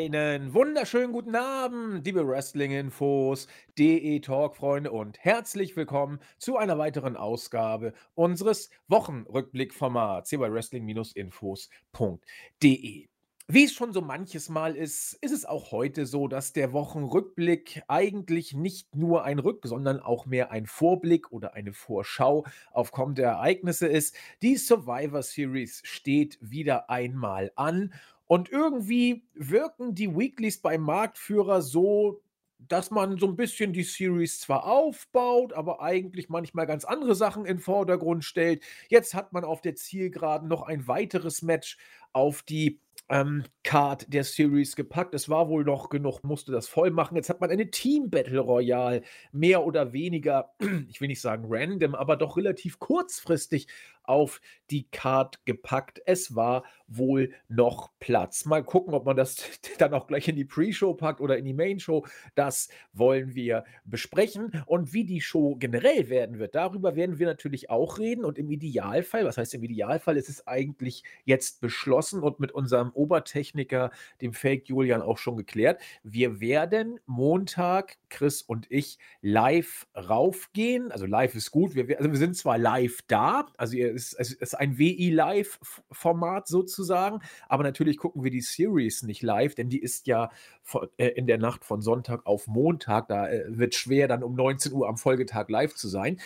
Einen 0.00 0.54
wunderschönen 0.54 1.12
guten 1.12 1.36
Abend, 1.36 2.06
liebe 2.06 2.26
Wrestling-Infos, 2.26 3.48
DE-Talk-Freunde 3.78 4.92
und 4.92 5.22
herzlich 5.22 5.76
willkommen 5.76 6.20
zu 6.38 6.56
einer 6.56 6.78
weiteren 6.78 7.18
Ausgabe 7.18 7.92
unseres 8.14 8.70
Wochenrückblick-Formats 8.88 10.30
hier 10.30 10.38
bei 10.38 10.50
Wrestling-Infos.de. 10.50 13.08
Wie 13.52 13.64
es 13.64 13.72
schon 13.74 13.92
so 13.92 14.00
manches 14.00 14.48
Mal 14.48 14.74
ist, 14.74 15.18
ist 15.20 15.32
es 15.32 15.44
auch 15.44 15.70
heute 15.70 16.06
so, 16.06 16.28
dass 16.28 16.54
der 16.54 16.72
Wochenrückblick 16.72 17.82
eigentlich 17.86 18.54
nicht 18.54 18.96
nur 18.96 19.24
ein 19.24 19.38
Rück, 19.38 19.66
sondern 19.66 20.00
auch 20.00 20.24
mehr 20.24 20.50
ein 20.50 20.64
Vorblick 20.64 21.30
oder 21.30 21.52
eine 21.52 21.74
Vorschau 21.74 22.46
auf 22.72 22.90
kommende 22.90 23.22
Ereignisse 23.22 23.86
ist. 23.86 24.16
Die 24.40 24.56
Survivor 24.56 25.22
Series 25.22 25.82
steht 25.84 26.38
wieder 26.40 26.88
einmal 26.88 27.52
an 27.56 27.92
und 28.30 28.48
irgendwie 28.48 29.24
wirken 29.34 29.96
die 29.96 30.16
Weeklies 30.16 30.62
beim 30.62 30.82
Marktführer 30.82 31.62
so, 31.62 32.22
dass 32.58 32.92
man 32.92 33.18
so 33.18 33.26
ein 33.26 33.34
bisschen 33.34 33.72
die 33.72 33.82
Series 33.82 34.38
zwar 34.38 34.66
aufbaut, 34.66 35.52
aber 35.52 35.82
eigentlich 35.82 36.28
manchmal 36.28 36.68
ganz 36.68 36.84
andere 36.84 37.16
Sachen 37.16 37.44
in 37.44 37.58
Vordergrund 37.58 38.24
stellt. 38.24 38.62
Jetzt 38.88 39.14
hat 39.14 39.32
man 39.32 39.42
auf 39.42 39.62
der 39.62 39.74
Zielgeraden 39.74 40.48
noch 40.48 40.62
ein 40.62 40.86
weiteres 40.86 41.42
Match 41.42 41.76
auf 42.12 42.44
die 42.44 42.78
ähm, 43.10 43.44
Card 43.64 44.12
der 44.12 44.24
Series 44.24 44.76
gepackt. 44.76 45.14
Es 45.14 45.28
war 45.28 45.48
wohl 45.48 45.64
noch 45.64 45.90
genug, 45.90 46.22
musste 46.22 46.52
das 46.52 46.68
voll 46.68 46.90
machen. 46.90 47.16
Jetzt 47.16 47.28
hat 47.28 47.40
man 47.40 47.50
eine 47.50 47.70
Team 47.70 48.08
Battle 48.08 48.40
Royale, 48.40 49.02
mehr 49.32 49.64
oder 49.64 49.92
weniger, 49.92 50.52
ich 50.88 51.00
will 51.00 51.08
nicht 51.08 51.20
sagen 51.20 51.44
random, 51.48 51.94
aber 51.94 52.16
doch 52.16 52.36
relativ 52.36 52.78
kurzfristig 52.78 53.66
auf 54.10 54.40
die 54.70 54.88
Card 54.90 55.44
gepackt. 55.44 56.02
Es 56.04 56.34
war 56.34 56.64
wohl 56.88 57.32
noch 57.48 57.90
Platz. 58.00 58.44
Mal 58.44 58.64
gucken, 58.64 58.94
ob 58.94 59.06
man 59.06 59.16
das 59.16 59.36
dann 59.78 59.94
auch 59.94 60.06
gleich 60.06 60.26
in 60.26 60.36
die 60.36 60.44
Pre-Show 60.44 60.94
packt 60.94 61.20
oder 61.20 61.38
in 61.38 61.44
die 61.44 61.54
Main-Show. 61.54 62.06
Das 62.34 62.68
wollen 62.92 63.34
wir 63.34 63.64
besprechen. 63.84 64.62
Und 64.66 64.92
wie 64.92 65.04
die 65.04 65.20
Show 65.20 65.56
generell 65.56 66.08
werden 66.08 66.38
wird, 66.38 66.54
darüber 66.54 66.96
werden 66.96 67.18
wir 67.18 67.26
natürlich 67.26 67.70
auch 67.70 67.98
reden. 67.98 68.24
Und 68.24 68.38
im 68.38 68.50
Idealfall, 68.50 69.24
was 69.24 69.38
heißt 69.38 69.54
im 69.54 69.62
Idealfall, 69.62 70.16
ist 70.16 70.28
es 70.28 70.46
eigentlich 70.46 71.04
jetzt 71.24 71.60
beschlossen 71.60 72.22
und 72.22 72.40
mit 72.40 72.52
unserem 72.52 72.90
Obertechniker, 73.00 73.90
dem 74.20 74.34
Fake 74.34 74.68
Julian, 74.68 75.00
auch 75.00 75.18
schon 75.18 75.36
geklärt. 75.36 75.80
Wir 76.02 76.40
werden 76.40 77.00
Montag, 77.06 77.96
Chris 78.10 78.42
und 78.42 78.66
ich, 78.70 78.98
live 79.22 79.86
raufgehen. 79.96 80.92
Also 80.92 81.06
live 81.06 81.34
ist 81.34 81.50
gut. 81.50 81.74
Wir, 81.74 81.98
also 81.98 82.10
wir 82.10 82.18
sind 82.18 82.36
zwar 82.36 82.58
live 82.58 83.00
da, 83.06 83.46
also 83.56 83.76
ihr 83.76 83.90
ist, 83.90 84.12
es 84.14 84.32
ist 84.32 84.54
ein 84.54 84.76
WI-Live-Format 84.76 86.46
sozusagen, 86.46 87.20
aber 87.48 87.62
natürlich 87.62 87.96
gucken 87.96 88.22
wir 88.22 88.30
die 88.30 88.42
Series 88.42 89.02
nicht 89.02 89.22
live, 89.22 89.54
denn 89.54 89.70
die 89.70 89.80
ist 89.80 90.06
ja 90.06 90.30
von, 90.62 90.88
äh, 90.98 91.08
in 91.08 91.26
der 91.26 91.38
Nacht 91.38 91.64
von 91.64 91.80
Sonntag 91.80 92.26
auf 92.26 92.46
Montag. 92.46 93.08
Da 93.08 93.28
äh, 93.28 93.44
wird 93.48 93.74
schwer, 93.74 94.08
dann 94.08 94.22
um 94.22 94.34
19 94.34 94.72
Uhr 94.72 94.88
am 94.88 94.98
Folgetag 94.98 95.48
live 95.48 95.74
zu 95.74 95.88
sein. 95.88 96.20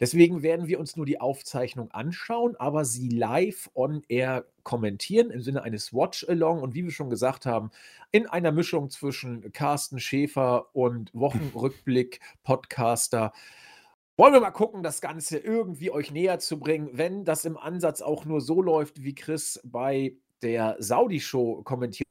Deswegen 0.00 0.42
werden 0.42 0.68
wir 0.68 0.78
uns 0.78 0.96
nur 0.96 1.06
die 1.06 1.20
Aufzeichnung 1.20 1.90
anschauen, 1.90 2.54
aber 2.56 2.84
sie 2.84 3.08
live 3.08 3.68
on 3.74 4.02
air 4.08 4.44
kommentieren 4.62 5.30
im 5.30 5.40
Sinne 5.40 5.62
eines 5.62 5.92
Watch-Along 5.92 6.62
und 6.62 6.74
wie 6.74 6.84
wir 6.84 6.92
schon 6.92 7.10
gesagt 7.10 7.46
haben, 7.46 7.70
in 8.12 8.26
einer 8.26 8.52
Mischung 8.52 8.90
zwischen 8.90 9.52
Carsten 9.52 9.98
Schäfer 9.98 10.74
und 10.74 11.10
Wochenrückblick-Podcaster. 11.14 13.32
Wollen 14.16 14.32
wir 14.32 14.40
mal 14.40 14.50
gucken, 14.50 14.82
das 14.82 15.00
Ganze 15.00 15.38
irgendwie 15.38 15.90
euch 15.90 16.10
näher 16.10 16.38
zu 16.38 16.58
bringen, 16.58 16.90
wenn 16.92 17.24
das 17.24 17.44
im 17.44 17.56
Ansatz 17.56 18.02
auch 18.02 18.24
nur 18.24 18.40
so 18.40 18.62
läuft, 18.62 19.02
wie 19.02 19.14
Chris 19.14 19.60
bei 19.64 20.14
der 20.42 20.76
Saudi-Show 20.78 21.62
kommentiert 21.62 22.07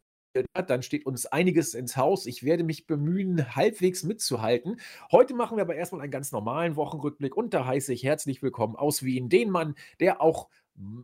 dann 0.53 0.83
steht 0.83 1.05
uns 1.05 1.25
einiges 1.25 1.73
ins 1.73 1.97
Haus. 1.97 2.25
Ich 2.25 2.43
werde 2.43 2.63
mich 2.63 2.87
bemühen, 2.87 3.55
halbwegs 3.55 4.03
mitzuhalten. 4.03 4.79
Heute 5.11 5.33
machen 5.33 5.57
wir 5.57 5.61
aber 5.61 5.75
erstmal 5.75 6.01
einen 6.01 6.11
ganz 6.11 6.31
normalen 6.31 6.75
Wochenrückblick 6.75 7.35
und 7.35 7.53
da 7.53 7.65
heiße 7.65 7.93
ich 7.93 8.03
herzlich 8.03 8.41
willkommen 8.41 8.75
aus 8.75 9.03
Wien 9.03 9.29
den 9.29 9.49
Mann, 9.49 9.75
der 9.99 10.21
auch 10.21 10.49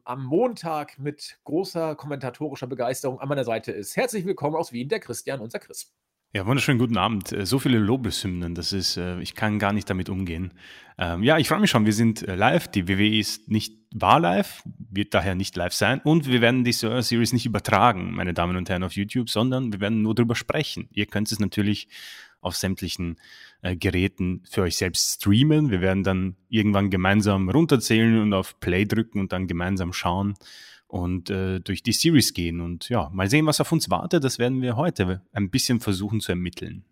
am 0.04 0.24
Montag 0.26 1.00
mit 1.00 1.40
großer 1.46 1.96
kommentatorischer 1.96 2.68
Begeisterung 2.68 3.20
an 3.20 3.30
meiner 3.30 3.44
Seite 3.44 3.72
ist. 3.72 3.96
Herzlich 3.96 4.26
willkommen 4.26 4.56
aus 4.56 4.72
Wien, 4.72 4.90
der 4.90 5.00
Christian, 5.00 5.40
unser 5.40 5.60
Chris. 5.60 5.92
Ja, 6.36 6.48
wunderschönen 6.48 6.80
guten 6.80 6.98
Abend. 6.98 7.32
Äh, 7.32 7.46
so 7.46 7.60
viele 7.60 7.78
Lobeshymnen, 7.78 8.56
das 8.56 8.74
ist, 8.74 8.98
äh, 8.98 9.20
ich 9.20 9.36
kann 9.36 9.60
gar 9.60 9.72
nicht 9.72 9.88
damit 9.88 10.10
umgehen. 10.10 10.52
Ähm, 10.98 11.22
ja, 11.22 11.38
ich 11.38 11.48
freue 11.48 11.60
mich 11.60 11.70
schon. 11.70 11.86
Wir 11.86 11.94
sind 11.94 12.28
äh, 12.28 12.34
live. 12.34 12.68
Die 12.70 12.88
WWE 12.88 13.20
ist 13.20 13.52
nicht 13.52 13.76
war 13.94 14.20
live, 14.20 14.64
wird 14.90 15.14
daher 15.14 15.36
nicht 15.36 15.56
live 15.56 15.74
sein. 15.74 16.02
Und 16.04 16.28
wir 16.28 16.42
werden 16.42 16.64
die 16.64 16.72
Series 16.72 17.34
nicht 17.34 17.46
übertragen, 17.46 18.16
meine 18.16 18.34
Damen 18.34 18.58
und 18.58 18.68
Herren, 18.68 18.84
auf 18.84 18.94
YouTube, 18.94 19.30
sondern 19.30 19.72
wir 19.72 19.80
werden 19.80 20.02
nur 20.02 20.16
darüber 20.16 20.34
sprechen. 20.34 20.90
Ihr 20.92 21.06
könnt 21.06 21.32
es 21.32 21.40
natürlich 21.40 21.88
auf 22.42 22.56
sämtlichen 22.56 23.18
Geräten 23.62 24.42
für 24.50 24.64
euch 24.64 24.76
selbst 24.76 25.22
streamen. 25.22 25.70
Wir 25.70 25.82
werden 25.82 26.04
dann 26.04 26.36
irgendwann 26.50 26.90
gemeinsam 26.90 27.48
runterzählen 27.50 28.20
und 28.20 28.34
auf 28.34 28.60
Play 28.60 28.86
drücken 28.86 29.20
und 29.20 29.32
dann 29.32 29.46
gemeinsam 29.46 29.94
schauen 29.94 30.34
und 30.94 31.32
äh, 31.32 31.60
durch 31.60 31.82
die 31.82 31.92
Series 31.92 32.36
gehen. 32.36 32.62
Und 32.62 32.88
ja, 32.88 33.10
mal 33.12 33.28
sehen, 33.28 33.48
was 33.48 33.60
auf 33.60 33.72
uns 33.72 33.90
wartet. 33.90 34.24
Das 34.24 34.38
werden 34.38 34.62
wir 34.62 34.76
heute 34.76 35.24
ein 35.32 35.50
bisschen 35.50 35.80
versuchen 35.80 36.20
zu 36.20 36.34
ermitteln. 36.34 36.86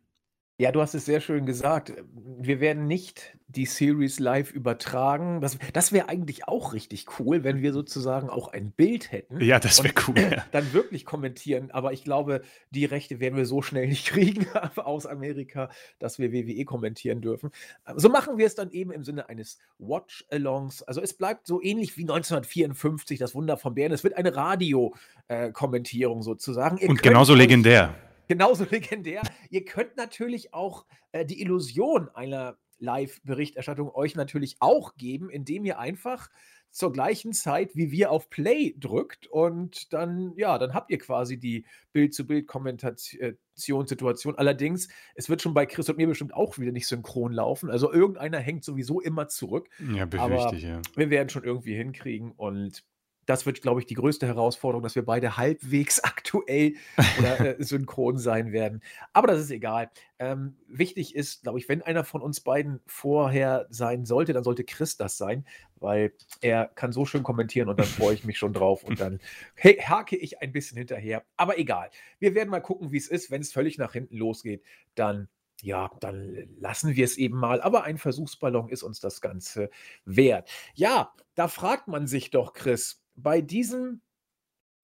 Ja, 0.61 0.71
du 0.71 0.79
hast 0.79 0.93
es 0.93 1.05
sehr 1.05 1.21
schön 1.21 1.47
gesagt. 1.47 1.91
Wir 2.13 2.59
werden 2.59 2.85
nicht 2.85 3.35
die 3.47 3.65
Series 3.65 4.19
live 4.19 4.51
übertragen. 4.51 5.41
Das, 5.41 5.57
das 5.73 5.91
wäre 5.91 6.07
eigentlich 6.07 6.47
auch 6.47 6.73
richtig 6.73 7.19
cool, 7.19 7.43
wenn 7.43 7.63
wir 7.63 7.73
sozusagen 7.73 8.29
auch 8.29 8.47
ein 8.49 8.69
Bild 8.69 9.11
hätten. 9.11 9.41
Ja, 9.41 9.59
das 9.59 9.83
wäre 9.83 9.95
cool. 10.07 10.19
Ja. 10.19 10.45
Dann 10.51 10.71
wirklich 10.71 11.03
kommentieren. 11.03 11.71
Aber 11.71 11.93
ich 11.93 12.03
glaube, 12.03 12.43
die 12.69 12.85
Rechte 12.85 13.19
werden 13.19 13.37
wir 13.37 13.47
so 13.47 13.63
schnell 13.63 13.87
nicht 13.87 14.05
kriegen 14.05 14.45
aus 14.75 15.07
Amerika, 15.07 15.71
dass 15.97 16.19
wir 16.19 16.31
WWE 16.31 16.63
kommentieren 16.65 17.21
dürfen. 17.21 17.49
So 17.95 18.09
machen 18.09 18.37
wir 18.37 18.45
es 18.45 18.53
dann 18.53 18.69
eben 18.69 18.91
im 18.91 19.03
Sinne 19.03 19.29
eines 19.29 19.57
Watch-Alongs. 19.79 20.83
Also 20.83 21.01
es 21.01 21.15
bleibt 21.15 21.47
so 21.47 21.59
ähnlich 21.59 21.97
wie 21.97 22.03
1954, 22.03 23.17
das 23.17 23.33
Wunder 23.33 23.57
von 23.57 23.73
Bären. 23.73 23.93
Es 23.93 24.03
wird 24.03 24.15
eine 24.15 24.35
Radio-Kommentierung 24.35 26.19
äh, 26.19 26.23
sozusagen. 26.23 26.77
Ihr 26.77 26.87
Und 26.87 27.01
genauso 27.01 27.33
legendär 27.33 27.95
genauso 28.31 28.63
legendär. 28.71 29.21
Ihr 29.49 29.65
könnt 29.65 29.97
natürlich 29.97 30.53
auch 30.53 30.85
äh, 31.11 31.25
die 31.25 31.41
Illusion 31.41 32.07
einer 32.13 32.57
Live-Berichterstattung 32.79 33.93
euch 33.93 34.15
natürlich 34.15 34.55
auch 34.61 34.95
geben, 34.95 35.29
indem 35.29 35.65
ihr 35.65 35.79
einfach 35.79 36.29
zur 36.71 36.93
gleichen 36.93 37.33
Zeit 37.33 37.75
wie 37.75 37.91
wir 37.91 38.11
auf 38.11 38.29
Play 38.29 38.73
drückt 38.79 39.27
und 39.27 39.91
dann, 39.91 40.31
ja, 40.37 40.57
dann 40.57 40.73
habt 40.73 40.89
ihr 40.89 40.99
quasi 40.99 41.37
die 41.37 41.65
Bild-zu-Bild-Kommentationssituation. 41.91 44.37
Allerdings, 44.37 44.87
es 45.13 45.27
wird 45.27 45.41
schon 45.41 45.53
bei 45.53 45.65
Chris 45.65 45.89
und 45.89 45.97
mir 45.97 46.07
bestimmt 46.07 46.33
auch 46.33 46.57
wieder 46.57 46.71
nicht 46.71 46.87
synchron 46.87 47.33
laufen. 47.33 47.69
Also 47.69 47.91
irgendeiner 47.91 48.39
hängt 48.39 48.63
sowieso 48.63 49.01
immer 49.01 49.27
zurück. 49.27 49.67
Ja, 49.93 50.05
befürchte 50.05 50.55
ich, 50.55 50.63
ja. 50.63 50.81
Wir 50.95 51.09
werden 51.09 51.27
schon 51.27 51.43
irgendwie 51.43 51.75
hinkriegen 51.75 52.31
und 52.31 52.85
das 53.25 53.45
wird, 53.45 53.61
glaube 53.61 53.79
ich, 53.79 53.85
die 53.85 53.93
größte 53.93 54.27
Herausforderung, 54.27 54.83
dass 54.83 54.95
wir 54.95 55.05
beide 55.05 55.37
halbwegs 55.37 55.99
aktuell 56.03 56.73
oder 57.19 57.39
äh, 57.59 57.63
synchron 57.63 58.17
sein 58.17 58.51
werden. 58.51 58.81
Aber 59.13 59.27
das 59.27 59.39
ist 59.39 59.51
egal. 59.51 59.89
Ähm, 60.19 60.57
wichtig 60.67 61.15
ist, 61.15 61.43
glaube 61.43 61.59
ich, 61.59 61.69
wenn 61.69 61.81
einer 61.81 62.03
von 62.03 62.21
uns 62.21 62.41
beiden 62.41 62.79
vorher 62.85 63.67
sein 63.69 64.05
sollte, 64.05 64.33
dann 64.33 64.43
sollte 64.43 64.63
Chris 64.63 64.97
das 64.97 65.17
sein, 65.17 65.45
weil 65.75 66.13
er 66.41 66.67
kann 66.67 66.91
so 66.91 67.05
schön 67.05 67.23
kommentieren 67.23 67.69
und 67.69 67.79
dann 67.79 67.87
freue 67.87 68.13
ich 68.13 68.25
mich 68.25 68.37
schon 68.37 68.53
drauf 68.53 68.83
und 68.83 68.99
dann 68.99 69.19
hey, 69.55 69.75
hake 69.75 70.15
ich 70.15 70.41
ein 70.41 70.51
bisschen 70.51 70.77
hinterher. 70.77 71.23
Aber 71.37 71.57
egal. 71.57 71.89
Wir 72.19 72.35
werden 72.35 72.49
mal 72.49 72.61
gucken, 72.61 72.91
wie 72.91 72.97
es 72.97 73.07
ist. 73.07 73.31
Wenn 73.31 73.41
es 73.41 73.51
völlig 73.51 73.77
nach 73.77 73.93
hinten 73.93 74.17
losgeht, 74.17 74.63
dann 74.95 75.27
ja, 75.63 75.91
dann 75.99 76.47
lassen 76.59 76.95
wir 76.95 77.05
es 77.05 77.17
eben 77.17 77.37
mal. 77.37 77.61
Aber 77.61 77.83
ein 77.83 77.99
Versuchsballon 77.99 78.69
ist 78.69 78.81
uns 78.83 78.99
das 78.99 79.21
Ganze 79.21 79.69
wert. 80.05 80.49
Ja, 80.73 81.13
da 81.35 81.47
fragt 81.47 81.87
man 81.87 82.07
sich 82.07 82.31
doch, 82.31 82.53
Chris, 82.53 83.03
bei 83.21 83.41
diesem 83.41 84.01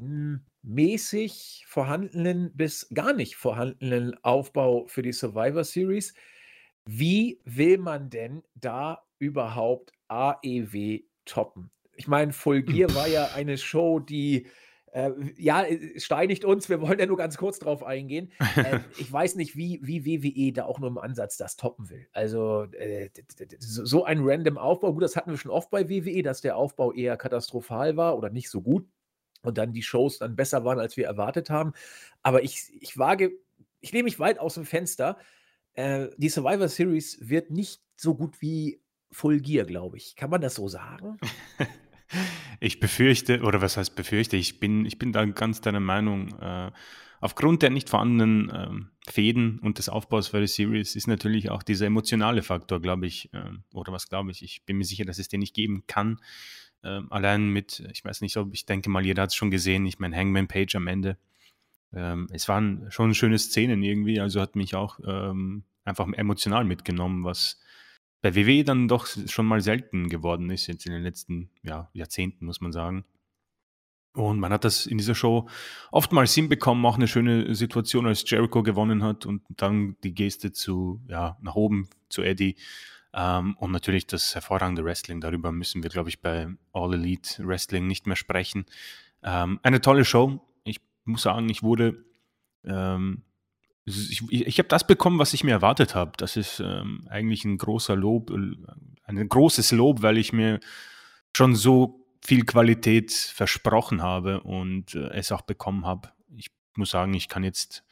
hm, 0.02 0.46
mäßig 0.62 1.66
vorhandenen 1.68 2.52
bis 2.56 2.88
gar 2.94 3.14
nicht 3.14 3.36
vorhandenen 3.36 4.16
Aufbau 4.24 4.86
für 4.88 5.02
die 5.02 5.14
Survivor 5.14 5.64
Series, 5.64 6.14
wie 6.86 7.42
will 7.46 7.78
man 7.78 8.10
denn 8.10 8.44
da 8.56 9.04
überhaupt 9.20 9.92
AEW 10.08 11.00
toppen? 11.26 11.72
Ich 11.94 12.08
meine, 12.08 12.32
Full 12.32 12.62
Gear 12.64 12.94
war 12.94 13.08
ja 13.08 13.32
eine 13.34 13.58
Show, 13.58 14.00
die 14.00 14.48
äh, 14.92 15.12
ja, 15.38 15.64
äh, 15.64 16.00
steinigt 16.00 16.46
uns, 16.46 16.70
wir 16.70 16.82
wollen 16.82 17.00
ja 17.00 17.06
nur 17.06 17.18
ganz 17.18 17.38
kurz 17.38 17.60
drauf 17.60 17.84
eingehen. 17.84 18.32
Äh, 18.56 18.80
ich 18.98 19.12
weiß 19.12 19.36
nicht, 19.36 19.56
wie, 19.56 19.80
wie 19.84 20.06
WWE 20.06 20.54
da 20.54 20.66
auch 20.66 20.80
nur 20.80 20.90
im 20.90 20.98
Ansatz 20.98 21.38
das 21.38 21.56
toppen 21.56 21.90
will. 21.90 22.08
Also 22.14 22.64
äh, 22.74 23.10
so 23.60 24.06
ein 24.06 24.20
random 24.22 24.58
Aufbau, 24.58 24.94
gut, 24.94 25.04
das 25.04 25.16
hatten 25.16 25.32
wir 25.32 25.38
schon 25.38 25.52
oft 25.52 25.70
bei 25.70 25.90
WWE, 25.90 26.24
dass 26.24 26.42
der 26.42 26.58
Aufbau 26.58 26.94
eher 26.94 27.18
katastrophal 27.18 27.98
war 27.98 28.18
oder 28.18 28.30
nicht 28.30 28.50
so 28.50 28.62
gut 28.62 28.88
und 29.44 29.58
dann 29.58 29.74
die 29.74 29.84
Shows 29.84 30.20
dann 30.20 30.36
besser 30.36 30.66
waren, 30.66 30.80
als 30.80 30.98
wir 30.98 31.06
erwartet 31.06 31.50
haben. 31.50 31.74
Aber 32.24 32.44
ich, 32.44 32.72
ich 32.80 32.98
wage, 32.98 33.32
ich 33.82 33.94
nehme 33.94 34.06
mich 34.06 34.20
weit 34.20 34.40
aus 34.40 34.56
dem 34.56 34.66
Fenster. 34.66 35.18
Äh, 35.74 36.08
die 36.18 36.30
Survivor 36.30 36.68
Series 36.68 37.20
wird 37.22 37.52
nicht 37.52 37.82
so 37.96 38.16
gut 38.16 38.42
wie 38.42 38.82
Full 39.12 39.40
Gear, 39.40 39.66
glaube 39.66 39.98
ich. 39.98 40.16
Kann 40.16 40.30
man 40.30 40.42
das 40.42 40.56
so 40.56 40.68
sagen? 40.68 41.18
Ich 42.60 42.80
befürchte, 42.80 43.42
oder 43.42 43.62
was 43.62 43.78
heißt 43.78 43.96
befürchte, 43.96 44.38
ich 44.38 44.60
bin, 44.60 44.86
ich 44.86 44.98
bin 44.98 45.12
da 45.12 45.26
ganz 45.26 45.62
deiner 45.62 45.80
Meinung. 45.80 46.34
Äh, 46.40 46.72
aufgrund 47.20 47.62
der 47.62 47.70
nicht 47.70 47.90
vorhandenen 47.90 48.52
ähm, 48.54 48.90
Fäden 49.08 49.60
und 49.60 49.78
des 49.78 49.90
Aufbaus 49.90 50.30
für 50.30 50.40
die 50.40 50.48
Series 50.48 50.96
ist 50.96 51.08
natürlich 51.08 51.50
auch 51.50 51.64
dieser 51.64 51.86
emotionale 51.86 52.44
Faktor, 52.44 52.82
glaube 52.82 53.08
ich, 53.08 53.34
äh, 53.34 53.52
oder 53.74 53.92
was 53.92 54.10
glaube 54.10 54.32
ich, 54.32 54.44
ich 54.44 54.66
bin 54.66 54.78
mir 54.78 54.86
sicher, 54.86 55.06
dass 55.06 55.20
es 55.20 55.28
den 55.28 55.40
nicht 55.42 55.56
geben 55.56 55.84
kann. 55.88 56.20
Ähm, 56.84 57.12
allein 57.12 57.50
mit, 57.50 57.88
ich 57.92 58.04
weiß 58.04 58.22
nicht, 58.22 58.38
ob 58.38 58.54
ich 58.54 58.66
denke 58.66 58.90
mal, 58.90 59.06
jeder 59.06 59.24
hat 59.24 59.30
es 59.30 59.36
schon 59.36 59.52
gesehen, 59.52 59.86
ich 59.86 60.00
meine, 60.00 60.16
Hangman 60.16 60.48
Page 60.48 60.76
am 60.76 60.88
Ende. 60.88 61.18
Ähm, 61.94 62.28
es 62.32 62.48
waren 62.48 62.88
schon 62.90 63.14
schöne 63.14 63.40
Szenen 63.40 63.82
irgendwie, 63.82 64.20
also 64.20 64.42
hat 64.42 64.56
mich 64.56 64.76
auch 64.76 65.00
ähm, 65.06 65.64
einfach 65.86 66.08
emotional 66.14 66.66
mitgenommen, 66.66 67.24
was 67.24 67.60
bei 68.22 68.36
WWE 68.36 68.64
dann 68.64 68.88
doch 68.88 69.08
schon 69.28 69.46
mal 69.46 69.62
selten 69.62 70.10
geworden 70.10 70.50
ist, 70.50 70.68
jetzt 70.68 70.86
in 70.86 70.92
den 70.92 71.04
letzten 71.04 71.50
ja, 71.62 71.90
Jahrzehnten, 71.94 72.46
muss 72.46 72.62
man 72.62 72.72
sagen. 72.72 73.06
Und 74.14 74.40
man 74.40 74.52
hat 74.52 74.64
das 74.64 74.88
in 74.88 74.98
dieser 74.98 75.14
Show 75.14 75.48
oftmals 75.92 76.34
hinbekommen, 76.34 76.84
auch 76.86 76.96
eine 76.96 77.08
schöne 77.08 77.54
Situation, 77.54 78.08
als 78.08 78.28
Jericho 78.28 78.64
gewonnen 78.64 79.04
hat 79.04 79.28
und 79.28 79.44
dann 79.50 79.96
die 80.04 80.16
Geste 80.16 80.52
zu, 80.52 81.00
ja, 81.08 81.38
nach 81.42 81.54
oben 81.54 81.88
zu 82.10 82.24
Eddie. 82.24 82.56
Ähm, 83.14 83.56
und 83.58 83.72
natürlich 83.72 84.08
das 84.08 84.34
hervorragende 84.34 84.84
Wrestling. 84.84 85.22
Darüber 85.22 85.52
müssen 85.52 85.84
wir, 85.84 85.92
glaube 85.92 86.10
ich, 86.10 86.20
bei 86.20 86.48
All 86.74 86.96
Elite 86.96 87.48
Wrestling 87.48 87.86
nicht 87.86 88.08
mehr 88.08 88.16
sprechen. 88.16 88.66
Ähm, 89.22 89.60
eine 89.62 89.82
tolle 89.82 90.04
Show. 90.04 90.42
Ich 90.64 90.82
muss 91.06 91.22
sagen, 91.22 91.48
ich 91.50 91.62
wurde 91.62 92.04
ähm, 92.64 93.22
ich, 93.88 94.30
ich 94.30 94.60
habe 94.60 94.68
das 94.68 94.86
bekommen, 94.86 95.18
was 95.18 95.34
ich 95.34 95.44
mir 95.44 95.52
erwartet 95.52 95.96
habe. 95.96 96.12
Das 96.18 96.36
ist 96.36 96.60
ähm, 96.60 97.08
eigentlich 97.10 97.46
ein 97.46 97.58
großer 97.58 97.96
Lob, 97.96 98.32
äh, 98.32 98.56
ein 99.04 99.30
großes 99.30 99.72
Lob, 99.72 100.02
weil 100.02 100.18
ich 100.18 100.34
mir 100.34 100.60
schon 101.36 101.56
so 101.56 102.06
viel 102.24 102.44
Qualität 102.44 103.12
versprochen 103.14 104.02
habe 104.02 104.42
und 104.42 104.96
äh, 104.96 105.10
es 105.12 105.32
auch 105.32 105.42
bekommen 105.42 105.86
habe. 105.86 106.12
Ich 106.36 106.52
muss 106.76 106.90
sagen, 106.90 107.14
ich 107.14 107.30
kann 107.30 107.46
jetzt 107.46 107.86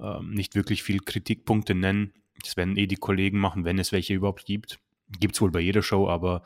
ähm, 0.00 0.32
nicht 0.32 0.54
wirklich 0.54 0.82
viel 0.82 1.00
Kritikpunkte 1.00 1.74
nennen. 1.74 2.12
Das 2.42 2.58
werden 2.58 2.76
eh 2.76 2.86
die 2.86 2.96
Kollegen 2.96 3.38
machen, 3.38 3.64
wenn 3.64 3.78
es 3.78 3.92
welche 3.92 4.14
überhaupt 4.14 4.44
gibt. 4.44 4.80
Gibt 5.18 5.34
es 5.34 5.40
wohl 5.40 5.50
bei 5.50 5.60
jeder 5.60 5.82
Show, 5.82 6.08
aber 6.08 6.42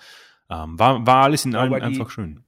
ähm, 0.49 0.79
war, 0.79 1.05
war 1.05 1.25
alles 1.25 1.45
in 1.45 1.57
allem 1.57 1.75
einfach 1.75 2.11
schön 2.11 2.45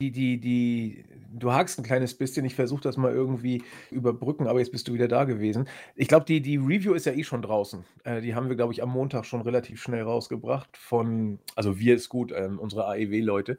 die, 0.00 0.10
die, 0.10 0.38
die, 0.38 1.04
du 1.32 1.52
hakst 1.52 1.78
ein 1.78 1.84
kleines 1.84 2.16
bisschen. 2.16 2.44
Ich 2.44 2.54
versuche 2.54 2.82
das 2.82 2.96
mal 2.96 3.12
irgendwie 3.12 3.62
überbrücken, 3.90 4.46
aber 4.46 4.58
jetzt 4.60 4.72
bist 4.72 4.88
du 4.88 4.94
wieder 4.94 5.08
da 5.08 5.24
gewesen. 5.24 5.68
Ich 5.94 6.08
glaube, 6.08 6.24
die, 6.24 6.40
die 6.40 6.56
Review 6.56 6.94
ist 6.94 7.06
ja 7.06 7.12
eh 7.12 7.24
schon 7.24 7.42
draußen. 7.42 7.84
Äh, 8.04 8.20
die 8.20 8.34
haben 8.34 8.48
wir, 8.48 8.56
glaube 8.56 8.72
ich, 8.72 8.82
am 8.82 8.90
Montag 8.90 9.24
schon 9.24 9.40
relativ 9.42 9.82
schnell 9.82 10.02
rausgebracht. 10.02 10.76
Von, 10.76 11.38
also 11.54 11.78
wir 11.78 11.94
ist 11.94 12.08
gut, 12.08 12.32
ähm, 12.34 12.58
unsere 12.58 12.86
AEW-Leute. 12.86 13.58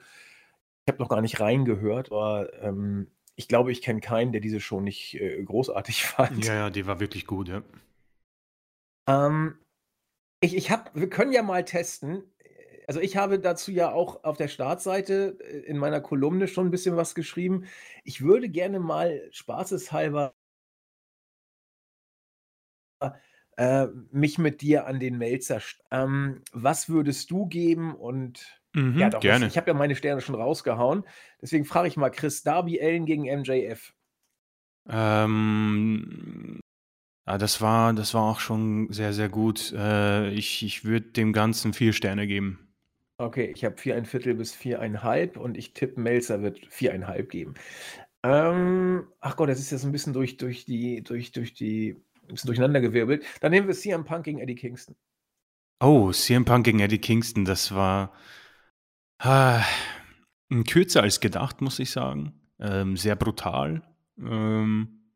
Ich 0.85 0.93
habe 0.93 1.01
noch 1.01 1.09
gar 1.09 1.21
nicht 1.21 1.39
reingehört, 1.39 2.11
aber 2.11 2.49
ähm, 2.61 3.07
ich 3.35 3.47
glaube, 3.47 3.71
ich 3.71 3.81
kenne 3.81 3.99
keinen, 3.99 4.31
der 4.31 4.41
diese 4.41 4.59
Show 4.59 4.81
nicht 4.81 5.15
äh, 5.15 5.43
großartig 5.43 6.05
fand. 6.05 6.45
Ja, 6.45 6.53
ja, 6.53 6.69
die 6.69 6.87
war 6.87 6.99
wirklich 6.99 7.27
gut, 7.27 7.49
ja. 7.49 7.61
Ähm, 9.07 9.55
ich, 10.41 10.55
ich 10.55 10.71
hab, 10.71 10.93
wir 10.95 11.09
können 11.09 11.31
ja 11.31 11.43
mal 11.43 11.65
testen. 11.65 12.23
Also 12.87 13.01
ich 13.01 13.17
habe 13.17 13.39
dazu 13.39 13.71
ja 13.71 13.91
auch 13.91 14.23
auf 14.23 14.37
der 14.37 14.47
Startseite 14.47 15.37
äh, 15.41 15.59
in 15.59 15.77
meiner 15.77 15.99
Kolumne 16.01 16.47
schon 16.47 16.67
ein 16.67 16.71
bisschen 16.71 16.95
was 16.95 17.15
geschrieben. 17.15 17.65
Ich 18.03 18.21
würde 18.21 18.49
gerne 18.49 18.79
mal 18.79 19.27
spaßeshalber 19.31 20.33
äh, 23.57 23.87
mich 24.11 24.37
mit 24.37 24.61
dir 24.61 24.87
an 24.87 24.99
den 24.99 25.17
Melzer. 25.17 25.61
Ähm, 25.91 26.41
was 26.53 26.87
würdest 26.87 27.29
du 27.29 27.47
geben? 27.47 27.93
Und 27.93 28.61
mhm, 28.73 28.97
ja, 28.97 29.09
doch, 29.09 29.19
gerne. 29.19 29.45
Das, 29.45 29.53
ich 29.53 29.57
habe 29.57 29.69
ja 29.69 29.73
meine 29.73 29.95
Sterne 29.95 30.21
schon 30.21 30.35
rausgehauen. 30.35 31.03
Deswegen 31.41 31.65
frage 31.65 31.89
ich 31.89 31.97
mal, 31.97 32.09
Chris 32.09 32.43
Darby 32.43 32.79
Allen 32.81 33.05
gegen 33.05 33.23
MJF. 33.23 33.93
Ähm, 34.87 36.61
ja, 37.27 37.37
das 37.37 37.59
war, 37.59 37.91
das 37.93 38.13
war 38.13 38.23
auch 38.23 38.39
schon 38.39 38.93
sehr, 38.93 39.11
sehr 39.11 39.27
gut. 39.27 39.73
Äh, 39.73 40.29
ich 40.29 40.63
ich 40.63 40.85
würde 40.85 41.07
dem 41.07 41.33
Ganzen 41.33 41.73
vier 41.73 41.91
Sterne 41.91 42.27
geben. 42.27 42.66
Okay, 43.19 43.51
ich 43.55 43.65
habe 43.65 43.77
vier 43.77 43.95
ein 43.95 44.05
Viertel 44.05 44.35
bis 44.35 44.53
viereinhalb 44.53 45.37
und 45.37 45.57
ich 45.57 45.73
tippe, 45.73 45.99
Melzer 45.99 46.43
wird 46.43 46.63
viereinhalb 46.67 47.29
geben. 47.31 47.55
Ähm, 48.23 49.07
ach 49.21 49.35
Gott, 49.35 49.49
das 49.49 49.59
ist 49.59 49.71
jetzt 49.71 49.85
ein 49.85 49.91
bisschen 49.91 50.13
durch, 50.13 50.37
durch 50.37 50.65
die, 50.65 51.03
durch, 51.03 51.31
durch 51.31 51.53
die, 51.55 51.95
ein 52.23 52.27
bisschen 52.27 52.47
durcheinandergewirbelt. 52.47 53.25
Dann 53.41 53.51
nehmen 53.51 53.67
wir 53.67 53.73
CM 53.73 54.05
Punk 54.05 54.25
gegen 54.25 54.39
Eddie 54.39 54.55
Kingston. 54.55 54.95
Oh, 55.79 56.11
CM 56.11 56.45
Punk 56.45 56.65
gegen 56.65 56.79
Eddie 56.79 56.99
Kingston, 56.99 57.45
das 57.45 57.73
war 57.73 58.13
ah, 59.19 59.63
kürzer 60.67 61.01
als 61.01 61.19
gedacht, 61.19 61.61
muss 61.61 61.79
ich 61.79 61.89
sagen. 61.89 62.33
Ähm, 62.59 62.97
sehr 62.97 63.15
brutal. 63.15 63.81
Ähm, 64.19 65.11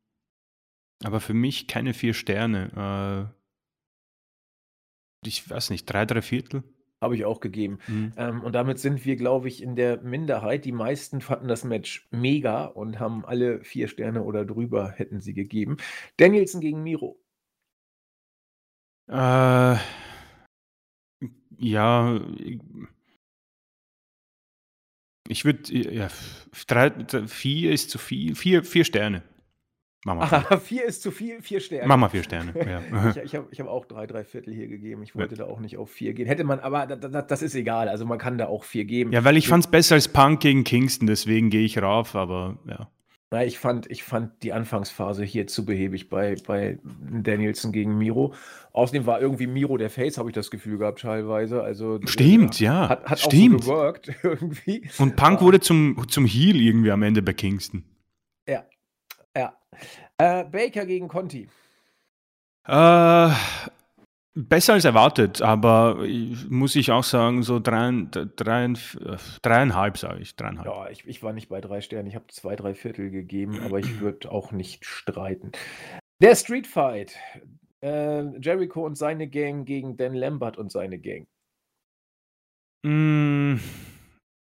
aber 1.03 1.19
für 1.19 1.33
mich 1.35 1.67
keine 1.67 1.93
vier 1.93 2.15
Sterne. 2.15 3.31
Äh, 5.23 5.27
ich 5.27 5.47
weiß 5.47 5.69
nicht, 5.69 5.85
drei, 5.85 6.05
drei 6.05 6.23
Viertel. 6.23 6.63
Habe 7.01 7.15
ich 7.15 7.25
auch 7.25 7.39
gegeben. 7.39 7.79
Mhm. 7.87 8.13
Ähm, 8.15 8.41
und 8.43 8.53
damit 8.53 8.79
sind 8.79 9.05
wir, 9.05 9.15
glaube 9.15 9.47
ich, 9.47 9.63
in 9.63 9.75
der 9.75 10.01
Minderheit. 10.01 10.65
Die 10.65 10.71
meisten 10.71 11.19
fanden 11.19 11.47
das 11.47 11.63
Match 11.63 12.07
mega 12.11 12.65
und 12.65 12.99
haben 12.99 13.25
alle 13.25 13.63
vier 13.63 13.87
Sterne 13.87 14.23
oder 14.23 14.45
drüber 14.45 14.91
hätten 14.91 15.19
sie 15.19 15.33
gegeben. 15.33 15.77
Danielson 16.17 16.61
gegen 16.61 16.83
Miro. 16.83 17.19
Äh, 19.07 19.77
ja, 21.57 22.21
ich 25.27 25.45
würde, 25.45 25.73
ja, 25.73 26.07
drei, 26.67 26.91
vier 27.27 27.71
ist 27.71 27.89
zu 27.89 27.97
viel, 27.97 28.35
vier, 28.35 28.63
vier 28.63 28.85
Sterne. 28.85 29.23
Mama 30.03 30.23
Aha, 30.23 30.57
vier 30.57 30.85
ist 30.85 31.03
zu 31.03 31.11
viel, 31.11 31.41
vier 31.41 31.59
Sterne. 31.59 31.87
Mama 31.87 32.09
vier 32.09 32.23
Sterne, 32.23 32.53
ja. 32.91 33.09
ich 33.11 33.17
ich 33.17 33.35
habe 33.35 33.47
ich 33.51 33.59
hab 33.59 33.67
auch 33.67 33.85
drei, 33.85 34.07
drei 34.07 34.23
Viertel 34.23 34.53
hier 34.53 34.67
gegeben. 34.67 35.03
Ich 35.03 35.15
wollte 35.15 35.35
ja. 35.35 35.45
da 35.45 35.51
auch 35.51 35.59
nicht 35.59 35.77
auf 35.77 35.91
vier 35.91 36.13
gehen. 36.13 36.25
Hätte 36.25 36.43
man, 36.43 36.59
aber 36.59 36.87
das, 36.87 37.27
das 37.27 37.41
ist 37.43 37.53
egal. 37.53 37.87
Also 37.87 38.05
man 38.05 38.17
kann 38.17 38.37
da 38.37 38.47
auch 38.47 38.63
vier 38.63 38.85
geben. 38.85 39.11
Ja, 39.11 39.23
weil 39.23 39.37
ich 39.37 39.47
fand 39.47 39.65
es 39.65 39.69
besser 39.69 39.95
als 39.95 40.07
Punk 40.07 40.39
gegen 40.39 40.63
Kingston, 40.63 41.05
deswegen 41.05 41.51
gehe 41.51 41.63
ich 41.63 41.79
rauf, 41.79 42.15
aber 42.15 42.57
ja. 42.67 42.89
Na, 43.33 43.45
ich 43.45 43.59
fand, 43.59 43.89
ich 43.89 44.03
fand 44.03 44.43
die 44.43 44.51
Anfangsphase 44.51 45.23
hier 45.23 45.47
zu 45.47 45.63
behäbig 45.65 46.09
bei, 46.09 46.35
bei 46.45 46.79
Danielson 46.83 47.71
gegen 47.71 47.97
Miro. 47.97 48.33
Außerdem 48.73 49.05
war 49.05 49.21
irgendwie 49.21 49.47
Miro 49.47 49.77
der 49.77 49.89
Face, 49.89 50.17
habe 50.17 50.29
ich 50.29 50.35
das 50.35 50.51
Gefühl 50.51 50.77
gehabt, 50.79 50.99
teilweise. 51.01 51.63
Also, 51.63 51.99
Stimmt, 52.03 52.59
ja. 52.59 52.89
Hat, 52.89 53.05
hat 53.05 53.19
Stimmt. 53.19 53.61
auch 53.61 53.63
so 53.63 53.71
geworkt, 53.71 54.11
irgendwie. 54.23 54.89
Und 54.97 55.15
Punk 55.15 55.39
wurde 55.39 55.61
zum, 55.61 56.05
zum 56.09 56.25
Heel 56.25 56.59
irgendwie 56.59 56.91
am 56.91 57.03
Ende 57.03 57.21
bei 57.21 57.31
Kingston. 57.31 57.85
Ja. 59.35 59.57
Äh, 60.17 60.43
Baker 60.45 60.85
gegen 60.85 61.07
Conti. 61.07 61.49
Äh, 62.67 63.29
besser 64.33 64.73
als 64.73 64.85
erwartet, 64.85 65.41
aber 65.41 66.05
muss 66.49 66.75
ich 66.75 66.91
auch 66.91 67.03
sagen, 67.03 67.43
so 67.43 67.59
dreien, 67.59 68.11
dreien, 68.35 68.77
dreieinhalb, 69.41 69.97
sage 69.97 70.21
ich. 70.21 70.35
Dreieinhalb. 70.35 70.67
Ja, 70.67 70.89
ich, 70.89 71.07
ich 71.07 71.23
war 71.23 71.33
nicht 71.33 71.49
bei 71.49 71.61
drei 71.61 71.81
Sternen. 71.81 72.07
Ich 72.07 72.15
habe 72.15 72.27
zwei, 72.27 72.55
drei 72.55 72.73
Viertel 72.73 73.09
gegeben, 73.09 73.59
aber 73.63 73.79
ich 73.79 73.99
würde 73.99 74.31
auch 74.31 74.51
nicht 74.51 74.85
streiten. 74.85 75.51
Der 76.21 76.35
Street 76.35 76.67
Fight. 76.67 77.17
Äh, 77.83 78.37
Jericho 78.39 78.85
und 78.85 78.95
seine 78.95 79.27
Gang 79.27 79.65
gegen 79.65 79.97
Dan 79.97 80.13
Lambert 80.13 80.57
und 80.57 80.71
seine 80.71 80.99
Gang. 80.99 81.25
Mm, 82.83 83.55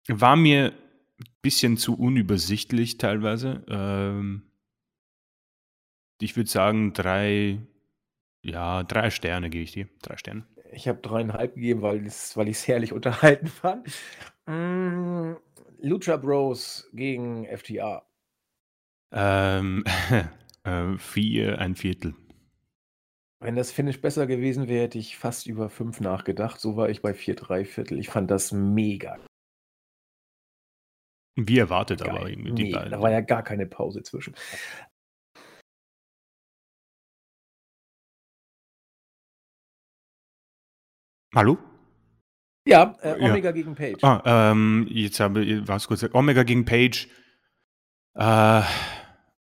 war 0.09 0.37
mir 0.37 0.73
ein 1.19 1.26
bisschen 1.43 1.76
zu 1.76 1.99
unübersichtlich 1.99 2.99
teilweise. 2.99 3.64
Ähm, 3.69 4.43
ich 6.21 6.37
würde 6.37 6.50
sagen, 6.50 6.92
drei, 6.92 7.59
ja, 8.42 8.83
drei 8.83 9.11
Sterne 9.11 9.50
gebe 9.50 9.64
ich 9.64 9.73
dir. 9.73 9.88
Drei 10.02 10.16
Sterne. 10.16 10.47
Ich 10.73 10.88
habe 10.88 11.00
dreieinhalb 11.00 11.54
gegeben, 11.54 11.83
weil 11.83 12.00
ich 12.00 12.06
es 12.06 12.37
weil 12.37 12.52
herrlich 12.52 12.92
unterhalten 12.92 13.47
fand. 13.47 13.88
Mm, 14.47 15.35
Lucha 15.80 16.16
Bros 16.16 16.88
gegen 16.92 17.47
FTA. 17.47 18.04
Ähm, 19.12 19.85
äh, 20.64 20.99
vier, 20.99 21.59
ein 21.59 21.76
Viertel. 21.76 22.14
Wenn 23.40 23.56
das 23.56 23.71
Finish 23.71 24.00
besser 24.00 24.26
gewesen 24.26 24.68
wäre, 24.68 24.85
hätte 24.85 24.99
ich 24.99 25.18
fast 25.18 25.47
über 25.47 25.68
fünf 25.68 26.00
nachgedacht. 26.00 26.59
So 26.61 26.76
war 26.76 26.88
ich 26.88 27.02
bei 27.02 27.12
vier, 27.12 27.35
drei 27.35 27.64
Viertel. 27.64 27.99
Ich 27.99 28.09
fand 28.09 28.30
das 28.30 28.52
mega. 28.52 29.18
Wie 31.37 31.59
erwartet 31.59 32.00
Geil. 32.00 32.11
aber 32.11 32.28
irgendwie 32.28 32.52
die 32.52 32.64
nee, 32.64 32.73
beiden. 32.73 32.92
Da 32.92 33.00
war 33.00 33.11
ja 33.11 33.21
gar 33.21 33.42
keine 33.42 33.66
Pause 33.66 34.02
zwischen. 34.02 34.35
Hallo? 41.35 41.59
Ja, 42.64 42.97
äh, 43.03 43.14
Omega 43.14 43.49
ja. 43.49 43.53
gegen 43.53 43.75
Page. 43.75 44.03
Ah, 44.03 44.53
ähm, 44.53 44.87
jetzt 44.88 45.19
habe 45.19 45.45
ich, 45.45 45.67
was 45.67 45.88
kurz, 45.88 46.07
Omega 46.12 46.45
gegen 46.45 46.64
Page. 46.64 47.09
Äh, 48.14 48.62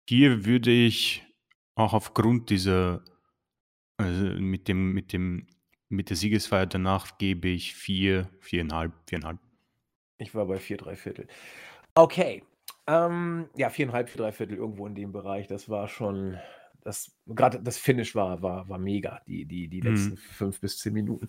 hier 0.10 0.46
würde 0.46 0.72
ich 0.72 1.24
auch 1.76 1.94
aufgrund 1.94 2.50
dieser, 2.50 3.04
also 3.98 4.24
mit 4.24 4.68
dem, 4.68 4.94
mit 4.94 5.14
dem, 5.14 5.46
mit 5.88 6.10
der 6.10 6.18
Siegesfeier 6.18 6.66
danach 6.66 7.20
gebe 7.20 7.48
ich 7.48 7.76
vier, 7.76 8.28
viereinhalb, 8.40 8.92
viereinhalb. 9.08 9.38
Ich 10.18 10.34
war 10.34 10.48
bei 10.48 10.58
vier, 10.58 10.78
drei 10.78 10.96
Viertel. 10.96 11.28
Okay. 11.94 12.44
Ähm, 12.88 13.50
ja, 13.56 13.70
viereinhalb, 13.70 14.10
vier, 14.10 14.24
drei 14.24 14.32
Viertel 14.32 14.58
irgendwo 14.58 14.88
in 14.88 14.96
dem 14.96 15.12
Bereich. 15.12 15.46
Das 15.46 15.70
war 15.70 15.88
schon, 15.88 16.40
das, 16.88 17.12
gerade 17.26 17.60
das 17.62 17.78
Finish 17.78 18.16
war, 18.16 18.42
war, 18.42 18.70
war 18.70 18.78
mega, 18.78 19.22
die, 19.28 19.44
die, 19.46 19.68
die 19.68 19.82
letzten 19.82 20.12
mhm. 20.12 20.18
fünf 20.18 20.62
bis 20.62 20.80
zehn 20.80 20.94
Minuten. 20.94 21.28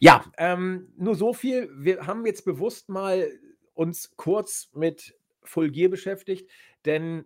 Ja, 0.00 0.22
ähm, 0.36 0.92
nur 0.98 1.14
so 1.14 1.32
viel. 1.32 1.70
Wir 1.74 2.06
haben 2.06 2.26
jetzt 2.26 2.44
bewusst 2.44 2.90
mal 2.90 3.26
uns 3.72 4.14
kurz 4.16 4.70
mit 4.74 5.16
Full 5.42 5.70
Gear 5.70 5.88
beschäftigt, 5.88 6.50
denn 6.84 7.24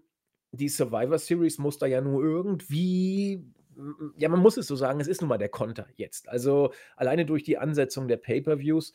die 0.53 0.69
Survivor 0.69 1.19
Series 1.19 1.59
muss 1.59 1.79
da 1.79 1.87
ja 1.87 2.01
nur 2.01 2.23
irgendwie 2.23 3.45
ja, 4.19 4.29
man 4.29 4.41
muss 4.41 4.59
es 4.59 4.67
so 4.67 4.77
sagen, 4.77 5.01
es 5.01 5.09
ist 5.09 5.23
nun 5.23 5.29
mal 5.29 5.39
der 5.39 5.49
Konter 5.49 5.87
jetzt. 5.97 6.29
Also 6.29 6.73
alleine 6.95 7.25
durch 7.25 7.43
die 7.43 7.57
Ansetzung 7.57 8.07
der 8.07 8.19
Pay-per-Views 8.19 8.93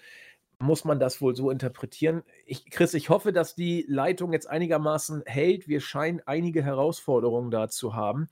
muss 0.60 0.86
man 0.86 1.00
das 1.00 1.20
wohl 1.20 1.36
so 1.36 1.50
interpretieren. 1.50 2.22
Ich, 2.46 2.70
Chris, 2.70 2.94
ich 2.94 3.10
hoffe, 3.10 3.34
dass 3.34 3.56
die 3.56 3.86
Leitung 3.88 4.34
jetzt 4.34 4.48
einigermaßen 4.48 5.24
hält. 5.26 5.68
Wir 5.68 5.82
scheinen 5.82 6.22
einige 6.28 6.64
Herausforderungen 6.64 7.50
da 7.50 7.70
zu 7.70 7.96
haben. 7.96 8.30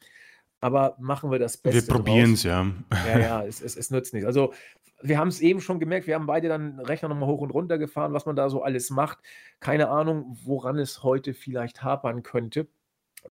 Aber 0.62 0.96
machen 1.00 1.32
wir 1.32 1.40
das 1.40 1.58
Beste. 1.58 1.88
Wir 1.88 1.94
probieren 1.94 2.34
es, 2.34 2.44
ja. 2.44 2.66
Ja, 3.06 3.20
ja, 3.20 3.46
es, 3.46 3.62
es, 3.62 3.76
es 3.76 3.92
nützt 3.92 4.14
nichts. 4.14 4.26
Also, 4.26 4.54
wir 5.02 5.18
haben 5.18 5.28
es 5.28 5.42
eben 5.42 5.62
schon 5.62 5.80
gemerkt, 5.80 6.08
wir 6.08 6.16
haben 6.16 6.26
beide 6.26 6.48
dann 6.48 6.80
Rechner 6.80 7.10
nochmal 7.10 7.30
hoch 7.30 7.42
und 7.42 7.52
runter 7.52 7.78
gefahren, 7.78 8.14
was 8.14 8.26
man 8.26 8.36
da 8.36 8.50
so 8.50 8.64
alles 8.64 8.90
macht. 8.90 9.20
Keine 9.60 9.90
Ahnung, 9.90 10.38
woran 10.44 10.80
es 10.80 11.04
heute 11.04 11.34
vielleicht 11.34 11.84
hapern 11.84 12.24
könnte. 12.24 12.68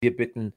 Wir 0.00 0.14
bitten 0.14 0.54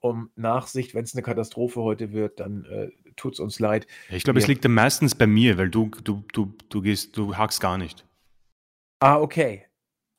um 0.00 0.30
Nachsicht. 0.36 0.94
Wenn 0.94 1.04
es 1.04 1.14
eine 1.14 1.22
Katastrophe 1.22 1.80
heute 1.80 2.12
wird, 2.12 2.40
dann 2.40 2.64
äh, 2.64 2.90
tut 3.16 3.34
es 3.34 3.40
uns 3.40 3.58
leid. 3.60 3.86
Ich 4.10 4.24
glaube, 4.24 4.38
es 4.38 4.46
liegt 4.46 4.66
meistens 4.66 5.14
bei 5.14 5.26
mir, 5.26 5.58
weil 5.58 5.70
du, 5.70 5.90
du, 6.04 6.24
du, 6.32 6.54
du 6.68 6.82
gehst, 6.82 7.16
du 7.16 7.36
hakst 7.36 7.60
gar 7.60 7.78
nicht. 7.78 8.04
Ah, 9.00 9.18
okay. 9.18 9.67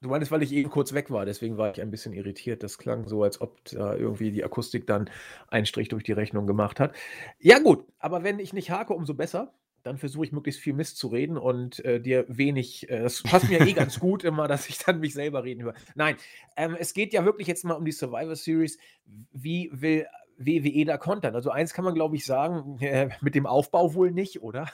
Du 0.02 0.10
meinst, 0.10 0.32
weil 0.32 0.44
ich 0.44 0.54
eben 0.54 0.70
kurz 0.70 0.94
weg 0.94 1.12
war, 1.12 1.26
deswegen 1.26 1.58
war 1.58 1.72
ich 1.72 1.82
ein 1.82 1.92
bisschen 1.92 2.14
irritiert. 2.14 2.64
Das 2.64 2.78
klang 2.78 3.08
so, 3.08 3.24
als 3.24 3.42
ob 3.42 3.64
da 3.66 3.96
irgendwie 3.96 4.32
die 4.32 4.44
Akustik 4.44 4.88
dann 4.88 5.10
einen 5.50 5.66
Strich 5.66 5.90
durch 5.90 6.04
die 6.04 6.14
Rechnung 6.14 6.48
gemacht 6.48 6.80
hat. 6.80 6.96
Ja, 7.40 7.60
gut, 7.60 7.86
aber 8.00 8.24
wenn 8.24 8.40
ich 8.40 8.54
nicht 8.54 8.72
hake, 8.72 8.94
umso 8.94 9.14
besser 9.14 9.54
dann 9.84 9.98
versuche 9.98 10.26
ich 10.26 10.32
möglichst 10.32 10.62
viel 10.62 10.74
Mist 10.74 10.98
zu 10.98 11.08
reden 11.08 11.38
und 11.38 11.84
äh, 11.86 12.02
dir 12.02 12.26
wenig, 12.28 12.90
äh, 12.90 13.02
das 13.02 13.24
passt 13.24 13.50
mir 13.50 13.62
eh 13.62 13.74
ganz 13.74 14.00
gut 14.00 14.24
immer, 14.24 14.48
dass 14.48 14.70
ich 14.70 14.78
dann 14.80 15.00
mich 15.00 15.14
selber 15.14 15.44
reden 15.44 15.64
höre. 15.64 15.74
Nein, 15.96 16.16
ähm, 16.58 16.76
es 16.78 16.94
geht 16.94 17.14
ja 17.14 17.26
wirklich 17.26 17.48
jetzt 17.48 17.66
mal 17.66 17.76
um 17.76 17.86
die 17.86 17.92
Survivor 17.92 18.36
Series. 18.36 18.78
Wie 19.32 19.70
will 19.74 20.06
WWE 20.38 20.86
da 20.86 20.98
kontern? 20.98 21.36
Also 21.36 21.50
eins 21.50 21.74
kann 21.74 21.86
man, 21.86 21.94
glaube 21.94 22.16
ich, 22.16 22.26
sagen, 22.26 22.78
äh, 22.82 23.10
mit 23.22 23.36
dem 23.36 23.46
Aufbau 23.46 23.94
wohl 23.94 24.12
nicht, 24.12 24.42
oder? 24.42 24.68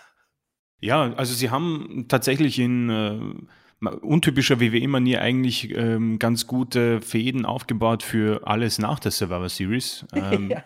Ja, 0.79 1.13
also 1.13 1.33
sie 1.33 1.49
haben 1.49 2.05
tatsächlich 2.09 2.59
in 2.59 3.47
untypischer 3.87 4.59
WWE-Manier 4.59 5.21
eigentlich 5.21 5.75
ähm, 5.75 6.19
ganz 6.19 6.47
gute 6.47 7.01
Fäden 7.01 7.45
aufgebaut 7.45 8.03
für 8.03 8.47
alles 8.47 8.79
nach 8.79 8.99
der 8.99 9.11
Survivor 9.11 9.49
Series. 9.49 10.05
Ähm, 10.15 10.49
ja. 10.49 10.63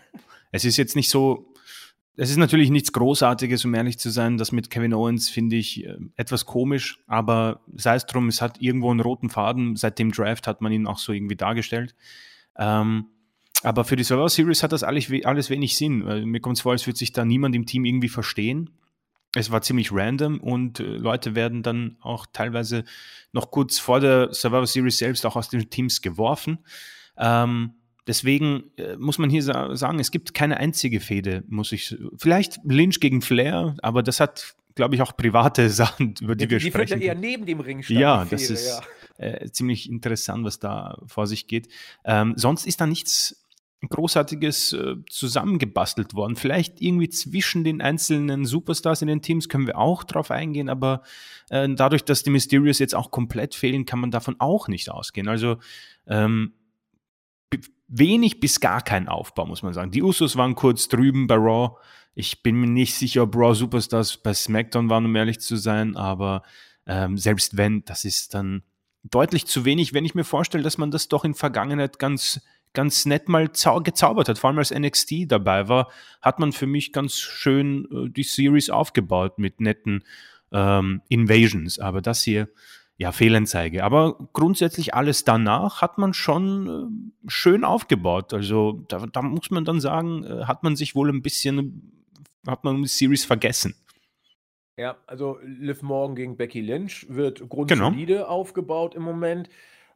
Es 0.52 0.66
ist 0.66 0.78
jetzt 0.78 0.96
nicht 0.96 1.10
so 1.10 1.50
es 2.22 2.30
ist 2.30 2.38
natürlich 2.38 2.70
nichts 2.70 2.92
Großartiges, 2.92 3.64
um 3.64 3.74
ehrlich 3.74 3.98
zu 3.98 4.10
sein. 4.10 4.38
Das 4.38 4.52
mit 4.52 4.70
Kevin 4.70 4.94
Owens 4.94 5.30
finde 5.30 5.56
ich 5.56 5.86
äh, 5.86 5.96
etwas 6.18 6.46
komisch, 6.46 7.00
aber 7.08 7.62
sei 7.74 7.96
es 7.96 8.06
drum, 8.08 8.28
es 8.28 8.42
hat 8.42 8.62
irgendwo 8.62 8.92
einen 8.92 9.00
roten 9.00 9.30
Faden. 9.30 9.78
Seit 9.78 10.00
dem 10.00 10.12
Draft 10.12 10.46
hat 10.46 10.60
man 10.60 10.74
ihn 10.74 10.86
auch 10.86 10.98
so 10.98 11.14
irgendwie 11.14 11.38
dargestellt. 11.38 11.96
Ähm, 12.58 13.06
aber 13.64 13.86
für 13.86 13.96
die 13.96 14.04
Survivor 14.04 14.28
Series 14.28 14.64
hat 14.64 14.74
das 14.74 14.84
alles, 14.84 15.10
alles 15.24 15.50
wenig 15.50 15.78
Sinn. 15.78 16.00
Mir 16.30 16.42
kommt 16.42 16.58
es 16.58 16.62
vor, 16.62 16.74
als 16.74 16.86
würde 16.86 17.00
sich 17.00 17.14
da 17.14 17.24
niemand 17.24 17.56
im 17.56 17.66
Team 17.66 17.86
irgendwie 17.86 18.10
verstehen. 18.10 18.70
Es 19.36 19.52
war 19.52 19.62
ziemlich 19.62 19.92
random 19.92 20.40
und 20.40 20.80
äh, 20.80 20.84
Leute 20.84 21.36
werden 21.36 21.62
dann 21.62 21.98
auch 22.02 22.26
teilweise 22.34 22.84
noch 23.32 23.52
kurz 23.52 23.78
vor 23.78 24.00
der 24.00 24.34
Survivor 24.34 24.66
Series 24.66 24.98
selbst 24.98 25.26
auch 25.26 25.36
aus 25.36 25.50
den 25.50 25.70
Teams 25.70 26.02
geworfen. 26.02 26.60
Ähm, 27.18 27.74
Deswegen 28.10 28.72
äh, 28.78 28.96
muss 28.96 29.20
man 29.20 29.30
hier 29.30 29.44
sa 29.44 29.76
sagen, 29.76 30.00
es 30.00 30.10
gibt 30.10 30.34
keine 30.34 30.58
einzige 30.58 31.00
Fehde, 31.00 31.44
muss 31.48 31.72
ich. 31.72 31.96
Vielleicht 32.18 32.60
Lynch 32.64 33.00
gegen 33.00 33.22
Flair, 33.22 33.76
aber 33.84 34.02
das 34.02 34.20
hat, 34.20 34.56
glaube 34.74 34.96
ich, 34.96 35.04
auch 35.04 35.16
private 35.16 35.70
Sachen, 35.70 36.16
über 36.20 36.36
die, 36.36 36.48
die 36.48 36.50
wir 36.50 36.58
die 36.58 36.72
sprechen. 36.72 37.00
Die 37.00 37.06
eher 37.06 37.14
neben 37.14 37.46
dem 37.46 37.60
Ring 37.60 37.84
stand. 37.84 38.00
Ja, 38.00 38.26
das 38.26 38.42
Fehde, 38.42 38.54
ist 38.54 38.82
ja. 39.20 39.24
Äh, 39.24 39.52
ziemlich 39.52 39.88
interessant, 39.88 40.44
was 40.44 40.58
da 40.58 40.98
vor 41.06 41.28
sich 41.28 41.46
geht. 41.46 41.68
Ähm, 42.04 42.34
sonst 42.36 42.66
ist 42.66 42.82
da 42.82 42.88
nichts 42.88 43.46
Großartiges 43.88 44.74
äh, 44.74 44.96
zusammengebastelt 45.10 46.14
worden. 46.14 46.36
Vielleicht 46.36 46.82
irgendwie 46.82 47.10
zwischen 47.10 47.64
den 47.64 47.82
einzelnen 47.82 48.46
Superstars 48.46 49.02
in 49.02 49.08
den 49.08 49.22
Teams 49.22 49.48
können 49.48 49.68
wir 49.68 49.78
auch 49.78 50.04
drauf 50.04 50.32
eingehen, 50.32 50.68
aber 50.68 51.04
äh, 51.50 51.68
dadurch, 51.70 52.04
dass 52.04 52.24
die 52.24 52.30
Mysterios 52.30 52.80
jetzt 52.80 52.96
auch 52.96 53.10
komplett 53.10 53.56
fehlen, 53.56 53.86
kann 53.86 54.00
man 54.00 54.12
davon 54.12 54.36
auch 54.40 54.68
nicht 54.68 54.90
ausgehen. 54.90 55.30
Also 55.30 55.58
ähm, 56.08 56.54
wenig 57.88 58.42
bis 58.42 58.60
gar 58.60 58.82
kein 58.82 59.08
Aufbau, 59.08 59.46
muss 59.46 59.64
man 59.64 59.74
sagen. 59.74 59.92
Die 59.92 60.04
Usos 60.04 60.36
waren 60.36 60.56
kurz 60.56 60.90
drüben 60.90 61.28
bei 61.28 61.36
Raw. 61.36 61.78
Ich 62.16 62.44
bin 62.44 62.60
mir 62.60 62.68
nicht 62.68 62.96
sicher, 62.96 63.24
ob 63.24 63.36
Raw 63.36 63.56
Superstars 63.56 64.18
bei 64.18 64.34
SmackDown 64.34 64.90
waren, 64.90 65.06
um 65.06 65.16
ehrlich 65.16 65.40
zu 65.40 65.56
sein, 65.56 65.96
aber 65.96 66.44
ähm, 66.86 67.18
selbst 67.18 67.56
wenn, 67.56 67.86
das 67.86 68.04
ist 68.04 68.34
dann 68.34 68.64
deutlich 69.04 69.46
zu 69.46 69.64
wenig, 69.64 69.94
wenn 69.94 70.06
ich 70.06 70.16
mir 70.16 70.26
vorstelle, 70.26 70.64
dass 70.64 70.78
man 70.78 70.92
das 70.92 71.08
doch 71.08 71.24
in 71.24 71.34
Vergangenheit 71.34 72.00
ganz 72.00 72.42
ganz 72.74 73.06
nett 73.06 73.30
mal 73.30 73.48
gezaubert 73.48 74.30
hat. 74.30 74.38
Vor 74.38 74.50
allem 74.50 74.60
als 74.60 74.72
NXT 74.72 75.32
dabei 75.32 75.68
war, 75.68 75.90
hat 76.22 76.40
man 76.40 76.52
für 76.52 76.68
mich 76.68 76.94
ganz 76.94 77.18
schön 77.18 77.86
äh, 77.92 78.10
die 78.10 78.24
Series 78.24 78.70
aufgebaut 78.70 79.40
mit 79.40 79.60
netten 79.60 80.04
ähm, 80.52 81.02
Invasions. 81.10 81.80
Aber 81.80 82.02
das 82.02 82.22
hier 82.22 82.50
ja, 83.00 83.14
Fehlanzeige. 83.14 83.86
Aber 83.86 84.18
grundsätzlich 84.34 84.94
alles 84.94 85.24
danach 85.24 85.82
hat 85.82 85.98
man 85.98 86.14
schon 86.14 86.68
äh, 87.26 87.30
schön 87.30 87.64
aufgebaut. 87.64 88.34
Also 88.34 88.84
da, 88.90 89.06
da, 89.06 89.22
muss 89.22 89.50
man 89.52 89.64
dann 89.64 89.80
sagen, 89.80 90.26
äh, 90.26 90.44
hat 90.44 90.64
man 90.64 90.76
sich 90.76 90.96
wohl 90.96 91.10
ein 91.10 91.22
bisschen, 91.22 92.12
hat 92.46 92.66
man 92.66 92.82
die 92.82 92.90
Series 92.90 93.24
vergessen. 93.24 93.74
Ja, 94.78 94.98
also 95.08 95.40
Liv 95.44 95.82
Morgan 95.82 96.16
gegen 96.16 96.38
Becky 96.38 96.60
Lynch 96.60 97.06
wird 97.10 97.48
grundsolide 97.48 98.14
genau. 98.16 98.26
aufgebaut 98.26 98.96
im 98.96 99.04
Moment. 99.04 99.50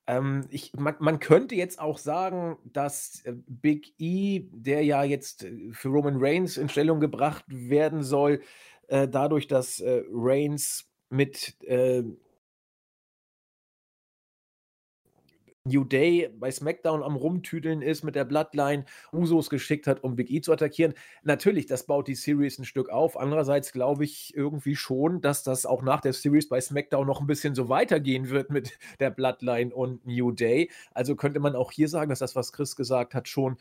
Ähm, 0.05 0.47
ich, 0.49 0.73
man, 0.73 0.95
man, 0.99 1.19
könnte 1.19 1.55
jetzt 1.55 1.79
auch 1.79 1.97
sagen, 1.97 2.57
dass 2.65 3.21
äh, 3.23 3.33
Big 3.47 3.93
E, 3.99 4.47
der 4.51 4.83
ja 4.83 5.03
jetzt 5.03 5.43
äh, 5.43 5.71
für 5.71 5.89
Roman 5.89 6.17
Reigns 6.17 6.57
in 6.57 6.67
Stellung 6.67 6.99
gebracht 6.99 7.45
werden 7.47 8.03
soll, 8.03 8.41
äh, 8.87 9.07
dadurch, 9.07 9.47
dass 9.47 9.79
äh, 9.79 10.03
Reigns 10.11 10.89
mit 11.09 11.55
äh, 11.63 12.03
New 15.65 15.85
Day 15.85 16.29
bei 16.37 16.51
SmackDown 16.51 17.03
am 17.03 17.15
Rumtüdeln 17.15 17.81
ist 17.81 18.03
mit 18.03 18.15
der 18.15 18.25
Bloodline, 18.25 18.83
Usos 19.13 19.49
geschickt 19.49 19.87
hat, 19.87 20.03
um 20.03 20.17
Big 20.17 20.29
E 20.29 20.41
zu 20.41 20.51
attackieren. 20.51 20.93
Natürlich, 21.23 21.67
das 21.67 21.85
baut 21.85 22.09
die 22.09 22.15
Series 22.15 22.59
ein 22.59 22.65
Stück 22.65 22.89
auf. 22.89 23.17
Andererseits 23.17 23.71
glaube 23.71 24.03
ich 24.03 24.35
irgendwie 24.35 24.75
schon, 24.75 25.21
dass 25.21 25.41
das 25.41 25.65
auch 25.65 25.81
nach 25.81 26.01
der 26.01 26.11
Series 26.11 26.49
bei 26.49 26.59
SmackDown 26.59 27.07
noch 27.07 27.21
ein 27.21 27.27
bisschen 27.27 27.55
so 27.55 27.69
weitergehen 27.69 28.29
wird 28.29 28.49
mit 28.49 28.77
der 28.99 29.09
Bloodline 29.09 29.73
und 29.73 30.05
New 30.05 30.33
Day. 30.33 30.69
Also 30.93 31.15
könnte 31.15 31.39
man 31.39 31.55
auch 31.55 31.71
hier 31.71 31.87
sagen, 31.87 32.09
dass 32.09 32.19
das, 32.19 32.35
was 32.35 32.51
Chris 32.51 32.75
gesagt 32.75 33.15
hat, 33.15 33.29
schon 33.29 33.55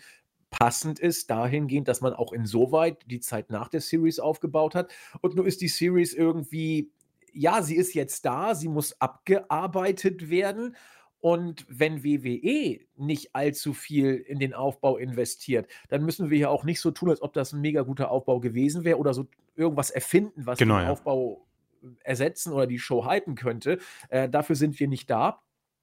passend 0.51 0.99
ist, 0.99 1.31
dahingehend, 1.31 1.87
dass 1.87 2.01
man 2.01 2.15
auch 2.15 2.33
insoweit 2.33 2.99
die 3.07 3.21
Zeit 3.21 3.49
nach 3.51 3.69
der 3.69 3.81
Series 3.81 4.19
aufgebaut 4.19 4.75
hat. 4.75 4.91
Und 5.21 5.37
nur 5.37 5.47
ist 5.47 5.61
die 5.61 5.69
Series 5.69 6.15
irgendwie, 6.15 6.91
ja, 7.33 7.63
sie 7.63 7.77
ist 7.77 7.95
jetzt 7.95 8.25
da, 8.25 8.57
sie 8.57 8.69
muss 8.69 9.01
abgearbeitet 9.01 10.31
werden. 10.31 10.75
Und 11.23 11.65
wenn 11.69 12.03
WWE 12.03 12.81
nicht 12.97 13.37
allzu 13.37 13.75
viel 13.75 14.17
in 14.17 14.41
den 14.41 14.55
Aufbau 14.55 14.97
investiert, 14.97 15.69
dann 15.89 16.05
müssen 16.05 16.31
wir 16.31 16.39
ja 16.39 16.49
auch 16.49 16.65
nicht 16.65 16.81
so 16.81 16.91
tun, 16.91 17.11
als 17.11 17.23
ob 17.23 17.33
das 17.33 17.53
ein 17.53 17.61
mega 17.61 17.83
guter 17.83 18.11
Aufbau 18.11 18.41
gewesen 18.41 18.83
wäre 18.83 18.99
oder 18.99 19.15
so 19.15 19.29
irgendwas 19.55 19.91
erfinden, 19.91 20.47
was 20.47 20.59
genau, 20.59 20.79
den 20.79 20.87
ja. 20.87 20.91
Aufbau 20.91 21.47
äh, 21.81 21.87
ersetzen 22.03 22.53
oder 22.53 22.67
die 22.67 22.81
Show 22.81 23.09
hypen 23.09 23.37
könnte. 23.37 23.79
Äh, 24.09 24.29
dafür 24.29 24.57
sind 24.57 24.81
wir 24.81 24.89
nicht 24.89 25.09
da. 25.11 25.41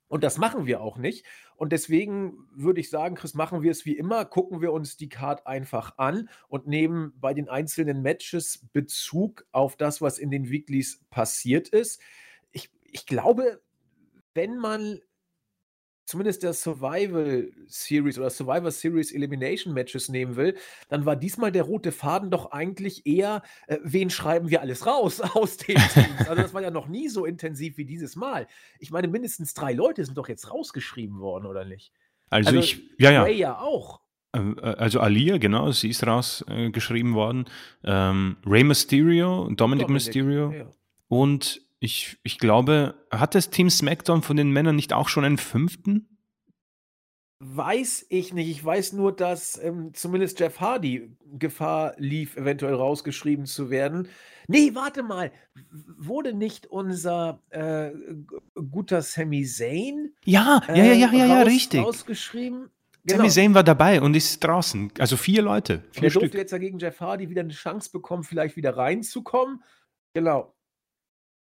Und 0.10 0.26
das 0.26 0.38
machen 0.38 0.66
wir 0.66 0.82
auch 0.82 0.98
nicht. 0.98 1.26
Und 1.56 1.72
deswegen 1.72 2.50
würde 2.54 2.82
ich 2.82 2.90
sagen, 2.90 3.16
Chris, 3.16 3.34
machen 3.34 3.62
wir 3.62 3.72
es 3.72 3.86
wie 3.86 3.96
immer, 3.96 4.26
gucken 4.26 4.60
wir 4.60 4.74
uns 4.74 4.98
die 4.98 5.08
Card 5.08 5.48
einfach 5.48 5.98
an 5.98 6.28
und 6.50 6.68
nehmen 6.68 7.14
bei 7.16 7.34
den 7.34 7.48
einzelnen 7.48 8.02
Matches 8.02 8.68
Bezug 8.74 9.46
auf 9.54 9.78
das, 9.78 10.02
was 10.02 10.20
in 10.20 10.32
den 10.32 10.50
Weeklies 10.50 11.06
passiert 11.10 11.70
ist. 11.70 12.02
Ich, 12.52 12.70
ich 12.84 13.06
glaube, 13.06 13.62
wenn 14.34 14.58
man 14.58 15.00
zumindest 16.10 16.42
der 16.42 16.54
Survival 16.54 17.52
Series 17.68 18.18
oder 18.18 18.32
Survivor 18.32 18.72
Series 18.72 19.12
Elimination 19.12 19.74
Matches 19.74 20.10
nehmen 20.10 20.36
will, 20.36 20.56
dann 20.90 21.06
war 21.06 21.16
diesmal 21.16 21.52
der 21.52 21.64
rote 21.64 21.92
Faden 21.92 22.32
doch 22.32 22.52
eigentlich 22.52 23.06
eher, 23.06 23.44
äh, 23.68 23.78
wen 23.84 24.10
schreiben 24.10 24.50
wir 24.50 24.62
alles 24.62 24.88
raus 24.88 25.22
aus 25.36 25.58
den 25.58 25.78
Teams? 25.78 26.28
Also 26.28 26.36
das 26.36 26.54
war 26.54 26.64
ja 26.64 26.72
noch 26.72 26.88
nie 26.88 27.10
so 27.10 27.26
intensiv 27.26 27.78
wie 27.78 27.86
dieses 27.86 28.16
Mal. 28.16 28.48
Ich 28.80 28.90
meine, 28.90 29.08
mindestens 29.08 29.54
drei 29.54 29.74
Leute 29.74 30.04
sind 30.04 30.18
doch 30.18 30.28
jetzt 30.28 30.52
rausgeschrieben 30.52 31.20
worden, 31.20 31.46
oder 31.46 31.64
nicht? 31.64 31.94
Also, 32.32 32.50
also 32.50 32.60
ich, 32.60 32.82
ja, 32.98 33.12
ja. 33.12 33.24
Ray 33.24 33.38
ja 33.38 33.60
auch. 33.60 34.02
Äh, 34.34 34.40
also 34.62 35.02
Alia, 35.02 35.38
genau, 35.38 35.72
sie 35.72 35.90
ist 35.90 36.06
rausgeschrieben 36.06 37.12
äh, 37.12 37.16
worden. 37.16 37.46
Ähm, 37.84 38.38
Rey 38.48 38.64
Mysterio, 38.64 39.48
Dominic, 39.52 39.58
Dominic 39.58 39.90
Mysterio 39.90 40.52
ja. 40.52 40.74
und 41.08 41.62
ich, 41.80 42.18
ich 42.24 42.38
glaube, 42.40 42.96
hat 43.12 43.36
das 43.36 43.50
Team 43.50 43.70
SmackDown 43.70 44.22
von 44.22 44.38
den 44.38 44.52
Männern 44.52 44.76
nicht 44.76 44.94
auch 44.94 45.08
schon 45.10 45.24
einen 45.26 45.38
fünften? 45.38 46.18
Weiß 47.42 48.06
ich 48.10 48.34
nicht. 48.34 48.50
Ich 48.50 48.64
weiß 48.66 48.92
nur, 48.94 49.16
dass 49.16 49.58
ähm, 49.64 49.94
zumindest 49.94 50.42
Jeff 50.42 50.60
Hardy 50.60 51.16
Gefahr 51.38 51.94
lief, 51.98 52.36
eventuell 52.36 52.74
rausgeschrieben 52.74 53.46
zu 53.46 53.70
werden. 53.70 54.10
Nee, 54.50 54.72
warte 54.74 55.04
mal. 55.04 55.32
Wurde 55.98 56.34
nicht 56.34 56.68
unser 56.68 57.42
äh, 57.52 57.92
guter 58.72 59.02
Sami 59.02 59.46
Zayn 59.46 60.14
Ja, 60.26 60.62
ja, 60.68 60.76
ja, 60.76 60.94
ja, 60.94 61.12
ja, 61.14 61.26
ja, 61.28 61.44
raus, 61.44 61.48
richtig. 61.48 61.82
rausgeschrieben? 61.82 62.70
Sami 63.06 63.22
Genau. 63.22 63.30
Zayn 63.30 63.54
war 63.54 63.64
dabei 63.64 64.02
und 64.02 64.16
ist 64.18 64.44
draußen. 64.44 64.92
Also 65.00 65.16
vier 65.16 65.42
Leute, 65.42 65.84
Und 65.94 65.94
vier 65.94 66.02
der 66.02 66.10
durfte 66.12 66.28
Stück. 66.28 66.40
jetzt 66.42 66.52
dagegen 66.52 66.78
Jeff 66.78 67.00
Hardy 67.00 67.30
wieder 67.30 67.42
eine 67.42 67.54
Chance 67.54 67.90
bekommen, 67.94 68.24
vielleicht 68.24 68.58
wieder 68.58 68.76
reinzukommen. 68.76 69.64
Genau. 70.14 70.54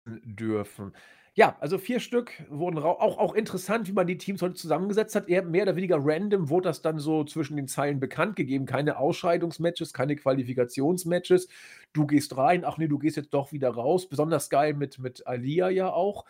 Dürfen. 0.06 0.92
Ja, 1.34 1.56
also 1.60 1.78
vier 1.78 2.00
Stück 2.00 2.32
wurden 2.48 2.78
auch, 2.78 3.18
auch 3.18 3.34
interessant, 3.34 3.86
wie 3.86 3.92
man 3.92 4.06
die 4.06 4.18
Teams 4.18 4.42
heute 4.42 4.54
zusammengesetzt 4.54 5.14
hat. 5.14 5.28
Eher 5.28 5.42
mehr 5.44 5.62
oder 5.62 5.76
weniger 5.76 5.98
random 6.00 6.48
wurde 6.50 6.68
das 6.68 6.82
dann 6.82 6.98
so 6.98 7.24
zwischen 7.24 7.56
den 7.56 7.68
Zeilen 7.68 8.00
bekannt 8.00 8.34
gegeben. 8.34 8.66
Keine 8.66 8.98
Ausscheidungsmatches, 8.98 9.92
keine 9.92 10.16
Qualifikationsmatches. 10.16 11.48
Du 11.92 12.06
gehst 12.06 12.36
rein, 12.36 12.64
ach 12.64 12.78
nee, 12.78 12.88
du 12.88 12.98
gehst 12.98 13.16
jetzt 13.16 13.32
doch 13.32 13.52
wieder 13.52 13.70
raus. 13.70 14.08
Besonders 14.08 14.50
geil 14.50 14.74
mit, 14.74 14.98
mit 14.98 15.26
Alia 15.26 15.70
ja 15.70 15.92
auch, 15.92 16.24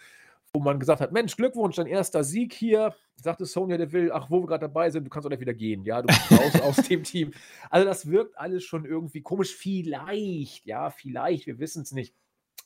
wo 0.53 0.61
man 0.61 0.79
gesagt 0.79 1.01
hat: 1.01 1.13
Mensch, 1.13 1.35
Glückwunsch, 1.37 1.77
dein 1.77 1.87
erster 1.87 2.23
Sieg 2.23 2.53
hier. 2.53 2.95
Sagte 3.17 3.47
Sonja 3.47 3.79
Deville, 3.79 4.15
ach, 4.15 4.31
wo 4.31 4.43
wir 4.43 4.47
gerade 4.49 4.67
dabei 4.67 4.91
sind, 4.91 5.05
du 5.05 5.11
kannst 5.11 5.25
doch 5.25 5.31
nicht 5.31 5.41
wieder 5.41 5.55
gehen. 5.55 5.85
Ja, 5.85 6.03
du 6.03 6.09
bist 6.09 6.31
raus 6.33 6.61
aus 6.61 6.77
dem 6.89 7.05
Team. 7.05 7.33
Also, 7.71 7.87
das 7.87 8.11
wirkt 8.11 8.39
alles 8.39 8.65
schon 8.65 8.85
irgendwie 8.85 9.23
komisch. 9.23 9.55
Vielleicht, 9.55 10.67
ja, 10.67 10.91
vielleicht, 10.91 11.47
wir 11.47 11.59
wissen 11.59 11.83
es 11.83 11.93
nicht. 11.93 12.15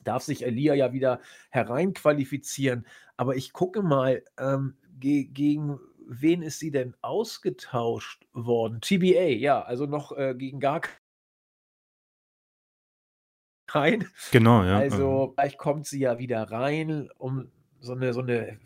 Darf 0.03 0.23
sich 0.23 0.45
Elia 0.45 0.73
ja 0.73 0.93
wieder 0.93 1.19
hereinqualifizieren. 1.49 2.85
Aber 3.17 3.35
ich 3.35 3.53
gucke 3.53 3.81
mal, 3.81 4.23
ähm, 4.37 4.77
ge 4.99 5.23
gegen 5.25 5.79
wen 6.07 6.41
ist 6.43 6.59
sie 6.59 6.71
denn 6.71 6.93
ausgetauscht 7.01 8.27
worden? 8.33 8.79
TBA, 8.81 9.37
ja, 9.37 9.61
also 9.61 9.85
noch 9.87 10.11
äh, 10.15 10.35
gegen 10.37 10.59
gar 10.59 10.81
keinen. 13.67 14.07
Genau, 14.31 14.63
ja. 14.63 14.77
Also, 14.77 15.33
vielleicht 15.35 15.57
kommt 15.57 15.87
sie 15.87 15.99
ja 15.99 16.19
wieder 16.19 16.43
rein, 16.51 17.09
um 17.17 17.51
so 17.79 17.93
eine, 17.93 18.13
so 18.13 18.21
eine 18.21 18.59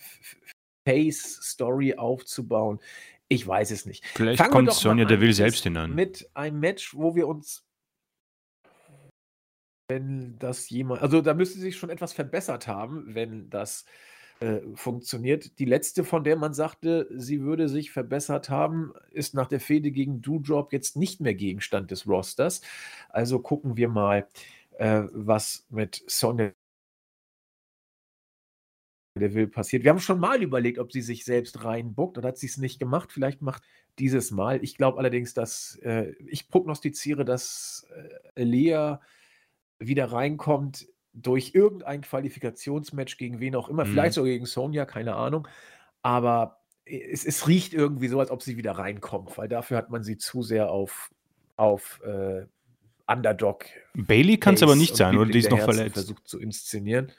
Face-Story 0.88 1.96
aufzubauen. 1.96 2.80
Ich 3.28 3.48
weiß 3.48 3.72
es 3.72 3.86
nicht. 3.86 4.06
Vielleicht 4.08 4.40
Fangen 4.40 4.52
kommt 4.52 4.74
Sonja 4.74 5.06
Deville 5.06 5.28
mit- 5.28 5.36
selbst 5.36 5.64
hinein. 5.64 5.94
Mit 5.94 6.30
einem 6.34 6.60
Match, 6.60 6.96
wo 6.96 7.16
wir 7.16 7.28
uns, 7.28 7.66
wenn 9.90 10.38
das 10.38 10.70
jemand, 10.70 11.02
also 11.02 11.20
da 11.22 11.34
müsste 11.34 11.60
sich 11.60 11.76
schon 11.78 11.90
etwas 11.90 12.14
verbessert 12.14 12.68
haben, 12.68 13.16
wenn 13.16 13.50
das 13.50 13.86
äh, 14.40 14.60
funktioniert. 14.76 15.58
Die 15.60 15.66
letzte, 15.66 16.04
von 16.04 16.24
der 16.24 16.38
man 16.38 16.54
sagte, 16.54 17.08
sie 17.16 17.42
würde 17.42 17.68
sich 17.68 17.92
verbessert 17.92 18.50
haben, 18.50 18.94
ist 19.12 19.34
nach 19.34 19.48
der 19.48 19.60
Fehde 19.60 19.92
gegen 19.92 20.22
Doudrop 20.22 20.72
jetzt 20.72 20.96
nicht 20.96 21.22
mehr 21.22 21.34
Gegenstand 21.34 21.92
des 21.92 22.08
Rosters. 22.08 22.62
Also 23.10 23.40
gucken 23.40 23.78
wir 23.78 23.90
mal, 23.90 24.28
äh, 24.78 25.04
was 25.12 25.66
mit 25.70 26.04
Sonja 26.08 26.52
Deville 29.20 29.48
passiert. 29.48 29.84
Wir 29.84 29.90
haben 29.90 30.00
schon 30.00 30.20
mal 30.20 30.42
überlegt, 30.42 30.80
ob 30.80 30.92
sie 30.92 31.02
sich 31.02 31.26
selbst 31.26 31.66
reinbuckt, 31.66 32.18
oder 32.18 32.30
hat 32.30 32.38
sie 32.38 32.48
es 32.48 32.58
nicht 32.58 32.80
gemacht. 32.80 33.12
Vielleicht 33.12 33.42
macht 33.42 33.64
dieses 33.98 34.32
Mal. 34.32 34.64
Ich 34.64 34.78
glaube 34.78 35.00
allerdings, 35.00 35.34
dass 35.34 35.78
äh, 35.82 36.14
ich 36.28 36.48
prognostiziere, 36.48 37.26
dass 37.26 37.88
äh, 38.36 38.44
Lea 38.44 38.98
wieder 39.80 40.12
reinkommt 40.12 40.88
durch 41.14 41.52
irgendein 41.56 42.02
Qualifikationsmatch 42.02 43.18
gegen 43.18 43.40
wen 43.40 43.56
auch 43.56 43.70
immer, 43.70 43.86
Mhm. 43.86 43.90
vielleicht 43.92 44.14
sogar 44.14 44.30
gegen 44.30 44.46
Sonja, 44.46 44.86
keine 44.86 45.16
Ahnung. 45.16 45.48
Aber 46.02 46.60
es, 46.86 47.26
es 47.26 47.48
riecht 47.48 47.74
irgendwie 47.74 48.08
so, 48.08 48.20
als 48.20 48.32
ob 48.32 48.42
sie 48.42 48.58
wieder 48.58 48.74
reinkommt, 48.74 49.38
weil 49.38 49.48
dafür 49.48 49.78
hat 49.78 49.90
man 49.90 50.04
sie 50.04 50.18
zu 50.18 50.44
sehr 50.44 50.70
auf, 50.72 51.10
auf 51.56 52.02
äh, 52.06 52.46
Underdog 53.08 53.66
Bailey 53.96 54.38
kann 54.38 54.54
es 54.54 54.64
aber 54.64 54.76
nicht 54.76 54.96
sein, 54.96 55.18
oder? 55.18 55.32
Die 55.32 55.40
ist 55.40 55.50
noch 55.50 55.58
Herzen 55.58 55.74
verletzt. 55.74 55.94
versucht 55.94 56.28
zu 56.28 56.40
inszenieren. 56.40 57.12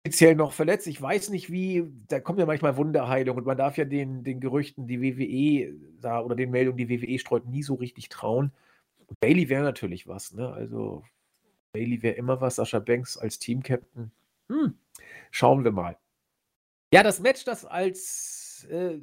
Speziell 0.00 0.34
noch 0.34 0.52
verletzt. 0.52 0.86
Ich 0.86 1.00
weiß 1.00 1.30
nicht, 1.30 1.50
wie, 1.52 1.84
da 2.08 2.18
kommt 2.20 2.38
ja 2.38 2.46
manchmal 2.46 2.76
Wunderheilung 2.76 3.36
und 3.36 3.46
man 3.46 3.56
darf 3.58 3.76
ja 3.76 3.84
den, 3.84 4.24
den 4.24 4.40
Gerüchten, 4.40 4.86
die 4.86 5.00
WWE 5.02 5.74
da 6.00 6.20
oder 6.20 6.34
den 6.34 6.50
Meldungen, 6.50 6.78
die 6.78 6.88
WWE 6.88 7.18
streut, 7.18 7.46
nie 7.46 7.62
so 7.62 7.74
richtig 7.74 8.08
trauen. 8.08 8.52
Bailey 9.20 9.48
wäre 9.48 9.62
natürlich 9.62 10.06
was, 10.08 10.32
ne? 10.34 10.50
Also 10.52 11.02
Bailey 11.78 12.02
wäre 12.02 12.16
immer 12.16 12.40
was. 12.40 12.56
Sascha 12.56 12.80
Banks 12.80 13.16
als 13.16 13.38
Team-Captain. 13.38 14.10
Hm, 14.48 14.76
schauen 15.30 15.62
wir 15.62 15.70
mal. 15.70 15.96
Ja, 16.92 17.04
das 17.04 17.20
Match, 17.20 17.44
das 17.44 17.64
als 17.64 18.66
äh, 18.68 18.98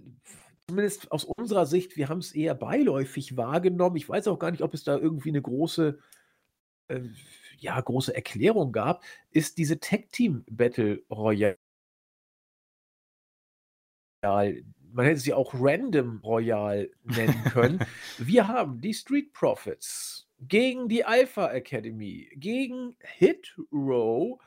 zumindest 0.68 1.10
aus 1.14 1.24
unserer 1.24 1.66
Sicht, 1.66 1.96
wir 1.96 2.10
haben 2.10 2.20
es 2.20 2.34
eher 2.34 2.54
beiläufig 2.54 3.38
wahrgenommen. 3.38 3.96
Ich 3.96 4.10
weiß 4.10 4.28
auch 4.28 4.40
gar 4.40 4.52
nicht, 4.52 4.62
ob 4.62 4.74
es 4.74 4.84
da 4.84 4.98
irgendwie 4.98 5.30
eine 5.30 5.42
große 5.42 6.00
äh, 6.90 7.02
ja, 7.60 7.80
große 7.80 8.14
Erklärung 8.14 8.74
gab, 8.74 9.06
ist 9.32 9.58
diese 9.58 9.80
Tag 9.80 10.12
Team 10.12 10.44
Battle 10.50 11.02
Royale. 11.10 11.58
Man 14.22 15.06
hätte 15.06 15.20
sie 15.20 15.34
auch 15.34 15.54
Random 15.54 16.20
Royale 16.24 16.92
nennen 17.04 17.44
können. 17.46 17.80
Wir 18.18 18.48
haben 18.48 18.82
die 18.82 18.94
Street 18.94 19.32
Profits 19.32 20.25
gegen 20.40 20.90
die 20.90 21.06
Alpha 21.06 21.52
Academy, 21.52 22.30
gegen 22.36 22.96
Hit 23.18 23.56
Row 23.72 24.40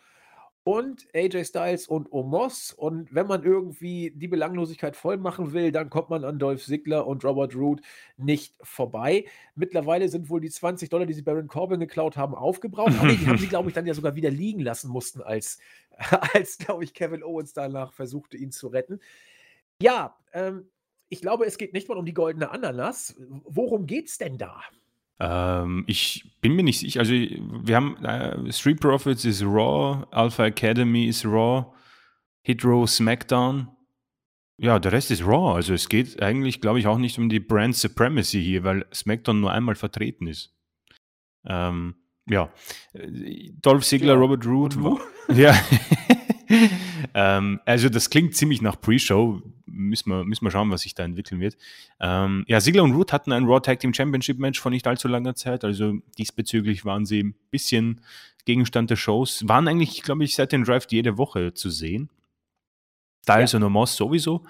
und 0.69 1.07
AJ 1.15 1.47
Styles 1.47 1.89
und 1.89 2.13
Omos. 2.13 2.75
Und 2.75 3.15
wenn 3.15 3.27
man 3.27 3.43
irgendwie 3.43 4.13
die 4.15 4.29
Belanglosigkeit 4.29 4.97
voll 4.97 5.17
machen 5.17 5.55
will, 5.55 5.73
dann 5.73 5.89
kommt 5.89 6.11
man 6.11 6.25
an 6.25 6.39
Dolph 6.39 6.63
Ziggler 6.63 7.07
und 7.07 7.25
Robert 7.25 7.57
Roode 7.57 7.83
nicht 8.19 8.55
vorbei. 8.61 9.25
Mittlerweile 9.55 10.11
sind 10.11 10.29
wohl 10.29 10.43
die 10.43 10.51
20 10.51 10.91
Dollar, 10.91 11.07
die 11.07 11.15
sie 11.15 11.23
Baron 11.23 11.49
Corbin 11.49 11.81
geklaut 11.81 12.19
haben, 12.19 12.35
aufgebraucht. 12.35 12.93
Aber 12.99 13.09
die 13.09 13.27
haben 13.27 13.39
sie, 13.39 13.47
glaube 13.47 13.71
ich, 13.71 13.75
dann 13.75 13.87
ja 13.87 13.95
sogar 13.95 14.15
wieder 14.15 14.31
liegen 14.31 14.61
lassen 14.61 14.91
mussten, 14.91 15.23
als, 15.23 15.59
als 16.35 16.59
glaube 16.59 16.85
ich, 16.85 16.93
Kevin 16.93 17.23
Owens 17.23 17.55
danach 17.55 17.95
versuchte, 17.95 18.37
ihn 18.37 18.53
zu 18.53 18.69
retten. 18.69 19.01
Ja, 19.81 20.19
ähm, 20.35 20.69
ich 21.09 21.23
glaube, 21.23 21.47
es 21.47 21.57
geht 21.57 21.73
nicht 21.73 21.89
mal 21.89 21.97
um 21.97 22.05
die 22.05 22.13
goldene 22.13 22.51
Ananas. 22.51 23.17
Worum 23.19 23.87
geht's 23.87 24.19
denn 24.19 24.37
da? 24.37 24.61
Ähm, 25.21 25.85
ich 25.87 26.25
bin 26.41 26.55
mir 26.55 26.63
nicht 26.63 26.79
sicher. 26.79 27.01
Also, 27.01 27.13
wir 27.13 27.77
haben 27.77 27.97
äh, 28.05 28.53
Street 28.53 28.81
Profits 28.81 29.25
ist 29.25 29.43
Raw, 29.43 30.07
Alpha 30.11 30.47
Academy 30.47 31.07
ist 31.07 31.25
Raw, 31.25 31.67
Hit 32.43 32.65
Row 32.65 32.89
SmackDown. 32.89 33.69
Ja, 34.57 34.79
der 34.79 34.93
Rest 34.93 35.11
ist 35.11 35.25
Raw. 35.27 35.55
Also, 35.55 35.75
es 35.75 35.89
geht 35.89 36.23
eigentlich, 36.23 36.61
glaube 36.61 36.79
ich, 36.79 36.87
auch 36.87 36.99
nicht 36.99 37.19
um 37.19 37.29
die 37.29 37.41
Brand 37.41 37.77
Supremacy 37.77 38.43
hier, 38.43 38.65
weil 38.65 38.87
SmackDown 38.93 39.41
nur 39.41 39.53
einmal 39.53 39.75
vertreten 39.75 40.27
ist. 40.27 40.55
Ähm, 41.47 41.95
ja, 42.29 42.53
Dolph 43.63 43.85
Ziggler, 43.85 44.15
Ja, 44.15 44.19
Robert 44.19 44.45
wo? 44.47 45.01
Ja. 45.35 45.59
ähm, 47.15 47.61
also 47.65 47.89
das 47.89 48.11
klingt 48.11 48.35
ziemlich 48.35 48.63
nach 48.63 48.81
Pre-Show. 48.81 49.43
Müssen 49.79 50.11
wir, 50.11 50.25
müssen 50.25 50.45
wir 50.45 50.51
schauen, 50.51 50.71
was 50.71 50.83
sich 50.83 50.95
da 50.95 51.05
entwickeln 51.05 51.41
wird. 51.41 51.57
Ähm, 52.01 52.45
ja, 52.49 52.61
Ziggler 52.61 52.83
und 52.83 52.93
Root 52.93 53.13
hatten 53.13 53.33
ein 53.33 53.45
Raw 53.45 53.61
Tag 53.61 53.81
Team 53.81 53.95
Championship 53.95 54.39
Match 54.39 54.61
vor 54.61 54.71
nicht 54.71 54.87
allzu 54.87 55.09
langer 55.09 55.35
Zeit. 55.35 55.65
Also 55.65 55.95
diesbezüglich 56.19 56.85
waren 56.85 57.07
sie 57.07 57.23
ein 57.23 57.35
bisschen 57.51 58.01
Gegenstand 58.45 58.91
der 58.91 58.97
Shows. 58.97 59.47
Waren 59.47 59.69
eigentlich, 59.69 60.03
glaube 60.03 60.25
ich, 60.25 60.35
seit 60.35 60.53
dem 60.53 60.65
Draft 60.65 60.93
jede 60.93 61.19
Woche 61.19 61.55
zu 61.55 61.71
sehen. 61.71 62.11
Styles 63.23 63.55
und 63.55 63.63
Omos 63.63 63.95
sowieso. 63.95 64.45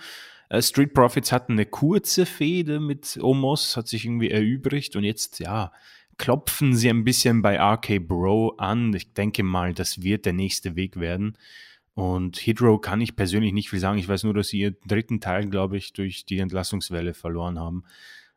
Äh, 0.48 0.62
Street 0.62 0.94
Profits 0.94 1.32
hatten 1.32 1.52
eine 1.52 1.66
kurze 1.66 2.26
Fehde 2.26 2.80
mit 2.80 3.18
Omos, 3.20 3.76
hat 3.76 3.88
sich 3.88 4.04
irgendwie 4.04 4.30
erübrigt 4.30 4.96
und 4.96 5.04
jetzt, 5.04 5.40
ja, 5.40 5.72
klopfen 6.16 6.74
sie 6.74 6.90
ein 6.90 7.04
bisschen 7.04 7.42
bei 7.42 7.58
RK 7.58 8.00
Bro 8.00 8.56
an. 8.58 8.92
Ich 8.94 9.14
denke 9.14 9.42
mal, 9.42 9.72
das 9.72 10.02
wird 10.02 10.26
der 10.26 10.32
nächste 10.32 10.76
Weg 10.76 10.98
werden. 10.98 11.38
Und 11.98 12.36
Hydro 12.36 12.78
kann 12.78 13.00
ich 13.00 13.16
persönlich 13.16 13.52
nicht 13.52 13.70
viel 13.70 13.80
sagen. 13.80 13.98
Ich 13.98 14.08
weiß 14.08 14.22
nur, 14.22 14.32
dass 14.32 14.46
sie 14.46 14.60
ihren 14.60 14.76
dritten 14.86 15.20
Teil, 15.20 15.48
glaube 15.48 15.76
ich, 15.76 15.92
durch 15.92 16.24
die 16.24 16.38
Entlassungswelle 16.38 17.12
verloren 17.12 17.58
haben. 17.58 17.82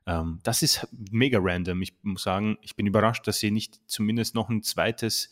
Ähm, 0.08 0.40
das 0.42 0.64
ist 0.64 0.88
mega 1.12 1.38
random. 1.40 1.84
Ich 1.84 1.94
muss 2.02 2.24
sagen, 2.24 2.58
ich 2.64 2.76
bin 2.76 2.88
überrascht, 2.88 3.28
dass 3.28 3.38
sie 3.38 3.52
nicht 3.52 3.80
zumindest 3.86 4.34
noch 4.34 4.50
ein 4.50 4.64
zweites 4.64 5.30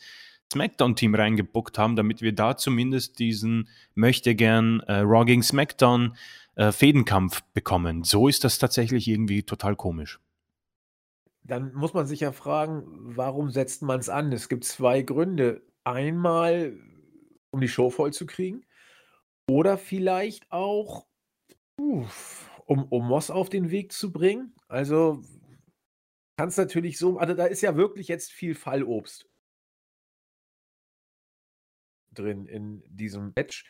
SmackDown-Team 0.53 1.15
reingebuckt 1.15 1.79
haben, 1.79 1.95
damit 1.95 2.21
wir 2.21 2.31
da 2.31 2.55
zumindest 2.55 3.17
diesen 3.17 3.67
möchte 3.95 4.35
gern 4.35 4.81
äh, 4.81 4.99
Raw 4.99 5.25
gegen 5.25 5.41
SmackDown 5.41 6.15
äh, 6.53 6.71
Fädenkampf 6.71 7.41
bekommen. 7.55 8.03
So 8.03 8.27
ist 8.27 8.43
das 8.43 8.59
tatsächlich 8.59 9.07
irgendwie 9.07 9.41
total 9.41 9.75
komisch. 9.75 10.19
Dann 11.43 11.73
muss 11.73 11.95
man 11.95 12.05
sich 12.05 12.19
ja 12.19 12.31
fragen, 12.31 12.83
warum 13.15 13.49
setzt 13.49 13.81
man 13.81 13.99
es 13.99 14.07
an? 14.07 14.31
Es 14.31 14.49
gibt 14.49 14.65
zwei 14.65 15.01
Gründe. 15.01 15.63
Einmal, 15.83 16.77
um 17.51 17.61
die 17.61 17.67
Show 17.67 17.89
voll 17.89 18.13
zu 18.13 18.25
kriegen, 18.25 18.65
oder 19.49 19.77
vielleicht 19.77 20.51
auch, 20.51 21.07
uff, 21.77 22.49
um, 22.65 22.87
Moss 22.89 23.31
auf 23.31 23.49
den 23.49 23.71
Weg 23.71 23.91
zu 23.91 24.11
bringen. 24.11 24.53
Also 24.67 25.23
kann 26.37 26.49
es 26.49 26.57
natürlich 26.57 26.97
so, 26.97 27.17
also 27.17 27.33
da 27.33 27.45
ist 27.45 27.61
ja 27.61 27.75
wirklich 27.75 28.07
jetzt 28.07 28.31
viel 28.31 28.55
Fallobst 28.55 29.27
drin 32.13 32.45
in 32.45 32.83
diesem 32.87 33.33
Match. 33.35 33.65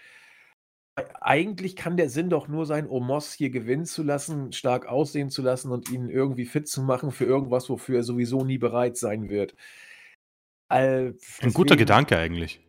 Eigentlich 1.21 1.77
kann 1.77 1.95
der 1.95 2.09
Sinn 2.09 2.29
doch 2.29 2.49
nur 2.49 2.65
sein, 2.65 2.87
Omos 2.87 3.33
hier 3.33 3.49
gewinnen 3.49 3.85
zu 3.85 4.03
lassen, 4.03 4.51
stark 4.51 4.85
aussehen 4.85 5.29
zu 5.29 5.41
lassen 5.41 5.71
und 5.71 5.89
ihn 5.89 6.09
irgendwie 6.09 6.45
fit 6.45 6.67
zu 6.67 6.83
machen 6.83 7.11
für 7.11 7.25
irgendwas, 7.25 7.69
wofür 7.69 7.97
er 7.97 8.03
sowieso 8.03 8.43
nie 8.43 8.57
bereit 8.57 8.97
sein 8.97 9.29
wird. 9.29 9.55
All, 10.67 11.15
Ein 11.41 11.53
guter 11.53 11.77
Gedanke 11.77 12.17
eigentlich. 12.17 12.61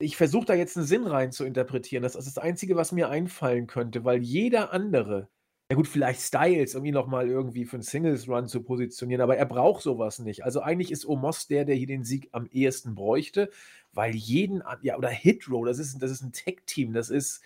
Ich 0.00 0.16
versuche 0.16 0.44
da 0.44 0.54
jetzt 0.54 0.76
einen 0.76 0.86
Sinn 0.86 1.06
rein 1.06 1.32
zu 1.32 1.44
interpretieren. 1.44 2.02
Das 2.02 2.16
ist 2.16 2.26
das 2.26 2.38
Einzige, 2.38 2.76
was 2.76 2.92
mir 2.92 3.08
einfallen 3.08 3.66
könnte, 3.66 4.04
weil 4.04 4.22
jeder 4.22 4.72
andere 4.72 5.28
ja 5.68 5.74
gut, 5.76 5.88
vielleicht 5.88 6.20
Styles, 6.20 6.76
um 6.76 6.84
ihn 6.84 6.94
noch 6.94 7.08
mal 7.08 7.28
irgendwie 7.28 7.64
für 7.64 7.74
einen 7.74 7.82
Singles-Run 7.82 8.46
zu 8.46 8.62
positionieren, 8.62 9.20
aber 9.20 9.36
er 9.36 9.46
braucht 9.46 9.82
sowas 9.82 10.20
nicht. 10.20 10.44
Also, 10.44 10.60
eigentlich 10.60 10.92
ist 10.92 11.04
Omos 11.04 11.48
der, 11.48 11.64
der 11.64 11.74
hier 11.74 11.88
den 11.88 12.04
Sieg 12.04 12.28
am 12.30 12.46
ehesten 12.52 12.94
bräuchte, 12.94 13.50
weil 13.92 14.14
jeden 14.14 14.62
ja, 14.82 14.96
oder 14.96 15.08
Hitro, 15.08 15.64
das 15.64 15.80
ist 15.80 16.00
das 16.00 16.12
ist 16.12 16.22
'n 16.22 16.30
Tech-Team, 16.32 16.92
das 16.92 17.10
ist 17.10 17.42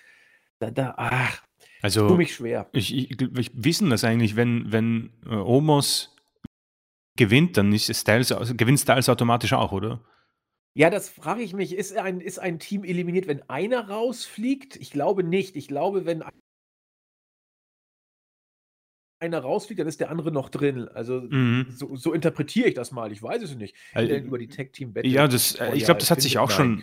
da 0.59 0.71
da 0.71 0.95
ach, 0.99 1.43
Also, 1.83 2.03
tue 2.07 2.17
mich 2.19 2.35
schwer. 2.35 2.71
ich 2.73 2.95
ich 2.95 3.21
ich 3.21 3.51
wissen 3.55 3.91
das 3.91 4.05
eigentlich, 4.05 4.37
wenn 4.37 4.71
wenn, 4.73 5.11
äh, 5.27 5.35
Omos 5.35 6.15
gewinnt, 7.17 7.57
dann 7.57 7.73
ist 7.73 7.95
Styles 7.95 8.35
gewinnt 8.57 8.81
Styles 8.81 9.09
automatisch 9.09 9.53
auch, 9.53 9.73
oder? 9.73 10.01
Ja, 10.75 10.89
das 10.91 11.09
frage 11.09 11.43
ich 11.43 11.53
mich. 11.53 11.75
Ist 11.75 11.97
ein 11.97 12.21
ist 12.21 12.39
ein 12.39 12.59
Team 12.59 12.85
eliminiert, 12.85 13.27
wenn 13.27 13.49
einer 13.49 13.89
rausfliegt? 13.89 14.77
Ich 14.77 14.91
glaube 14.91 15.25
nicht. 15.25 15.57
Ich 15.57 15.69
glaube, 15.69 16.07
wenn 16.07 16.23
einer 19.21 19.39
rausfliegt, 19.39 19.81
dann 19.81 19.89
ist 19.89 20.01
der 20.01 20.11
andere 20.11 20.33
noch 20.33 20.49
drin. 20.49 20.89
Also 20.89 21.21
mhm. 21.21 21.67
so, 21.71 21.95
so, 21.97 22.13
interpretiere 22.13 22.69
ich 22.69 22.75
das 22.75 22.93
mal. 22.93 23.13
Ich 23.13 23.23
weiß 23.23 23.43
es 23.43 23.55
nicht. 23.55 23.75
Also, 23.93 24.15
über 24.15 24.39
die 24.39 24.49
Tech 24.49 24.71
Team 24.73 24.93
Battle. 24.93 25.11
Ja, 25.11 25.29
das, 25.29 25.57
äh, 25.57 25.75
ich 25.75 25.85
glaube, 25.85 26.01
das 26.01 26.11
hat 26.11 26.21
sich 26.21 26.39
auch 26.39 26.51
schon. 26.51 26.83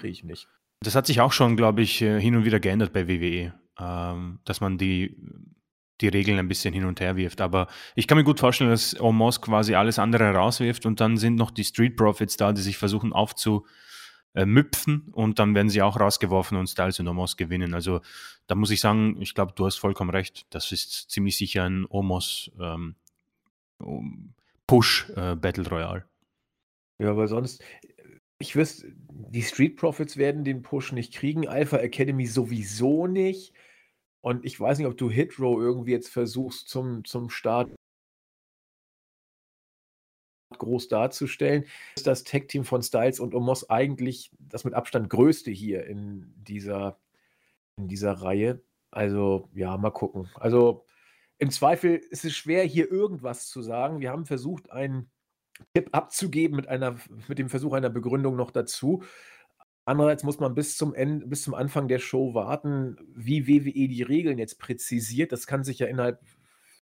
Das 0.84 0.94
hat 0.94 1.08
sich 1.08 1.22
auch 1.22 1.32
schon, 1.32 1.58
glaube 1.58 1.82
ich, 1.82 2.02
äh, 2.04 2.22
hin 2.22 2.36
und 2.36 2.46
wieder 2.46 2.60
geändert 2.60 2.94
bei 2.94 3.08
WWE, 3.08 3.54
ähm, 3.80 4.40
dass 4.46 4.62
man 4.62 4.78
die 4.78 5.18
die 6.02 6.08
Regeln 6.08 6.40
ein 6.40 6.48
bisschen 6.48 6.74
hin 6.74 6.86
und 6.86 7.00
her 7.00 7.16
wirft. 7.16 7.42
Aber 7.42 7.68
ich 7.96 8.08
kann 8.08 8.18
mir 8.18 8.24
gut 8.24 8.40
vorstellen, 8.40 8.70
dass 8.70 9.00
Omos 9.00 9.42
quasi 9.42 9.76
alles 9.76 10.00
andere 10.00 10.34
rauswirft 10.34 10.86
und 10.86 11.00
dann 11.00 11.18
sind 11.18 11.36
noch 11.36 11.52
die 11.52 11.64
Street 11.64 11.96
Profits 11.96 12.38
da, 12.38 12.54
die 12.54 12.62
sich 12.62 12.78
versuchen 12.78 13.14
aufzu, 13.14 13.66
äh, 14.34 14.46
müpfen 14.46 15.10
und 15.14 15.40
dann 15.40 15.56
werden 15.56 15.70
sie 15.70 15.82
auch 15.82 16.00
rausgeworfen 16.00 16.58
und 16.58 16.68
Styles 16.68 17.00
und 17.00 17.08
Omos 17.08 17.38
gewinnen. 17.38 17.74
Also 17.74 18.02
da 18.46 18.56
muss 18.56 18.72
ich 18.72 18.80
sagen, 18.80 19.20
ich 19.20 19.34
glaube, 19.34 19.54
du 19.56 19.66
hast 19.66 19.78
vollkommen 19.78 20.12
recht. 20.12 20.46
Das 20.52 20.72
ist 20.72 21.10
ziemlich 21.10 21.38
sicher 21.38 21.64
ein 21.64 21.86
Omos 21.90 22.52
ähm, 22.60 22.96
Push 24.68 25.10
äh, 25.16 25.36
Battle 25.36 25.68
Royale. 25.68 26.06
Ja, 27.00 27.12
aber 27.12 27.28
sonst, 27.28 27.64
ich 28.40 28.56
wüsste, 28.56 28.94
die 29.10 29.42
Street 29.42 29.76
Profits 29.76 30.18
werden 30.18 30.44
den 30.44 30.62
Push 30.62 30.92
nicht 30.92 31.14
kriegen, 31.14 31.48
Alpha 31.48 31.78
Academy 31.78 32.26
sowieso 32.26 33.08
nicht. 33.08 33.54
Und 34.28 34.44
ich 34.44 34.60
weiß 34.60 34.78
nicht, 34.78 34.88
ob 34.88 34.98
du 34.98 35.10
Hit 35.10 35.40
Row 35.40 35.58
irgendwie 35.58 35.94
jetzt 35.94 36.10
versuchst 36.10 36.68
zum, 36.68 37.06
zum 37.06 37.30
Start 37.30 37.72
groß 40.58 40.90
darzustellen, 40.90 41.64
ist 41.96 42.08
das 42.08 42.26
Tech-Team 42.26 42.66
von 42.66 42.84
Styles 42.84 43.22
und 43.22 43.34
Omos 43.34 43.70
eigentlich 43.70 44.30
das 44.38 44.66
mit 44.66 44.74
Abstand 44.74 45.10
größte 45.10 45.50
hier 45.50 45.86
in 45.86 46.34
dieser, 46.36 47.00
in 47.78 47.88
dieser 47.88 48.22
Reihe. 48.22 48.62
Also, 48.92 49.48
ja, 49.54 49.78
mal 49.78 49.92
gucken. 49.92 50.30
Also, 50.36 50.84
im 51.38 51.50
Zweifel 51.50 51.96
ist 51.96 52.26
es 52.26 52.36
schwer, 52.36 52.66
hier 52.66 52.92
irgendwas 52.92 53.48
zu 53.48 53.62
sagen. 53.62 54.02
Wir 54.02 54.12
haben 54.12 54.26
versucht, 54.26 54.74
einen 54.74 55.10
Tipp 55.74 55.88
abzugeben 55.94 56.58
mit, 56.58 56.68
einer, 56.68 57.00
mit 57.30 57.40
dem 57.40 57.48
Versuch 57.48 57.72
einer 57.72 57.90
Begründung 57.90 58.36
noch 58.36 58.52
dazu. 58.52 59.04
Andererseits 59.88 60.24
muss 60.24 60.40
man 60.40 60.54
bis 60.54 60.76
zum, 60.76 60.94
Ende, 60.94 61.28
bis 61.28 61.44
zum 61.44 61.54
Anfang 61.54 61.88
der 61.88 62.00
Show 62.00 62.34
warten, 62.34 62.98
wie 63.16 63.48
WWE 63.48 63.88
die 63.88 64.04
Regeln 64.04 64.38
jetzt 64.38 64.60
präzisiert. 64.60 65.32
Das 65.32 65.48
kann 65.48 65.64
sich 65.64 65.80
ja 65.80 65.88
innerhalb 65.88 66.20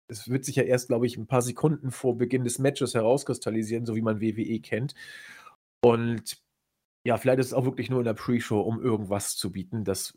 es 0.08 0.30
wird 0.30 0.46
sich 0.46 0.58
ja 0.58 0.64
erst, 0.64 0.90
glaube 0.90 1.08
ich, 1.08 1.18
ein 1.18 1.26
paar 1.26 1.42
Sekunden 1.42 1.90
vor 1.90 2.18
Beginn 2.18 2.44
des 2.44 2.60
Matches 2.60 2.94
herauskristallisieren, 2.94 3.86
so 3.86 3.96
wie 3.96 4.02
man 4.02 4.22
WWE 4.22 4.60
kennt. 4.60 4.94
Und 5.82 6.38
ja, 7.04 7.18
vielleicht 7.18 7.40
ist 7.40 7.48
es 7.48 7.54
auch 7.54 7.66
wirklich 7.66 7.90
nur 7.90 8.00
in 8.00 8.06
der 8.06 8.14
Pre-Show, 8.14 8.62
um 8.62 8.80
irgendwas 8.80 9.36
zu 9.38 9.52
bieten. 9.52 9.86
Das 9.86 10.14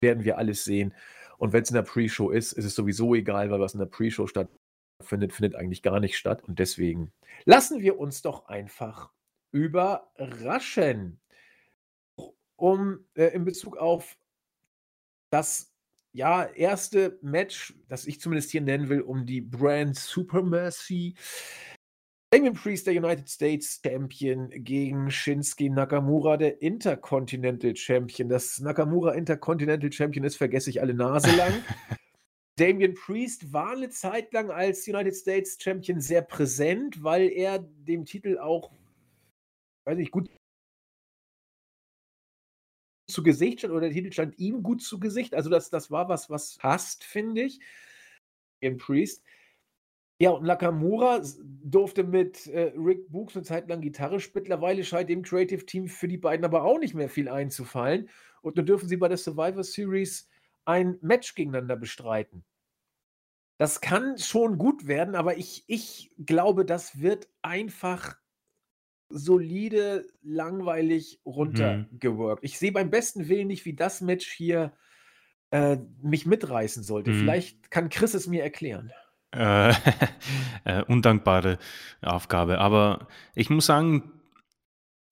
werden 0.00 0.24
wir 0.24 0.38
alles 0.38 0.64
sehen. 0.64 0.94
Und 1.36 1.52
wenn 1.52 1.62
es 1.62 1.70
in 1.70 1.76
der 1.76 1.82
Pre-Show 1.82 2.30
ist, 2.30 2.52
ist 2.52 2.64
es 2.64 2.74
sowieso 2.74 3.14
egal, 3.14 3.50
weil 3.50 3.60
was 3.60 3.74
in 3.74 3.80
der 3.80 3.86
Pre-Show 3.86 4.26
stattfindet, 4.26 5.32
findet 5.32 5.54
eigentlich 5.54 5.82
gar 5.82 6.00
nicht 6.00 6.16
statt. 6.16 6.42
Und 6.48 6.58
deswegen 6.58 7.12
lassen 7.44 7.80
wir 7.80 7.98
uns 7.98 8.22
doch 8.22 8.46
einfach 8.48 9.12
überraschen. 9.52 11.20
Um 12.58 13.04
äh, 13.14 13.26
in 13.28 13.44
Bezug 13.44 13.76
auf 13.76 14.18
das 15.30 15.72
ja, 16.12 16.44
erste 16.44 17.18
Match, 17.22 17.74
das 17.88 18.06
ich 18.06 18.20
zumindest 18.20 18.50
hier 18.50 18.60
nennen 18.60 18.88
will, 18.88 19.02
um 19.02 19.24
die 19.26 19.40
Brand 19.40 19.96
Supremacy. 19.96 21.14
Damien 22.30 22.54
Priest, 22.54 22.86
der 22.86 22.94
United 22.94 23.28
States 23.28 23.80
Champion, 23.82 24.50
gegen 24.50 25.10
Shinsuke 25.10 25.70
Nakamura, 25.70 26.36
der 26.36 26.60
Intercontinental 26.60 27.74
Champion. 27.74 28.28
Das 28.28 28.58
Nakamura 28.60 29.12
Intercontinental 29.14 29.90
Champion 29.92 30.24
ist, 30.24 30.36
vergesse 30.36 30.70
ich 30.70 30.80
alle 30.80 30.92
Nase 30.92 31.34
lang. 31.36 31.52
Damien 32.56 32.94
Priest 32.94 33.52
war 33.52 33.70
eine 33.70 33.88
Zeit 33.88 34.32
lang 34.32 34.50
als 34.50 34.86
United 34.88 35.14
States 35.14 35.56
Champion 35.62 36.00
sehr 36.00 36.22
präsent, 36.22 37.02
weil 37.02 37.30
er 37.30 37.60
dem 37.60 38.04
Titel 38.04 38.38
auch, 38.38 38.72
weiß 39.84 39.96
nicht, 39.96 40.10
gut 40.10 40.28
zu 43.08 43.22
Gesicht 43.22 43.60
stand 43.60 43.72
oder 43.72 43.82
der 43.82 43.92
Titel 43.92 44.12
stand 44.12 44.38
ihm 44.38 44.62
gut 44.62 44.82
zu 44.82 45.00
Gesicht. 45.00 45.34
Also 45.34 45.50
das, 45.50 45.70
das 45.70 45.90
war 45.90 46.08
was, 46.08 46.30
was 46.30 46.56
passt, 46.58 47.04
finde 47.04 47.42
ich. 47.42 47.60
Im 48.60 48.76
Priest. 48.76 49.24
Ja, 50.20 50.30
und 50.30 50.44
Nakamura 50.44 51.22
durfte 51.62 52.02
mit 52.02 52.48
äh, 52.48 52.72
Rick 52.76 53.10
Books 53.10 53.36
eine 53.36 53.44
Zeit 53.44 53.68
lang 53.68 53.80
Gitarre 53.80 54.20
spielen. 54.20 54.42
Mittlerweile 54.42 54.84
scheint 54.84 55.08
dem 55.08 55.22
Creative 55.22 55.64
Team 55.64 55.86
für 55.86 56.08
die 56.08 56.18
beiden 56.18 56.44
aber 56.44 56.64
auch 56.64 56.78
nicht 56.78 56.94
mehr 56.94 57.08
viel 57.08 57.28
einzufallen. 57.28 58.08
Und 58.42 58.56
nun 58.56 58.66
dürfen 58.66 58.88
sie 58.88 58.96
bei 58.96 59.08
der 59.08 59.16
Survivor 59.16 59.62
Series 59.62 60.28
ein 60.64 60.98
Match 61.00 61.34
gegeneinander 61.34 61.76
bestreiten. 61.76 62.44
Das 63.58 63.80
kann 63.80 64.18
schon 64.18 64.58
gut 64.58 64.86
werden, 64.86 65.14
aber 65.14 65.36
ich, 65.36 65.64
ich 65.66 66.12
glaube, 66.24 66.64
das 66.64 67.00
wird 67.00 67.28
einfach 67.42 68.16
solide, 69.08 70.06
langweilig 70.22 71.20
Mhm. 71.24 71.32
runtergeworkt. 71.32 72.44
Ich 72.44 72.58
sehe 72.58 72.72
beim 72.72 72.90
besten 72.90 73.28
Willen 73.28 73.48
nicht, 73.48 73.64
wie 73.64 73.74
das 73.74 74.00
Match 74.00 74.28
hier, 74.28 74.72
äh, 75.50 75.78
mich 76.02 76.26
mitreißen 76.26 76.82
sollte. 76.82 77.10
Mhm. 77.10 77.20
Vielleicht 77.20 77.70
kann 77.70 77.88
Chris 77.88 78.14
es 78.14 78.26
mir 78.26 78.42
erklären. 78.42 78.90
Äh, 79.32 79.72
äh, 80.64 80.82
undankbare 80.86 81.58
Aufgabe. 82.02 82.58
Aber 82.58 83.08
ich 83.34 83.48
muss 83.50 83.66
sagen, 83.66 84.12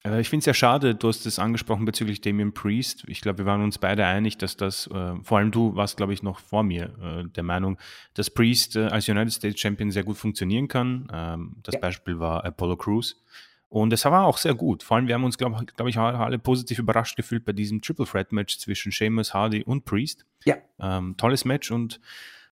äh, 0.05 0.21
ich 0.21 0.29
finde 0.29 0.41
es 0.41 0.45
ja 0.45 0.53
schade, 0.53 0.95
du 0.95 1.07
hast 1.07 1.25
es 1.25 1.39
angesprochen 1.39 1.85
bezüglich 1.85 2.21
Damien 2.21 2.53
Priest. 2.53 3.03
Ich 3.07 3.21
glaube, 3.21 3.39
wir 3.39 3.45
waren 3.45 3.63
uns 3.63 3.77
beide 3.79 4.05
einig, 4.05 4.37
dass 4.37 4.57
das, 4.57 4.87
äh, 4.87 5.15
vor 5.23 5.37
allem 5.39 5.51
du 5.51 5.75
warst, 5.75 5.97
glaube 5.97 6.13
ich, 6.13 6.23
noch 6.23 6.39
vor 6.39 6.63
mir 6.63 6.93
äh, 7.01 7.29
der 7.29 7.43
Meinung, 7.43 7.77
dass 8.13 8.29
Priest 8.29 8.75
äh, 8.75 8.85
als 8.85 9.07
United 9.09 9.33
States 9.33 9.59
Champion 9.59 9.91
sehr 9.91 10.03
gut 10.03 10.17
funktionieren 10.17 10.67
kann. 10.67 11.07
Ähm, 11.11 11.57
das 11.63 11.75
Ja. 11.75 11.81
Beispiel 11.81 12.19
war 12.19 12.45
Apollo 12.45 12.77
Crews. 12.77 13.23
Und 13.69 13.91
es 13.91 14.05
war 14.05 14.25
auch 14.25 14.37
sehr 14.37 14.55
gut. 14.55 14.81
Vor 14.83 14.97
allem, 14.97 15.07
wir 15.07 15.15
haben 15.15 15.25
uns, 15.25 15.37
glaube 15.37 15.65
glaub 15.75 15.87
ich, 15.89 15.97
alle 15.97 16.39
positiv 16.39 16.79
überrascht 16.79 17.17
gefühlt 17.17 17.43
bei 17.43 17.51
diesem 17.51 17.81
Triple 17.81 18.05
Threat 18.05 18.31
Match 18.31 18.57
zwischen 18.59 18.91
Sheamus, 18.91 19.33
Hardy 19.33 19.63
und 19.63 19.83
Priest. 19.83 20.25
Ja. 20.45 20.55
Ähm, 20.79 21.15
tolles 21.17 21.43
Match 21.43 21.69
und 21.71 21.99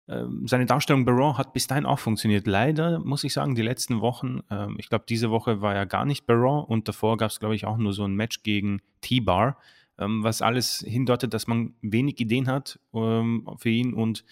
ähm, 0.09 0.47
seine 0.47 0.67
Darstellung 0.67 1.05
bei 1.05 1.13
Raw 1.13 1.39
hat 1.39 1.53
bis 1.53 1.67
dahin 1.67 1.87
auch 1.87 1.99
funktioniert. 1.99 2.47
Leider 2.47 2.99
muss 2.99 3.25
ich 3.25 3.33
sagen, 3.33 3.55
die 3.55 3.63
letzten 3.63 4.01
Wochen, 4.01 4.41
ähm, 4.51 4.77
ich 4.79 4.89
glaube, 4.89 5.05
diese 5.09 5.31
Woche 5.31 5.63
war 5.63 5.75
er 5.75 5.87
gar 5.87 6.05
nicht 6.05 6.27
bei 6.27 6.35
Raw 6.35 6.65
und 6.67 6.89
davor 6.89 7.17
gab 7.17 7.31
es, 7.31 7.41
glaube 7.41 7.55
ich, 7.55 7.65
auch 7.65 7.79
nur 7.79 7.93
so 7.93 8.05
ein 8.05 8.15
Match 8.15 8.43
gegen 8.43 8.83
T-Bar, 9.01 9.57
ähm, 9.99 10.23
was 10.23 10.43
alles 10.43 10.85
hindeutet, 10.87 11.33
dass 11.33 11.47
man 11.47 11.75
wenig 11.81 12.21
Ideen 12.21 12.49
hat 12.49 12.79
ähm, 12.93 13.49
für 13.59 13.71
ihn 13.71 13.95
und 13.95 14.25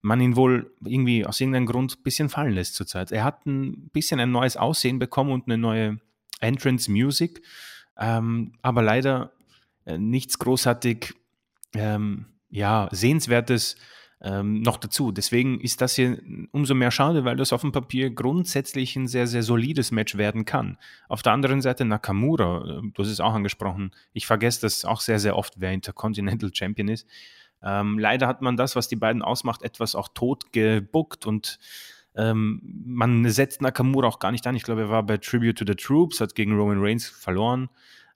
man 0.00 0.20
ihn 0.20 0.36
wohl 0.36 0.74
irgendwie 0.82 1.26
aus 1.26 1.40
irgendeinem 1.40 1.66
Grund 1.66 1.98
ein 1.98 2.02
bisschen 2.02 2.30
fallen 2.30 2.54
lässt 2.54 2.74
zurzeit. 2.74 3.12
Er 3.12 3.24
hat 3.24 3.44
ein 3.44 3.90
bisschen 3.92 4.20
ein 4.20 4.30
neues 4.30 4.56
Aussehen 4.56 4.98
bekommen 4.98 5.32
und 5.32 5.46
eine 5.46 5.58
neue 5.58 6.00
Entrance 6.40 6.90
Music, 6.90 7.42
ähm, 7.98 8.52
aber 8.62 8.82
leider 8.82 9.32
äh, 9.84 9.98
nichts 9.98 10.38
großartig 10.38 11.14
ähm, 11.74 12.26
ja, 12.48 12.88
Sehenswertes 12.90 13.76
ähm, 14.22 14.60
noch 14.60 14.76
dazu. 14.76 15.12
Deswegen 15.12 15.60
ist 15.60 15.80
das 15.80 15.94
hier 15.94 16.20
umso 16.52 16.74
mehr 16.74 16.90
schade, 16.90 17.24
weil 17.24 17.36
das 17.36 17.52
auf 17.52 17.62
dem 17.62 17.72
Papier 17.72 18.10
grundsätzlich 18.10 18.94
ein 18.96 19.08
sehr, 19.08 19.26
sehr 19.26 19.42
solides 19.42 19.92
Match 19.92 20.16
werden 20.16 20.44
kann. 20.44 20.76
Auf 21.08 21.22
der 21.22 21.32
anderen 21.32 21.62
Seite 21.62 21.84
Nakamura, 21.84 22.64
äh, 22.64 22.90
du 22.92 23.02
hast 23.02 23.08
es 23.08 23.20
auch 23.20 23.32
angesprochen, 23.32 23.92
ich 24.12 24.26
vergesse 24.26 24.62
das 24.62 24.84
auch 24.84 25.00
sehr, 25.00 25.18
sehr 25.18 25.36
oft, 25.36 25.54
wer 25.58 25.72
Intercontinental 25.72 26.50
Champion 26.52 26.88
ist. 26.88 27.06
Ähm, 27.62 27.98
leider 27.98 28.26
hat 28.26 28.42
man 28.42 28.56
das, 28.56 28.76
was 28.76 28.88
die 28.88 28.96
beiden 28.96 29.22
ausmacht, 29.22 29.62
etwas 29.62 29.94
auch 29.94 30.08
tot 30.08 30.52
gebuckt 30.52 31.26
und 31.26 31.58
ähm, 32.16 32.60
man 32.84 33.28
setzt 33.30 33.62
Nakamura 33.62 34.08
auch 34.08 34.18
gar 34.18 34.32
nicht 34.32 34.46
an. 34.46 34.56
Ich 34.56 34.62
glaube, 34.62 34.82
er 34.82 34.90
war 34.90 35.02
bei 35.02 35.16
Tribute 35.16 35.58
to 35.58 35.64
the 35.66 35.74
Troops, 35.74 36.20
hat 36.20 36.34
gegen 36.34 36.56
Roman 36.56 36.80
Reigns 36.80 37.08
verloren. 37.08 37.68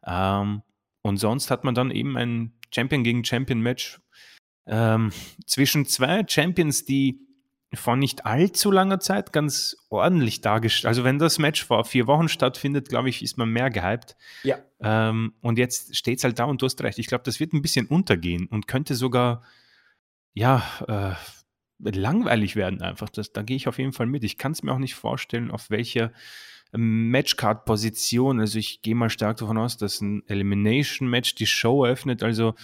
Ähm, 0.07 0.63
und 1.03 1.19
sonst 1.19 1.51
hat 1.51 1.65
man 1.65 1.75
dann 1.75 1.91
eben 1.91 2.17
ein 2.17 2.53
Champion 2.75 3.05
gegen 3.05 3.25
Champion 3.25 3.61
Match 3.61 4.01
ähm, 4.67 5.13
zwischen 5.47 5.87
zwei 5.87 6.25
Champions, 6.27 6.85
die 6.85 7.21
vor 7.75 7.97
nicht 7.97 8.25
allzu 8.25 8.71
langer 8.71 9.01
Zeit 9.01 9.33
ganz 9.33 9.77
ordentlich 9.89 10.41
dargestellt. 10.41 10.89
Also 10.89 11.05
wenn 11.05 11.19
das 11.19 11.39
Match 11.39 11.65
vor 11.65 11.85
vier 11.85 12.07
Wochen 12.07 12.29
stattfindet, 12.29 12.89
glaube 12.89 13.09
ich, 13.09 13.23
ist 13.23 13.37
man 13.37 13.49
mehr 13.49 13.71
gehypt. 13.71 14.17
Ja. 14.45 14.59
Ähm, 14.81 15.35
und 15.41 15.59
jetzt 15.59 15.97
steht 15.97 16.19
es 16.19 16.25
halt 16.25 16.39
da 16.39 16.45
und 16.45 16.63
du 16.63 16.67
hast 16.67 16.81
recht. 16.83 16.99
Ich 16.99 17.07
glaube, 17.07 17.25
das 17.25 17.41
wird 17.41 17.53
ein 17.53 17.63
bisschen 17.63 17.87
untergehen 17.87 18.47
und 18.47 18.69
könnte 18.69 18.95
sogar, 18.95 19.43
ja, 20.35 20.63
äh, 20.87 21.15
langweilig 21.85 22.57
werden 22.57 22.83
einfach. 22.83 23.09
Das, 23.09 23.33
da 23.33 23.43
gehe 23.43 23.57
ich 23.57 23.69
auf 23.69 23.79
jeden 23.79 23.93
Fall 23.93 24.07
mit. 24.07 24.25
Ich 24.25 24.39
kann 24.39 24.53
es 24.53 24.63
mir 24.63 24.73
auch 24.73 24.79
nicht 24.79 24.95
vorstellen, 24.95 25.51
auf 25.51 25.71
welcher 25.71 26.13
Matchcard-Position. 26.73 28.41
Also 28.41 28.59
ich 28.59 28.83
gehe 28.83 28.95
mal 28.95 29.11
stark 29.11 29.37
davon 29.37 29.59
aus, 29.59 29.77
dass 29.77 30.01
ein 30.01 30.23
Elimination-Match 30.27 31.35
die 31.35 31.47
Show 31.47 31.85
eröffnet. 31.85 32.23
Also 32.23 32.55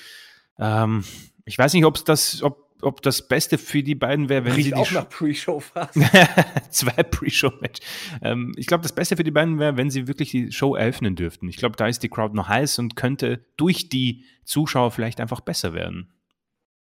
ähm, 0.58 1.04
ich 1.44 1.58
weiß 1.58 1.74
nicht, 1.74 1.84
ob 1.84 2.04
das, 2.04 2.42
ob 2.42 2.70
ob 2.82 3.02
das 3.02 3.26
Beste 3.28 3.58
für 3.58 3.82
die 3.82 3.94
beiden 3.94 4.28
wäre, 4.28 4.44
wenn 4.44 4.52
Riecht 4.52 4.64
sie 4.64 4.70
die 4.70 4.76
auch 4.76 4.90
nach 4.90 5.08
Pre-Show 5.08 5.60
fast. 5.60 5.94
zwei 6.70 7.02
Pre-Show-Match. 7.02 7.80
Ähm, 8.22 8.54
ich 8.56 8.66
glaube, 8.66 8.82
das 8.82 8.94
Beste 8.94 9.16
für 9.16 9.24
die 9.24 9.30
beiden 9.30 9.58
wäre, 9.58 9.76
wenn 9.76 9.90
sie 9.90 10.08
wirklich 10.08 10.30
die 10.30 10.52
Show 10.52 10.74
eröffnen 10.74 11.16
dürften. 11.16 11.48
Ich 11.48 11.56
glaube, 11.56 11.76
da 11.76 11.86
ist 11.86 12.02
die 12.02 12.08
Crowd 12.08 12.34
noch 12.34 12.48
heiß 12.48 12.78
und 12.78 12.96
könnte 12.96 13.44
durch 13.56 13.88
die 13.88 14.24
Zuschauer 14.44 14.90
vielleicht 14.90 15.20
einfach 15.20 15.40
besser 15.40 15.72
werden. 15.72 16.12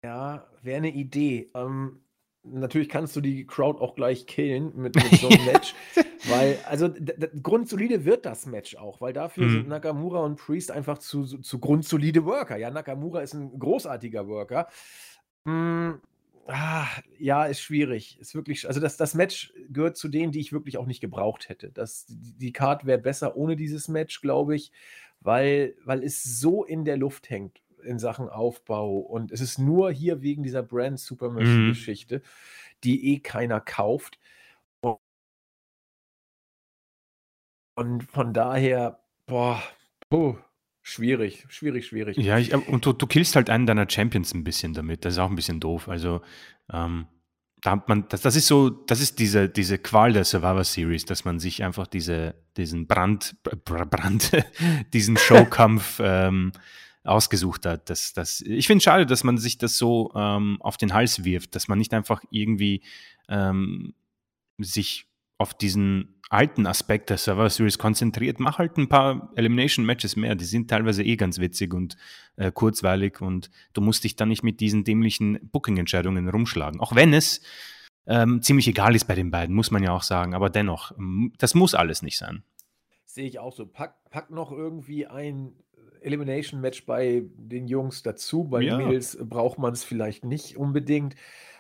Ja, 0.04 0.48
wäre 0.62 0.78
eine 0.78 0.94
Idee. 0.94 1.50
Ähm, 1.56 2.02
natürlich 2.52 2.90
kannst 2.90 3.16
du 3.16 3.22
die 3.22 3.46
Crowd 3.46 3.80
auch 3.80 3.96
gleich 3.96 4.28
killen 4.28 4.72
mit, 4.76 4.96
mit 4.96 5.20
so 5.20 5.28
einem 5.28 5.46
Match, 5.52 5.76
weil, 6.28 6.58
also 6.66 6.90
grundsolide 7.42 8.06
wird 8.06 8.26
das 8.26 8.46
Match 8.46 8.76
auch, 8.76 9.02
weil 9.02 9.14
dafür 9.14 9.46
mhm. 9.46 9.52
sind 9.52 9.68
Nakamura 9.68 10.20
und 10.20 10.38
Priest 10.38 10.72
einfach 10.72 10.98
zu, 10.98 11.26
zu 11.26 11.60
grundsolide 11.60 12.26
Worker. 12.26 12.58
Ja, 12.58 12.70
Nakamura 12.70 13.22
ist 13.22 13.34
ein 13.34 13.58
großartiger 13.58 14.28
Worker. 14.28 14.68
Hm, 15.46 16.00
ah, 16.48 16.88
ja, 17.18 17.46
ist 17.46 17.62
schwierig. 17.62 18.20
Ist 18.20 18.36
wirklich, 18.36 18.68
also 18.68 18.80
das, 18.80 18.98
das 18.98 19.14
Match 19.14 19.54
gehört 19.70 19.98
zu 19.98 20.08
denen, 20.08 20.32
die 20.32 20.40
ich 20.40 20.54
wirklich 20.54 20.78
auch 20.78 20.86
nicht 20.86 21.02
gebraucht 21.02 21.50
hätte. 21.50 21.72
Das, 21.72 22.06
die, 22.08 22.34
die 22.34 22.54
Card 22.54 22.86
wäre 22.86 23.00
besser 23.00 23.36
ohne 23.36 23.56
dieses 23.56 23.88
Match, 23.88 24.22
glaube 24.22 24.56
ich, 24.56 24.72
weil, 25.22 25.76
weil 25.84 26.04
es 26.04 26.24
so 26.24 26.64
in 26.64 26.86
der 26.86 26.98
Luft 26.98 27.30
hängt 27.30 27.62
in 27.86 28.00
Sachen 28.00 28.30
Aufbau. 28.30 28.98
Und 28.98 29.32
es 29.32 29.42
ist 29.42 29.60
nur 29.60 29.92
hier 29.92 30.22
wegen 30.22 30.44
dieser 30.44 30.64
Brand 30.64 31.00
Supermercy-Geschichte, 31.00 32.18
mhm. 32.18 32.22
die 32.84 33.14
eh 33.14 33.20
keiner 33.20 33.60
kauft. 33.62 34.20
Und 37.78 38.04
von 38.04 38.34
daher, 38.34 39.00
boah, 39.26 39.62
puh, 40.10 40.38
Schwierig, 40.88 41.48
schwierig, 41.50 41.88
schwierig. 41.88 42.16
Ja, 42.16 42.38
ich, 42.38 42.54
und 42.54 42.86
du, 42.86 42.94
du 42.94 43.08
killst 43.08 43.36
halt 43.36 43.50
einen 43.50 43.66
deiner 43.66 43.90
Champions 43.90 44.36
ein 44.36 44.44
bisschen 44.44 44.76
damit. 44.76 45.04
Das 45.04 45.14
ist 45.14 45.20
auch 45.20 45.32
ein 45.32 45.36
bisschen 45.36 45.60
doof. 45.60 45.90
Also, 45.90 46.22
ähm, 46.72 47.08
da 47.64 47.72
hat 47.72 47.90
man, 47.90 48.08
das, 48.08 48.22
das 48.22 48.36
ist 48.36 48.46
so, 48.46 48.70
das 48.70 49.02
ist 49.02 49.18
diese, 49.18 49.50
diese 49.50 49.80
Qual 49.80 50.14
der 50.14 50.26
Survivor 50.26 50.64
Series, 50.64 51.06
dass 51.06 51.26
man 51.26 51.40
sich 51.40 51.64
einfach 51.64 51.88
diese, 51.88 52.36
diesen 52.56 52.86
Brand, 52.86 53.36
Brand, 53.66 54.32
diesen 54.94 55.18
Showkampf 55.18 56.00
ähm, 56.04 56.52
ausgesucht 57.06 57.66
hat. 57.66 57.90
Das, 57.90 58.14
das, 58.14 58.42
ich 58.42 58.68
finde 58.68 58.80
es 58.80 58.84
schade, 58.84 59.06
dass 59.06 59.24
man 59.24 59.38
sich 59.38 59.58
das 59.58 59.78
so 59.78 60.12
ähm, 60.16 60.58
auf 60.62 60.78
den 60.78 60.94
Hals 60.94 61.24
wirft, 61.24 61.56
dass 61.56 61.68
man 61.68 61.78
nicht 61.78 61.94
einfach 61.94 62.24
irgendwie 62.32 62.84
ähm, 63.30 63.94
sich 64.58 65.08
auf 65.38 65.54
diesen 65.54 66.16
alten 66.30 66.66
Aspekt 66.66 67.10
der 67.10 67.18
Server 67.18 67.50
Series 67.50 67.78
konzentriert, 67.78 68.40
mach 68.40 68.58
halt 68.58 68.78
ein 68.78 68.90
paar 68.90 69.32
Elimination 69.36 69.86
Matches 69.86 70.16
mehr. 70.16 70.36
Die 70.36 70.46
sind 70.46 70.70
teilweise 70.70 71.04
eh 71.04 71.18
ganz 71.18 71.40
witzig 71.40 71.74
und 71.74 71.98
äh, 72.36 72.52
kurzweilig 72.52 73.22
und 73.22 73.52
du 73.74 73.82
musst 73.82 74.04
dich 74.04 74.16
dann 74.16 74.30
nicht 74.30 74.44
mit 74.44 74.60
diesen 74.60 74.84
dämlichen 74.84 75.40
Booking-Entscheidungen 75.52 76.28
rumschlagen. 76.30 76.80
Auch 76.80 76.96
wenn 76.96 77.14
es 77.14 77.42
ähm, 78.08 78.42
ziemlich 78.42 78.68
egal 78.68 78.96
ist 78.96 79.06
bei 79.06 79.16
den 79.16 79.32
beiden, 79.32 79.56
muss 79.56 79.72
man 79.72 79.84
ja 79.84 79.92
auch 79.92 80.04
sagen. 80.04 80.34
Aber 80.34 80.50
dennoch, 80.50 80.94
das 81.38 81.54
muss 81.54 81.76
alles 81.76 82.02
nicht 82.02 82.18
sein. 82.18 82.44
Sehe 83.06 83.28
ich 83.28 83.40
auch 83.40 83.54
so. 83.54 83.66
Pack, 83.66 84.10
pack 84.10 84.30
noch 84.32 84.52
irgendwie 84.52 85.08
ein 85.08 85.54
Elimination 86.02 86.62
Match 86.62 86.86
bei 86.86 87.24
den 87.36 87.68
Jungs 87.68 88.04
dazu. 88.04 88.46
Bei 88.46 88.62
ja. 88.62 88.78
den 88.78 88.88
Mädels 88.88 89.18
braucht 89.22 89.58
man 89.58 89.74
es 89.74 89.84
vielleicht 89.84 90.26
nicht 90.26 90.58
unbedingt 90.58 91.16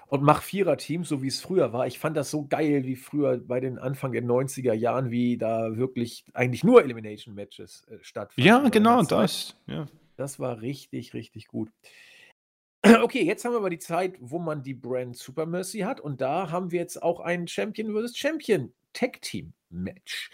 und 0.07 0.23
mach 0.23 0.41
Vierer-Teams, 0.41 1.09
so 1.09 1.21
wie 1.21 1.27
es 1.27 1.41
früher 1.41 1.73
war. 1.73 1.87
Ich 1.87 1.99
fand 1.99 2.15
das 2.15 2.29
so 2.29 2.45
geil, 2.45 2.83
wie 2.85 2.95
früher 2.95 3.37
bei 3.37 3.59
den 3.59 3.79
Anfang 3.79 4.11
der 4.11 4.23
90er 4.23 4.73
Jahren, 4.73 5.11
wie 5.11 5.37
da 5.37 5.77
wirklich 5.77 6.25
eigentlich 6.33 6.63
nur 6.63 6.83
Elimination-Matches 6.83 7.85
äh, 7.89 7.97
stattfanden. 8.01 8.45
Ja, 8.45 8.69
genau, 8.69 9.03
das. 9.03 9.57
Ja. 9.67 9.87
Das 10.15 10.39
war 10.39 10.61
richtig, 10.61 11.13
richtig 11.13 11.47
gut. 11.47 11.69
Okay, 13.01 13.23
jetzt 13.23 13.43
haben 13.43 13.53
wir 13.53 13.57
aber 13.57 13.71
die 13.71 13.79
Zeit, 13.79 14.15
wo 14.19 14.37
man 14.37 14.61
die 14.61 14.75
Brand 14.75 15.17
Super 15.17 15.47
Mercy 15.47 15.79
hat 15.79 15.99
und 15.99 16.21
da 16.21 16.51
haben 16.51 16.71
wir 16.71 16.79
jetzt 16.79 17.01
auch 17.01 17.19
ein 17.19 17.47
Champion 17.47 17.91
vs. 17.91 18.15
Champion 18.15 18.71
Tag 18.93 19.23
Team 19.23 19.53
Match. 19.75 20.31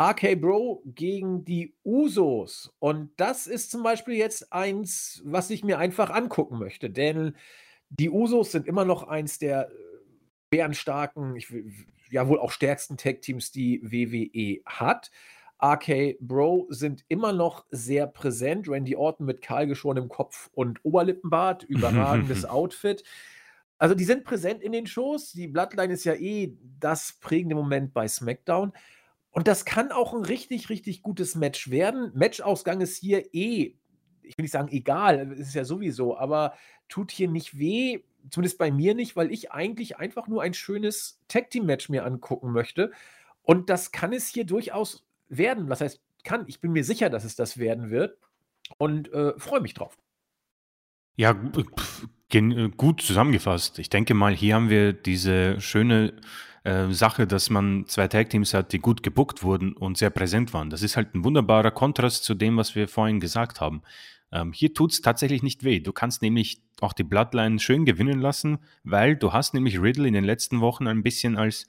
RK 0.00 0.36
Bro 0.40 0.82
gegen 0.84 1.44
die 1.44 1.74
Usos 1.84 2.74
und 2.78 3.10
das 3.16 3.46
ist 3.46 3.70
zum 3.70 3.82
Beispiel 3.82 4.14
jetzt 4.14 4.52
eins, 4.52 5.22
was 5.24 5.50
ich 5.50 5.64
mir 5.64 5.78
einfach 5.78 6.10
angucken 6.10 6.58
möchte, 6.58 6.90
denn 6.90 7.34
die 7.90 8.10
Usos 8.10 8.52
sind 8.52 8.66
immer 8.66 8.84
noch 8.84 9.04
eins 9.04 9.38
der 9.38 9.68
äh, 9.68 9.72
bärenstarken, 10.50 11.36
ich, 11.36 11.52
ja 12.10 12.28
wohl 12.28 12.38
auch 12.38 12.50
stärksten 12.52 12.96
Tag-Teams, 12.96 13.50
die 13.50 13.80
WWE 13.82 14.60
hat. 14.66 15.10
RK 15.62 16.16
Bro 16.20 16.66
sind 16.70 17.04
immer 17.08 17.32
noch 17.32 17.64
sehr 17.70 18.06
präsent. 18.06 18.68
Randy 18.68 18.94
Orton 18.94 19.26
mit 19.26 19.42
kahlgeschorenem 19.42 20.08
Kopf 20.08 20.50
und 20.52 20.78
Oberlippenbart, 20.84 21.64
überragendes 21.68 22.44
Outfit. 22.44 23.02
Also 23.78 23.94
die 23.94 24.04
sind 24.04 24.24
präsent 24.24 24.62
in 24.62 24.72
den 24.72 24.86
Shows. 24.86 25.32
Die 25.32 25.48
Bloodline 25.48 25.92
ist 25.92 26.04
ja 26.04 26.14
eh 26.14 26.56
das 26.80 27.14
prägende 27.20 27.54
Moment 27.54 27.94
bei 27.94 28.08
SmackDown. 28.08 28.72
Und 29.30 29.46
das 29.46 29.64
kann 29.64 29.92
auch 29.92 30.14
ein 30.14 30.24
richtig, 30.24 30.68
richtig 30.68 31.02
gutes 31.02 31.34
Match 31.34 31.70
werden. 31.70 32.10
Matchausgang 32.14 32.80
ist 32.80 32.96
hier 32.96 33.34
eh, 33.34 33.76
ich 34.22 34.36
will 34.36 34.42
nicht 34.42 34.52
sagen 34.52 34.68
egal, 34.68 35.32
ist 35.32 35.54
ja 35.54 35.64
sowieso, 35.64 36.18
aber 36.18 36.54
tut 36.88 37.10
hier 37.10 37.28
nicht 37.28 37.58
weh, 37.58 38.00
zumindest 38.30 38.58
bei 38.58 38.70
mir 38.70 38.94
nicht, 38.94 39.16
weil 39.16 39.32
ich 39.32 39.52
eigentlich 39.52 39.96
einfach 39.96 40.28
nur 40.28 40.42
ein 40.42 40.54
schönes 40.54 41.20
Tag-Team-Match 41.28 41.88
mir 41.88 42.04
angucken 42.04 42.52
möchte. 42.52 42.92
Und 43.42 43.70
das 43.70 43.92
kann 43.92 44.12
es 44.12 44.28
hier 44.28 44.44
durchaus 44.44 45.06
werden. 45.28 45.68
Was 45.70 45.80
heißt, 45.80 46.02
kann. 46.24 46.44
Ich 46.46 46.60
bin 46.60 46.72
mir 46.72 46.84
sicher, 46.84 47.10
dass 47.10 47.24
es 47.24 47.36
das 47.36 47.58
werden 47.58 47.90
wird 47.90 48.18
und 48.76 49.12
äh, 49.12 49.38
freue 49.38 49.60
mich 49.60 49.74
drauf. 49.74 49.96
Ja, 51.16 51.34
äh, 52.32 52.70
gut 52.76 53.02
zusammengefasst. 53.02 53.78
Ich 53.78 53.90
denke 53.90 54.14
mal, 54.14 54.34
hier 54.34 54.54
haben 54.54 54.70
wir 54.70 54.92
diese 54.92 55.60
schöne 55.60 56.14
äh, 56.64 56.90
Sache, 56.90 57.26
dass 57.26 57.50
man 57.50 57.86
zwei 57.86 58.08
Tag-Teams 58.08 58.54
hat, 58.54 58.72
die 58.72 58.78
gut 58.78 59.02
gebuckt 59.02 59.42
wurden 59.42 59.72
und 59.72 59.96
sehr 59.96 60.10
präsent 60.10 60.52
waren. 60.52 60.70
Das 60.70 60.82
ist 60.82 60.96
halt 60.96 61.14
ein 61.14 61.24
wunderbarer 61.24 61.70
Kontrast 61.70 62.24
zu 62.24 62.34
dem, 62.34 62.56
was 62.56 62.74
wir 62.74 62.88
vorhin 62.88 63.20
gesagt 63.20 63.60
haben. 63.60 63.82
Ähm, 64.30 64.52
hier 64.52 64.74
tut 64.74 64.92
es 64.92 65.00
tatsächlich 65.00 65.42
nicht 65.42 65.64
weh. 65.64 65.80
Du 65.80 65.92
kannst 65.92 66.20
nämlich 66.22 66.60
auch 66.80 66.92
die 66.92 67.04
Bloodline 67.04 67.58
schön 67.58 67.84
gewinnen 67.84 68.20
lassen, 68.20 68.58
weil 68.84 69.16
du 69.16 69.32
hast 69.32 69.54
nämlich 69.54 69.80
Riddle 69.80 70.06
in 70.06 70.14
den 70.14 70.24
letzten 70.24 70.60
Wochen 70.60 70.86
ein 70.86 71.02
bisschen 71.02 71.36
als 71.36 71.66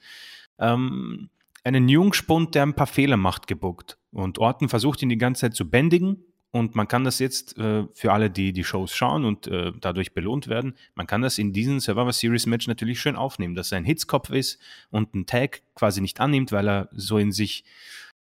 ähm, 0.59 1.29
einen 1.63 1.87
Jungspund, 1.87 2.55
der 2.55 2.63
ein 2.63 2.73
paar 2.73 2.87
Fehler 2.87 3.17
macht, 3.17 3.47
gebuckt. 3.47 3.97
Und 4.11 4.39
Orton 4.39 4.69
versucht 4.69 5.01
ihn 5.01 5.09
die 5.09 5.17
ganze 5.17 5.41
Zeit 5.41 5.55
zu 5.55 5.69
bändigen. 5.69 6.25
Und 6.51 6.75
man 6.75 6.88
kann 6.88 7.03
das 7.03 7.19
jetzt 7.19 7.57
äh, 7.57 7.85
für 7.93 8.12
alle, 8.12 8.31
die 8.31 8.53
die 8.53 8.63
Shows 8.63 8.95
schauen 8.95 9.23
und 9.23 9.47
äh, 9.47 9.71
dadurch 9.79 10.13
belohnt 10.13 10.47
werden, 10.47 10.73
man 10.95 11.05
kann 11.05 11.21
das 11.21 11.38
in 11.38 11.53
diesem 11.53 11.79
Survivor 11.79 12.12
Series 12.12 12.47
Match 12.47 12.67
natürlich 12.67 12.99
schön 12.99 13.15
aufnehmen, 13.15 13.53
dass 13.53 13.71
er 13.71 13.77
ein 13.77 13.85
Hitzkopf 13.85 14.31
ist 14.31 14.59
und 14.89 15.13
einen 15.13 15.27
Tag 15.27 15.62
quasi 15.75 16.01
nicht 16.01 16.19
annimmt, 16.19 16.51
weil 16.51 16.67
er 16.67 16.89
so 16.91 17.19
in 17.19 17.31
sich 17.31 17.65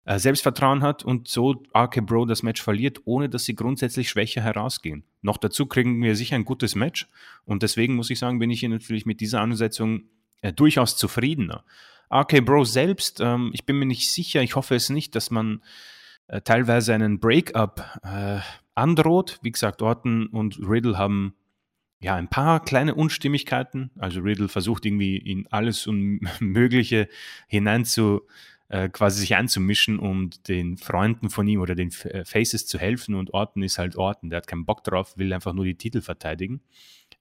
äh, 0.05 0.19
Selbstvertrauen 0.21 0.83
hat 0.83 1.05
und 1.05 1.27
so 1.27 1.63
RK 1.75 2.07
Bro 2.07 2.27
das 2.27 2.45
Match 2.45 2.63
verliert, 2.63 3.01
ohne 3.05 3.29
dass 3.29 3.47
sie 3.47 3.57
grundsätzlich 3.57 4.09
schwächer 4.09 4.43
herausgehen. 4.43 5.03
Noch 5.23 5.39
dazu 5.39 5.67
kriegen 5.67 6.01
wir 6.01 6.15
sicher 6.15 6.37
ein 6.37 6.45
gutes 6.45 6.77
Match 6.77 7.09
und 7.45 7.65
deswegen 7.65 7.95
muss 7.95 8.11
ich 8.11 8.21
sagen, 8.21 8.39
bin 8.39 8.51
ich 8.51 8.61
hier 8.61 8.69
natürlich 8.69 9.07
mit 9.07 9.21
dieser 9.21 9.41
Ansetzung 9.41 10.05
äh, 10.41 10.53
durchaus 10.53 10.97
zufriedener. 10.97 11.65
RK 12.13 12.45
Bro 12.45 12.65
selbst, 12.65 13.21
ähm, 13.21 13.51
ich 13.55 13.67
bin 13.67 13.77
mir 13.77 13.87
nicht 13.87 14.13
sicher, 14.13 14.41
ich 14.41 14.55
hoffe 14.55 14.77
es 14.77 14.89
nicht, 14.89 15.17
dass 15.17 15.33
man 15.33 15.63
äh, 16.29 16.41
teilweise 16.41 16.95
einen 16.95 17.21
Breakup 17.21 17.85
äh, 18.03 18.39
androht. 18.75 19.39
Wie 19.43 19.53
gesagt, 19.53 19.83
Orton 19.83 20.27
und 20.29 20.59
Riddle 20.59 20.99
haben 20.99 21.35
ja, 22.01 22.17
ein 22.17 22.29
paar 22.29 22.63
kleine 22.63 22.95
Unstimmigkeiten. 22.95 23.91
Also 23.99 24.21
Riddle 24.21 24.49
versucht 24.49 24.85
irgendwie 24.85 25.17
in 25.17 25.47
alles 25.51 25.87
Unmögliche 25.87 27.09
hinein 27.49 27.87
zu, 27.87 28.23
äh, 28.69 28.89
quasi 28.91 29.21
sich 29.21 29.37
einzumischen, 29.37 29.99
um 29.99 30.31
den 30.49 30.77
Freunden 30.77 31.31
von 31.31 31.49
ihm 31.49 31.61
oder 31.61 31.75
den 31.75 31.91
äh, 32.05 32.25
Faces 32.25 32.67
zu 32.67 32.79
helfen. 32.79 33.15
Und 33.15 33.33
Orton 33.33 33.63
ist 33.63 33.79
halt 33.79 33.97
Orton, 33.97 34.31
der 34.31 34.39
hat 34.39 34.47
keinen 34.47 34.67
Bock 34.67 34.85
drauf, 34.85 35.17
will 35.17 35.33
einfach 35.33 35.55
nur 35.55 35.65
die 35.65 35.77
Titel 35.77 36.03
verteidigen. 36.03 36.61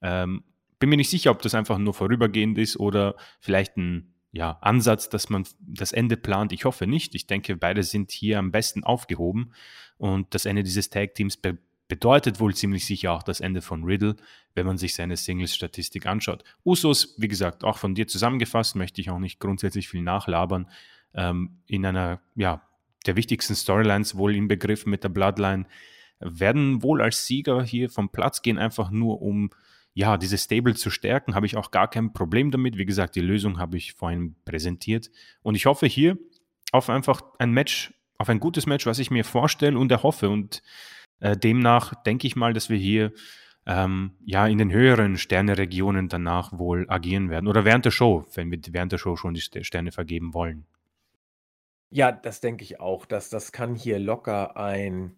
Ähm, 0.01 0.43
bin 0.79 0.89
mir 0.89 0.97
nicht 0.97 1.09
sicher, 1.09 1.31
ob 1.31 1.41
das 1.41 1.55
einfach 1.55 1.77
nur 1.77 1.93
vorübergehend 1.93 2.57
ist 2.57 2.77
oder 2.77 3.15
vielleicht 3.39 3.77
ein 3.77 4.12
ja, 4.34 4.58
Ansatz, 4.62 5.10
dass 5.10 5.30
man 5.30 5.46
das 5.60 5.91
Ende 5.91 6.17
plant. 6.17 6.52
Ich 6.52 6.65
hoffe 6.65 6.88
nicht. 6.88 7.13
Ich 7.13 7.28
denke, 7.28 7.56
beide 7.56 7.84
sind 7.84 8.12
hier 8.12 8.39
am 8.39 8.52
besten 8.52 8.84
aufgehoben 8.84 9.54
und 9.98 10.34
das 10.34 10.46
Ende 10.46 10.63
dieses 10.63 10.89
Tag-Teams 10.89 11.38
be 11.38 11.58
bedeutet 11.89 12.39
wohl 12.39 12.56
ziemlich 12.56 12.86
sicher 12.86 13.12
auch 13.12 13.22
das 13.22 13.39
Ende 13.39 13.62
von 13.62 13.84
Riddle, 13.84 14.15
wenn 14.56 14.65
man 14.65 14.78
sich 14.78 14.96
seine 14.96 15.15
Singles-Statistik 15.15 16.08
anschaut. 16.08 16.43
Usos, 16.65 17.13
wie 17.19 17.28
gesagt, 17.28 17.63
auch 17.63 17.78
von 17.78 17.93
dir 17.93 18.08
zusammengefasst, 18.08 18.76
möchte 18.76 19.02
ich 19.02 19.12
auch 19.12 19.19
nicht 19.19 19.39
grundsätzlich 19.39 19.89
viel 19.89 20.02
nachlabern. 20.02 20.67
Ähm, 21.13 21.60
in 21.67 21.86
einer, 21.86 22.22
ja, 22.36 22.63
der 23.06 23.15
wichtigsten 23.15 23.54
Storylines 23.54 24.15
wohl 24.15 24.34
inbegriffen 24.34 24.89
mit 24.89 25.04
der 25.04 25.10
Bloodline, 25.10 25.65
werden 26.19 26.82
wohl 26.82 27.02
als 27.02 27.28
Sieger 27.28 27.62
hier 27.62 27.89
vom 27.91 28.10
Platz 28.10 28.41
gehen, 28.41 28.58
einfach 28.58 28.89
nur 28.89 29.22
um 29.22 29.52
ja, 29.93 30.17
diese 30.17 30.38
Stable 30.38 30.73
zu 30.73 30.89
stärken, 30.89 31.36
habe 31.36 31.45
ich 31.45 31.56
auch 31.56 31.71
gar 31.71 31.89
kein 31.89 32.13
Problem 32.13 32.51
damit. 32.51 32.77
Wie 32.77 32.86
gesagt, 32.86 33.15
die 33.15 33.21
Lösung 33.21 33.60
habe 33.60 33.77
ich 33.77 33.93
vorhin 33.93 34.36
präsentiert. 34.43 35.12
Und 35.43 35.56
ich 35.56 35.65
hoffe 35.65 35.86
hier 35.86 36.17
auf 36.71 36.89
einfach 36.89 37.21
ein 37.38 37.51
Match, 37.51 37.93
auf 38.17 38.29
ein 38.29 38.39
gutes 38.39 38.65
Match, 38.65 38.86
was 38.86 38.99
ich 38.99 39.12
mir 39.12 39.23
vorstelle 39.23 39.77
und 39.77 39.91
erhoffe. 39.91 40.29
Und 40.29 40.63
äh, 41.19 41.38
demnach 41.38 41.93
denke 42.03 42.25
ich 42.25 42.36
mal, 42.36 42.53
dass 42.53 42.69
wir 42.69 42.77
hier 42.77 43.13
ähm, 43.67 44.13
ja 44.25 44.47
in 44.47 44.58
den 44.58 44.71
höheren 44.71 45.17
Sterneregionen 45.17 46.10
danach 46.10 46.58
wohl 46.58 46.86
agieren 46.89 47.29
werden. 47.29 47.47
Oder 47.47 47.63
während 47.63 47.86
der 47.86 47.91
Show, 47.91 48.25
wenn 48.34 48.49
wir 48.49 48.60
während 48.69 48.91
der 48.91 48.97
Show 48.97 49.15
schon 49.15 49.36
die 49.36 49.41
Sterne 49.41 49.91
vergeben 49.91 50.34
wollen. 50.34 50.65
Ja, 51.91 52.12
das 52.12 52.41
denke 52.41 52.63
ich 52.63 52.79
auch. 52.79 53.06
Dass 53.06 53.29
das 53.29 53.51
kann 53.51 53.75
hier 53.75 53.99
locker 53.99 54.58
ein 54.58 55.15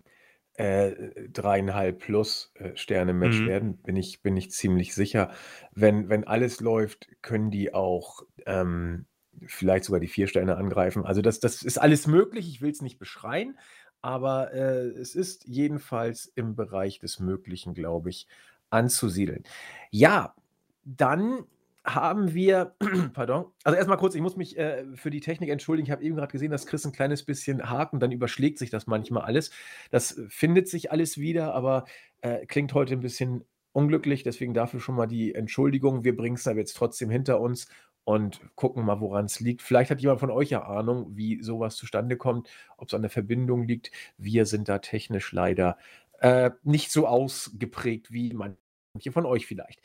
äh, 0.58 1.28
dreieinhalb 1.30 2.00
plus 2.00 2.52
äh, 2.56 2.76
Sterne-Match 2.76 3.42
mhm. 3.42 3.48
werden, 3.48 3.78
bin 3.78 3.96
ich, 3.96 4.22
bin 4.22 4.38
ich 4.38 4.52
ziemlich 4.52 4.96
sicher. 4.96 5.32
Wenn, 5.74 6.10
wenn 6.10 6.26
alles 6.26 6.62
läuft, 6.62 7.10
können 7.22 7.52
die 7.52 7.74
auch 7.74 8.24
ähm, 8.46 9.06
vielleicht 9.46 9.86
sogar 9.86 10.00
die 10.00 10.08
vier 10.08 10.28
Sterne 10.28 10.58
angreifen. 10.58 11.06
Also 11.06 11.22
das, 11.22 11.40
das 11.40 11.62
ist 11.62 11.78
alles 11.78 12.08
möglich. 12.08 12.48
Ich 12.48 12.62
will 12.62 12.72
es 12.72 12.82
nicht 12.82 13.00
beschreien, 13.00 13.58
aber 14.02 14.54
äh, 14.54 14.88
es 14.88 15.16
ist 15.16 15.46
jedenfalls 15.46 16.32
im 16.36 16.56
Bereich 16.56 17.00
des 17.00 17.20
Möglichen, 17.20 17.74
glaube 17.74 18.10
ich, 18.10 18.28
anzusiedeln. 18.70 19.44
Ja, 19.92 20.36
dann 20.84 21.46
haben 21.86 22.34
wir, 22.34 22.76
pardon, 23.14 23.46
also 23.64 23.78
erstmal 23.78 23.98
kurz, 23.98 24.16
ich 24.16 24.22
muss 24.22 24.36
mich 24.36 24.58
äh, 24.58 24.86
für 24.96 25.12
die 25.12 25.22
Technik 25.22 25.50
entschuldigen. 25.50 25.88
Ich 25.88 25.92
habe 25.92 26.04
eben 26.04 26.16
gerade 26.16 26.32
gesehen, 26.32 26.52
dass 26.52 26.66
Chris 26.66 26.86
ein 26.86 26.92
kleines 26.92 27.24
bisschen 27.24 27.70
hakt 27.70 27.94
und 27.94 28.00
dann 28.00 28.12
überschlägt 28.12 28.58
sich 28.58 28.70
das 28.70 28.88
manchmal 28.88 29.24
alles. 29.24 29.52
Das 29.92 30.20
findet 30.28 30.68
sich 30.68 30.92
alles 30.92 31.18
wieder, 31.18 31.54
aber 31.54 31.86
äh, 32.22 32.46
klingt 32.46 32.74
heute 32.74 32.94
ein 32.94 33.02
bisschen 33.02 33.46
unglücklich, 33.72 34.24
deswegen 34.24 34.54
dafür 34.54 34.80
schon 34.80 34.96
mal 34.96 35.08
die 35.08 35.36
Entschuldigung. 35.36 36.04
Wir 36.04 36.16
bringen 36.16 36.36
es 36.36 36.48
aber 36.48 36.60
jetzt 36.60 36.76
trotzdem 36.76 37.10
hinter 37.10 37.40
uns 37.40 37.68
und 38.06 38.40
gucken 38.56 38.86
mal, 38.86 39.02
woran 39.02 39.26
es 39.26 39.40
liegt. 39.40 39.62
Vielleicht 39.62 39.92
hat 39.92 40.02
jemand 40.02 40.20
von 40.20 40.32
euch 40.32 40.50
ja 40.52 40.64
Ahnung, 40.64 41.18
wie 41.18 41.42
sowas 41.42 41.76
zustande 41.76 42.18
kommt, 42.18 42.50
ob 42.78 42.88
es 42.88 42.94
an 42.94 43.02
der 43.02 43.12
Verbindung 43.12 43.68
liegt. 43.68 43.92
Wir 44.18 44.46
sind 44.46 44.70
da 44.70 44.80
technisch 44.80 45.32
leider 45.34 45.78
äh, 46.20 46.52
nicht 46.64 46.92
so 46.92 47.08
ausgeprägt 47.08 48.12
wie 48.12 48.34
manche 48.34 49.12
von 49.12 49.26
euch 49.26 49.46
vielleicht. 49.46 49.82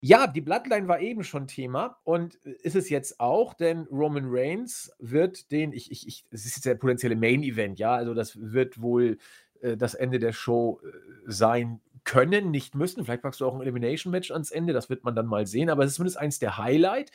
Ja, 0.00 0.26
die 0.26 0.42
Bloodline 0.42 0.86
war 0.86 1.00
eben 1.00 1.24
schon 1.24 1.46
Thema 1.46 1.98
und 2.04 2.38
äh, 2.44 2.50
ist 2.62 2.76
es 2.76 2.90
jetzt 2.90 3.20
auch, 3.20 3.54
denn 3.54 3.86
Roman 3.90 4.26
Reigns 4.26 4.92
wird 4.98 5.50
den, 5.50 5.72
ich, 5.72 5.90
ich, 5.90 6.06
ich, 6.06 6.24
es 6.30 6.44
ist 6.44 6.56
jetzt 6.56 6.66
der 6.66 6.74
potenzielle 6.74 7.16
Main 7.16 7.42
Event, 7.42 7.78
ja, 7.78 7.94
also 7.94 8.12
das 8.14 8.38
wird 8.38 8.80
wohl 8.82 9.18
äh, 9.62 9.76
das 9.76 9.94
Ende 9.94 10.18
der 10.18 10.32
Show 10.32 10.80
äh, 10.84 10.90
sein 11.26 11.80
können, 12.04 12.50
nicht 12.50 12.74
müssen. 12.74 13.04
Vielleicht 13.04 13.22
packst 13.22 13.40
du 13.40 13.46
auch 13.46 13.54
ein 13.54 13.62
Elimination 13.62 14.10
Match 14.10 14.30
ans 14.30 14.50
Ende, 14.50 14.72
das 14.72 14.90
wird 14.90 15.04
man 15.04 15.16
dann 15.16 15.26
mal 15.26 15.46
sehen, 15.46 15.70
aber 15.70 15.84
es 15.84 15.92
ist 15.92 15.96
zumindest 15.96 16.18
eins 16.18 16.38
der 16.38 16.58
Highlight. 16.58 17.10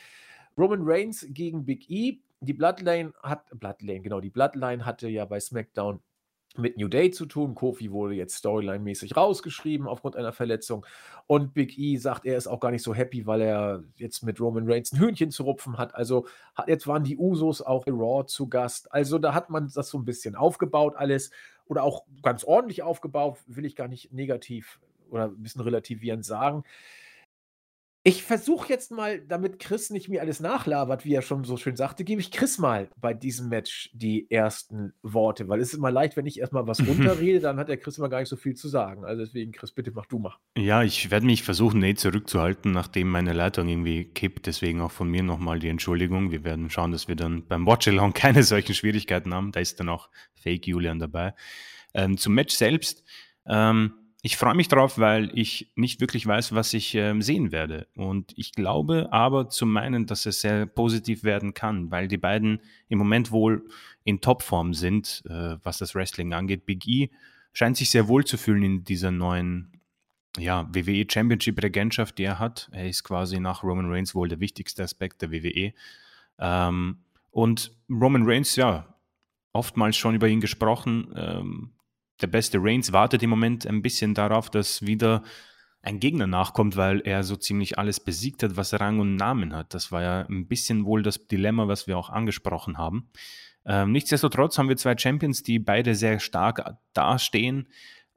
Roman 0.58 0.82
Reigns 0.84 1.26
gegen 1.30 1.66
Big 1.66 1.90
E. 1.90 2.18
Die 2.42 2.54
Bloodline 2.54 3.14
hat, 3.22 3.46
Bloodline, 3.60 4.02
genau, 4.02 4.20
die 4.22 4.30
Bloodline 4.30 4.86
hatte 4.86 5.10
ja 5.10 5.26
bei 5.26 5.40
SmackDown 5.40 6.00
mit 6.58 6.78
New 6.78 6.88
Day 6.88 7.12
zu 7.12 7.26
tun. 7.26 7.56
Kofi 7.56 7.92
wurde 7.92 8.16
jetzt 8.16 8.44
Storyline-mäßig 8.44 9.16
rausgeschrieben 9.16 9.88
aufgrund 9.88 10.16
einer 10.16 10.34
Verletzung. 10.34 10.86
Und 11.28 11.54
Big 11.54 11.78
E 11.78 11.98
sagt, 11.98 12.26
er 12.26 12.38
ist 12.38 12.48
auch 12.48 12.60
gar 12.60 12.72
nicht 12.72 12.84
so 12.84 12.94
happy, 12.94 13.28
weil 13.28 13.42
er 13.42 13.84
jetzt 13.98 14.24
mit 14.24 14.42
Roman 14.42 14.70
Reigns 14.70 14.92
ein 14.92 15.00
Hühnchen 15.00 15.32
zu 15.32 15.44
rupfen 15.44 15.78
hat. 15.78 15.94
Also 15.96 16.28
jetzt 16.68 16.88
waren 16.88 17.04
die 17.04 17.18
Usos 17.18 17.62
auch 17.62 17.86
in 17.86 17.96
Raw 17.96 18.26
zu 18.26 18.50
Gast. 18.50 18.92
Also 18.92 19.20
da 19.20 19.34
hat 19.34 19.50
man 19.50 19.72
das 19.74 19.90
so 19.90 19.98
ein 19.98 20.06
bisschen 20.06 20.36
aufgebaut 20.36 20.96
alles 20.96 21.32
oder 21.68 21.84
auch 21.84 22.04
ganz 22.24 22.44
ordentlich 22.44 22.82
aufgebaut, 22.82 23.38
will 23.46 23.66
ich 23.66 23.76
gar 23.76 23.88
nicht 23.88 24.12
negativ 24.12 24.80
oder 25.12 25.26
ein 25.26 25.42
bisschen 25.42 25.62
relativierend 25.62 26.26
sagen. 26.26 26.64
Ich 28.04 28.24
versuche 28.24 28.70
jetzt 28.70 28.92
mal, 28.92 29.20
damit 29.20 29.60
Chris 29.60 29.90
nicht 29.90 30.08
mir 30.08 30.22
alles 30.22 30.40
nachlabert, 30.40 31.04
wie 31.04 31.14
er 31.14 31.22
schon 31.22 31.44
so 31.44 31.58
schön 31.58 31.76
sagte, 31.76 32.06
gebe 32.06 32.22
ich 32.22 32.32
Chris 32.32 32.58
mal 32.58 32.90
bei 32.96 33.14
diesem 33.14 33.50
Match 33.50 33.90
die 33.94 34.32
ersten 34.32 34.94
Worte, 35.04 35.50
weil 35.50 35.60
es 35.60 35.70
ist 35.70 35.80
immer 35.80 35.92
leicht, 35.92 36.16
wenn 36.16 36.26
ich 36.26 36.40
erstmal 36.40 36.66
was 36.66 36.80
runterrede, 36.88 37.42
dann 37.42 37.58
hat 37.60 37.68
der 37.68 37.76
Chris 37.76 37.98
immer 37.98 38.08
gar 38.08 38.22
nicht 38.22 38.30
so 38.30 38.38
viel 38.38 38.56
zu 38.56 38.70
sagen. 38.70 39.04
Also 39.04 39.26
deswegen, 39.26 39.52
Chris, 39.52 39.74
bitte 39.74 39.92
mach 39.94 40.06
du 40.06 40.18
mal. 40.20 40.38
Ja, 40.58 40.82
ich 40.82 41.12
werde 41.12 41.26
mich 41.26 41.44
versuchen, 41.44 41.82
nicht 41.82 42.00
zurückzuhalten, 42.00 42.72
nachdem 42.72 43.10
meine 43.10 43.34
Leitung 43.34 43.68
irgendwie 43.68 44.06
kippt. 44.06 44.48
Deswegen 44.48 44.80
auch 44.80 44.92
von 44.92 45.10
mir 45.10 45.22
nochmal 45.22 45.60
die 45.60 45.68
Entschuldigung. 45.68 46.32
Wir 46.32 46.46
werden 46.46 46.70
schauen, 46.70 46.94
dass 46.94 47.10
wir 47.10 47.18
dann 47.18 47.48
beim 47.48 47.66
Watch-Along 47.66 48.14
keine 48.14 48.44
solchen 48.44 48.76
Schwierigkeiten 48.76 49.34
haben. 49.34 49.52
Da 49.52 49.60
ist 49.60 49.78
dann 49.78 49.90
auch 49.90 50.10
Fake 50.36 50.68
Julian 50.68 51.00
dabei. 51.00 51.34
Ähm, 51.94 52.18
zum 52.18 52.34
Match 52.34 52.56
selbst. 52.56 53.04
Ähm, 53.46 53.94
ich 54.22 54.36
freue 54.36 54.56
mich 54.56 54.68
drauf, 54.68 54.98
weil 54.98 55.32
ich 55.34 55.72
nicht 55.76 56.02
wirklich 56.02 56.26
weiß, 56.26 56.54
was 56.54 56.74
ich 56.74 56.94
ähm, 56.96 57.22
sehen 57.22 57.52
werde. 57.52 57.88
Und 57.96 58.34
ich 58.38 58.52
glaube 58.52 59.14
aber 59.14 59.50
zu 59.50 59.66
meinen, 59.66 60.08
dass 60.08 60.26
es 60.26 60.42
sehr 60.42 60.66
positiv 60.66 61.24
werden 61.24 61.54
kann, 61.54 61.90
weil 61.90 62.08
die 62.08 62.18
beiden 62.18 62.60
im 62.90 62.98
Moment 62.98 63.32
wohl 63.32 63.66
in 64.04 64.20
Topform 64.20 64.74
sind, 64.74 65.24
äh, 65.30 65.56
was 65.64 65.78
das 65.78 65.96
Wrestling 65.96 66.34
angeht. 66.34 66.66
Big 66.66 66.86
E 66.88 67.10
scheint 67.54 67.78
sich 67.78 67.92
sehr 67.92 68.08
wohl 68.10 68.26
zu 68.26 68.38
fühlen 68.38 68.64
in 68.64 68.84
dieser 68.84 69.12
neuen 69.12 69.80
ja, 70.38 70.68
WWE 70.74 71.06
Championship 71.10 71.62
Regentschaft, 71.64 72.18
die 72.18 72.24
er 72.24 72.40
hat. 72.40 72.70
Er 72.74 72.88
ist 72.88 73.04
quasi 73.04 73.40
nach 73.40 73.64
Roman 73.64 73.90
Reigns 73.90 74.14
wohl 74.16 74.28
der 74.28 74.40
wichtigste 74.40 74.84
Aspekt 74.84 75.22
der 75.22 75.32
WWE. 75.32 75.74
Ähm, 76.38 77.00
und 77.32 77.72
Roman 77.90 78.24
Reigns, 78.26 78.56
ja, 78.56 78.96
oftmals 79.54 79.96
schon 79.96 80.16
über 80.16 80.28
ihn 80.28 80.42
gesprochen. 80.42 81.14
Ähm, 81.16 81.72
der 82.22 82.28
beste 82.28 82.60
Reigns 82.62 82.92
wartet 82.92 83.24
im 83.24 83.30
Moment 83.30 83.66
ein 83.66 83.82
bisschen 83.82 84.14
darauf, 84.14 84.50
dass 84.50 84.86
wieder 84.86 85.24
ein 85.82 86.00
Gegner 86.00 86.28
nachkommt, 86.28 86.76
weil 86.76 87.02
er 87.02 87.24
so 87.24 87.36
ziemlich 87.36 87.80
alles 87.80 88.00
besiegt 88.00 88.44
hat, 88.44 88.58
was 88.58 88.74
Rang 88.80 89.00
und 89.00 89.16
Namen 89.16 89.54
hat. 89.54 89.74
Das 89.74 89.92
war 89.92 90.02
ja 90.02 90.22
ein 90.28 90.48
bisschen 90.48 90.86
wohl 90.86 91.04
das 91.04 91.28
Dilemma, 91.28 91.68
was 91.68 91.88
wir 91.88 91.98
auch 91.98 92.10
angesprochen 92.10 92.78
haben. 92.78 93.10
Ähm, 93.66 93.92
nichtsdestotrotz 93.92 94.58
haben 94.58 94.70
wir 94.70 94.78
zwei 94.78 94.98
Champions, 94.98 95.44
die 95.44 95.60
beide 95.60 95.96
sehr 95.96 96.20
stark 96.20 96.78
dastehen. 96.94 97.68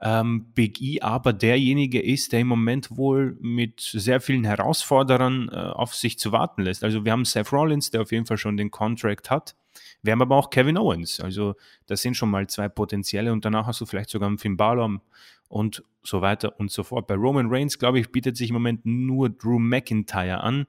Ähm, 0.05 0.47
Big 0.55 0.83
E 0.83 1.01
aber 1.01 1.33
derjenige 1.33 2.03
ist, 2.03 2.33
der 2.33 2.41
im 2.41 2.49
Moment 2.49 2.97
wohl 2.97 3.37
mit 3.41 3.81
sehr 3.81 4.21
vielen 4.21 4.43
Herausforderern 4.43 5.49
äh, 5.49 5.55
auf 5.55 5.95
sich 5.95 6.19
zu 6.19 6.33
warten 6.33 6.62
lässt. 6.62 6.83
Also 6.83 7.05
wir 7.05 7.12
haben 7.12 7.25
Seth 7.25 7.53
Rollins, 7.53 7.93
der 7.93 8.03
auf 8.03 8.11
jeden 8.11 8.27
Fall 8.27 8.37
schon 8.37 8.57
den 8.57 8.73
Contract 8.73 9.31
hat. 9.31 9.55
Wir 10.03 10.12
haben 10.12 10.23
aber 10.23 10.37
auch 10.37 10.51
Kevin 10.51 10.77
Owens. 10.77 11.21
Also 11.21 11.55
das 11.87 12.03
sind 12.03 12.17
schon 12.17 12.31
mal 12.31 12.49
zwei 12.49 12.69
potenzielle 12.69 13.33
und 13.33 13.45
danach 13.45 13.69
hast 13.69 13.81
du 13.81 13.87
vielleicht 13.87 14.11
sogar 14.11 14.29
einen 14.29 14.38
Finn 14.38 14.57
Balor 14.57 15.01
und 15.49 15.85
so 16.03 16.21
weiter 16.21 16.59
und 16.59 16.73
so 16.73 16.83
fort. 16.83 17.07
Bei 17.07 17.15
Roman 17.15 17.47
Reigns, 17.49 17.79
glaube 17.79 18.01
ich, 18.01 18.11
bietet 18.11 18.37
sich 18.37 18.51
im 18.51 18.55
Moment 18.55 18.85
nur 18.85 19.31
Drew 19.31 19.61
McIntyre 19.61 20.41
an, 20.41 20.67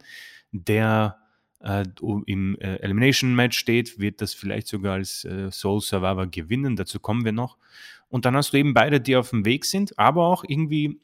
der 0.51 1.22
äh, 1.63 1.85
im 2.25 2.57
äh, 2.59 2.75
Elimination 2.75 3.35
Match 3.35 3.57
steht, 3.57 3.99
wird 3.99 4.21
das 4.21 4.33
vielleicht 4.33 4.67
sogar 4.67 4.95
als 4.95 5.25
äh, 5.25 5.51
Soul 5.51 5.81
Survivor 5.81 6.27
gewinnen. 6.27 6.75
Dazu 6.75 6.99
kommen 6.99 7.25
wir 7.25 7.31
noch. 7.31 7.57
Und 8.09 8.25
dann 8.25 8.35
hast 8.35 8.53
du 8.53 8.57
eben 8.57 8.73
beide, 8.73 9.01
die 9.01 9.15
auf 9.15 9.31
dem 9.31 9.45
Weg 9.45 9.65
sind, 9.65 9.97
aber 9.97 10.27
auch 10.27 10.43
irgendwie 10.47 10.99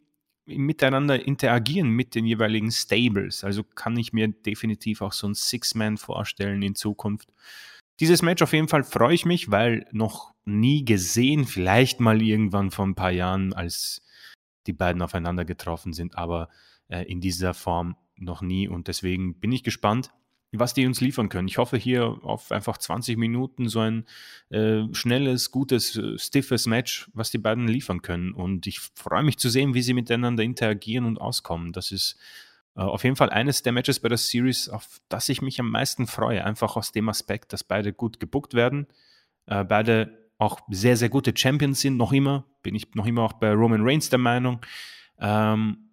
miteinander 0.45 1.25
interagieren 1.25 1.89
mit 1.89 2.15
den 2.15 2.25
jeweiligen 2.25 2.71
Stables. 2.71 3.43
Also 3.43 3.63
kann 3.63 3.97
ich 3.97 4.13
mir 4.13 4.27
definitiv 4.27 5.01
auch 5.01 5.13
so 5.13 5.27
ein 5.27 5.35
Six-Man 5.35 5.97
vorstellen 5.97 6.61
in 6.61 6.75
Zukunft. 6.75 7.29
Dieses 7.99 8.21
Match 8.21 8.41
auf 8.41 8.53
jeden 8.53 8.67
Fall 8.67 8.83
freue 8.83 9.13
ich 9.13 9.25
mich, 9.25 9.51
weil 9.51 9.85
noch 9.91 10.33
nie 10.45 10.85
gesehen, 10.85 11.45
vielleicht 11.45 11.99
mal 11.99 12.21
irgendwann 12.21 12.71
vor 12.71 12.85
ein 12.85 12.95
paar 12.95 13.11
Jahren, 13.11 13.53
als 13.53 14.01
die 14.67 14.73
beiden 14.73 15.01
aufeinander 15.01 15.45
getroffen 15.45 15.93
sind, 15.93 16.17
aber 16.17 16.49
äh, 16.87 17.03
in 17.03 17.21
dieser 17.21 17.53
Form 17.53 17.95
noch 18.15 18.41
nie. 18.41 18.67
Und 18.67 18.87
deswegen 18.87 19.39
bin 19.39 19.51
ich 19.51 19.63
gespannt, 19.63 20.11
was 20.51 20.73
die 20.73 20.85
uns 20.85 21.01
liefern 21.01 21.29
können. 21.29 21.47
Ich 21.47 21.57
hoffe 21.57 21.77
hier 21.77 22.19
auf 22.23 22.51
einfach 22.51 22.77
20 22.77 23.17
Minuten 23.17 23.69
so 23.69 23.79
ein 23.79 24.05
äh, 24.49 24.83
schnelles, 24.93 25.51
gutes, 25.51 25.95
äh, 25.95 26.17
stiffes 26.17 26.65
Match, 26.65 27.09
was 27.13 27.29
die 27.29 27.37
beiden 27.37 27.67
liefern 27.67 28.01
können. 28.01 28.33
Und 28.33 28.65
ich 28.65 28.79
freue 28.95 29.23
mich 29.23 29.37
zu 29.37 29.49
sehen, 29.49 29.73
wie 29.73 29.81
sie 29.81 29.93
miteinander 29.93 30.43
interagieren 30.43 31.05
und 31.05 31.19
auskommen. 31.19 31.71
Das 31.71 31.91
ist 31.91 32.17
äh, 32.75 32.81
auf 32.81 33.03
jeden 33.03 33.15
Fall 33.15 33.29
eines 33.29 33.61
der 33.61 33.73
Matches 33.73 33.99
bei 33.99 34.09
der 34.09 34.17
Series, 34.17 34.69
auf 34.69 34.99
das 35.07 35.29
ich 35.29 35.41
mich 35.41 35.59
am 35.59 35.69
meisten 35.69 36.07
freue. 36.07 36.43
Einfach 36.43 36.75
aus 36.75 36.91
dem 36.91 37.09
Aspekt, 37.09 37.53
dass 37.53 37.63
beide 37.63 37.93
gut 37.93 38.19
gebuckt 38.19 38.55
werden. 38.55 38.87
Äh, 39.45 39.63
beide 39.65 40.29
auch 40.39 40.61
sehr, 40.69 40.97
sehr 40.97 41.09
gute 41.09 41.33
Champions 41.35 41.81
sind, 41.81 41.97
noch 41.97 42.13
immer. 42.13 42.45
Bin 42.63 42.73
ich 42.73 42.95
noch 42.95 43.05
immer 43.05 43.23
auch 43.23 43.33
bei 43.33 43.51
Roman 43.51 43.81
Reigns 43.83 44.09
der 44.09 44.19
Meinung. 44.19 44.61
Ähm, 45.19 45.88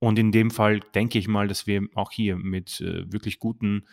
und 0.00 0.18
in 0.18 0.32
dem 0.32 0.50
Fall 0.50 0.80
denke 0.94 1.18
ich 1.18 1.28
mal, 1.28 1.46
dass 1.46 1.66
wir 1.66 1.82
auch 1.94 2.10
hier 2.10 2.36
mit 2.36 2.80
äh, 2.80 3.12
wirklich 3.12 3.38
guten 3.38 3.86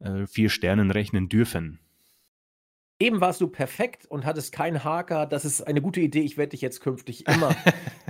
äh, 0.00 0.26
vier 0.26 0.48
Sternen 0.48 0.90
rechnen 0.90 1.28
dürfen. 1.28 1.78
Eben 2.98 3.20
warst 3.20 3.40
du 3.40 3.48
perfekt 3.48 4.06
und 4.06 4.26
hattest 4.26 4.52
keinen 4.52 4.84
Haker. 4.84 5.26
Das 5.26 5.44
ist 5.44 5.62
eine 5.62 5.80
gute 5.80 6.00
Idee. 6.00 6.20
Ich 6.20 6.36
werde 6.36 6.50
dich 6.50 6.62
jetzt 6.62 6.80
künftig 6.80 7.26
immer 7.28 7.54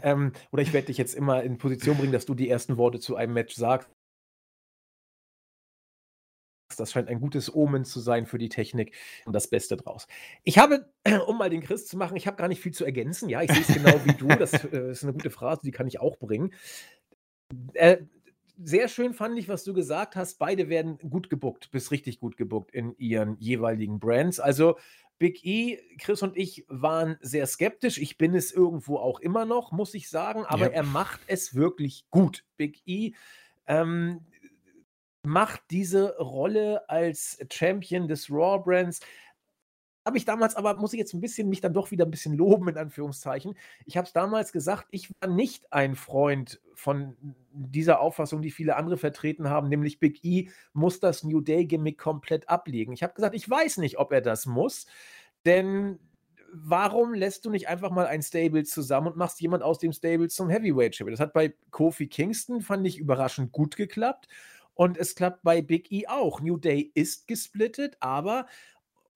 ähm, 0.02 0.32
oder 0.52 0.62
ich 0.62 0.72
werde 0.72 0.86
dich 0.86 0.98
jetzt 0.98 1.14
immer 1.14 1.42
in 1.42 1.58
Position 1.58 1.98
bringen, 1.98 2.12
dass 2.12 2.26
du 2.26 2.34
die 2.34 2.48
ersten 2.48 2.76
Worte 2.76 3.00
zu 3.00 3.16
einem 3.16 3.34
Match 3.34 3.54
sagst. 3.54 3.88
Das 6.76 6.92
scheint 6.92 7.08
ein 7.08 7.20
gutes 7.20 7.52
Omen 7.52 7.84
zu 7.84 7.98
sein 7.98 8.26
für 8.26 8.38
die 8.38 8.48
Technik 8.48 8.94
und 9.26 9.32
das 9.32 9.50
Beste 9.50 9.76
draus. 9.76 10.06
Ich 10.44 10.58
habe, 10.58 10.88
um 11.26 11.36
mal 11.36 11.50
den 11.50 11.62
Chris 11.62 11.86
zu 11.86 11.96
machen, 11.96 12.16
ich 12.16 12.26
habe 12.26 12.36
gar 12.36 12.48
nicht 12.48 12.60
viel 12.60 12.72
zu 12.72 12.84
ergänzen. 12.84 13.28
Ja, 13.28 13.42
ich 13.42 13.52
sehe 13.52 13.62
es 13.62 13.74
genau 13.74 14.00
wie 14.04 14.14
du. 14.14 14.28
Das 14.28 14.52
äh, 14.64 14.92
ist 14.92 15.02
eine 15.02 15.12
gute 15.12 15.30
Phrase, 15.30 15.62
die 15.64 15.72
kann 15.72 15.88
ich 15.88 16.00
auch 16.00 16.16
bringen. 16.18 16.54
Äh, 17.74 17.98
sehr 18.62 18.88
schön 18.88 19.14
fand 19.14 19.38
ich, 19.38 19.48
was 19.48 19.64
du 19.64 19.72
gesagt 19.72 20.16
hast. 20.16 20.38
Beide 20.38 20.68
werden 20.68 20.98
gut 20.98 21.30
gebuckt, 21.30 21.70
bis 21.70 21.90
richtig 21.90 22.20
gut 22.20 22.36
gebuckt 22.36 22.72
in 22.72 22.94
ihren 22.98 23.36
jeweiligen 23.38 23.98
Brands. 23.98 24.38
Also 24.38 24.76
Big 25.18 25.44
E, 25.44 25.78
Chris 25.98 26.22
und 26.22 26.36
ich 26.36 26.64
waren 26.68 27.16
sehr 27.20 27.46
skeptisch. 27.46 27.98
Ich 27.98 28.18
bin 28.18 28.34
es 28.34 28.52
irgendwo 28.52 28.96
auch 28.96 29.20
immer 29.20 29.44
noch, 29.44 29.72
muss 29.72 29.94
ich 29.94 30.08
sagen. 30.08 30.44
Aber 30.46 30.66
ja. 30.66 30.72
er 30.72 30.82
macht 30.82 31.20
es 31.26 31.54
wirklich 31.54 32.06
gut. 32.10 32.44
Big 32.56 32.82
E 32.86 33.12
ähm, 33.66 34.20
macht 35.22 35.62
diese 35.70 36.16
Rolle 36.18 36.88
als 36.88 37.38
Champion 37.52 38.08
des 38.08 38.30
Raw 38.30 38.62
Brands 38.62 39.00
habe 40.04 40.16
ich 40.16 40.24
damals 40.24 40.56
aber, 40.56 40.76
muss 40.76 40.92
ich 40.92 40.98
jetzt 40.98 41.12
ein 41.14 41.20
bisschen 41.20 41.48
mich 41.48 41.60
dann 41.60 41.74
doch 41.74 41.90
wieder 41.90 42.04
ein 42.04 42.10
bisschen 42.10 42.36
loben, 42.36 42.68
in 42.68 42.78
Anführungszeichen. 42.78 43.54
Ich 43.84 43.96
habe 43.96 44.06
es 44.06 44.12
damals 44.12 44.52
gesagt, 44.52 44.86
ich 44.90 45.10
war 45.20 45.28
nicht 45.28 45.72
ein 45.72 45.94
Freund 45.94 46.60
von 46.74 47.16
dieser 47.52 48.00
Auffassung, 48.00 48.40
die 48.40 48.50
viele 48.50 48.76
andere 48.76 48.96
vertreten 48.96 49.50
haben, 49.50 49.68
nämlich 49.68 49.98
Big 49.98 50.24
E 50.24 50.48
muss 50.72 51.00
das 51.00 51.24
New 51.24 51.40
Day-Gimmick 51.40 51.98
komplett 51.98 52.48
ablegen. 52.48 52.92
Ich 52.92 53.02
habe 53.02 53.14
gesagt, 53.14 53.34
ich 53.34 53.48
weiß 53.48 53.78
nicht, 53.78 53.98
ob 53.98 54.12
er 54.12 54.22
das 54.22 54.46
muss, 54.46 54.86
denn 55.44 55.98
warum 56.52 57.14
lässt 57.14 57.44
du 57.44 57.50
nicht 57.50 57.68
einfach 57.68 57.90
mal 57.90 58.06
ein 58.06 58.22
Stable 58.22 58.64
zusammen 58.64 59.08
und 59.08 59.16
machst 59.16 59.40
jemand 59.40 59.62
aus 59.62 59.78
dem 59.78 59.92
Stable 59.92 60.28
zum 60.28 60.48
Heavyweight 60.48 60.96
Champion? 60.96 61.12
Das 61.12 61.20
hat 61.20 61.32
bei 61.32 61.54
Kofi 61.70 62.08
Kingston, 62.08 62.60
fand 62.60 62.86
ich, 62.86 62.98
überraschend 62.98 63.52
gut 63.52 63.76
geklappt. 63.76 64.28
Und 64.74 64.96
es 64.96 65.14
klappt 65.14 65.42
bei 65.42 65.60
Big 65.60 65.92
E 65.92 66.06
auch. 66.06 66.40
New 66.40 66.56
Day 66.56 66.90
ist 66.94 67.28
gesplittet, 67.28 67.96
aber 68.00 68.46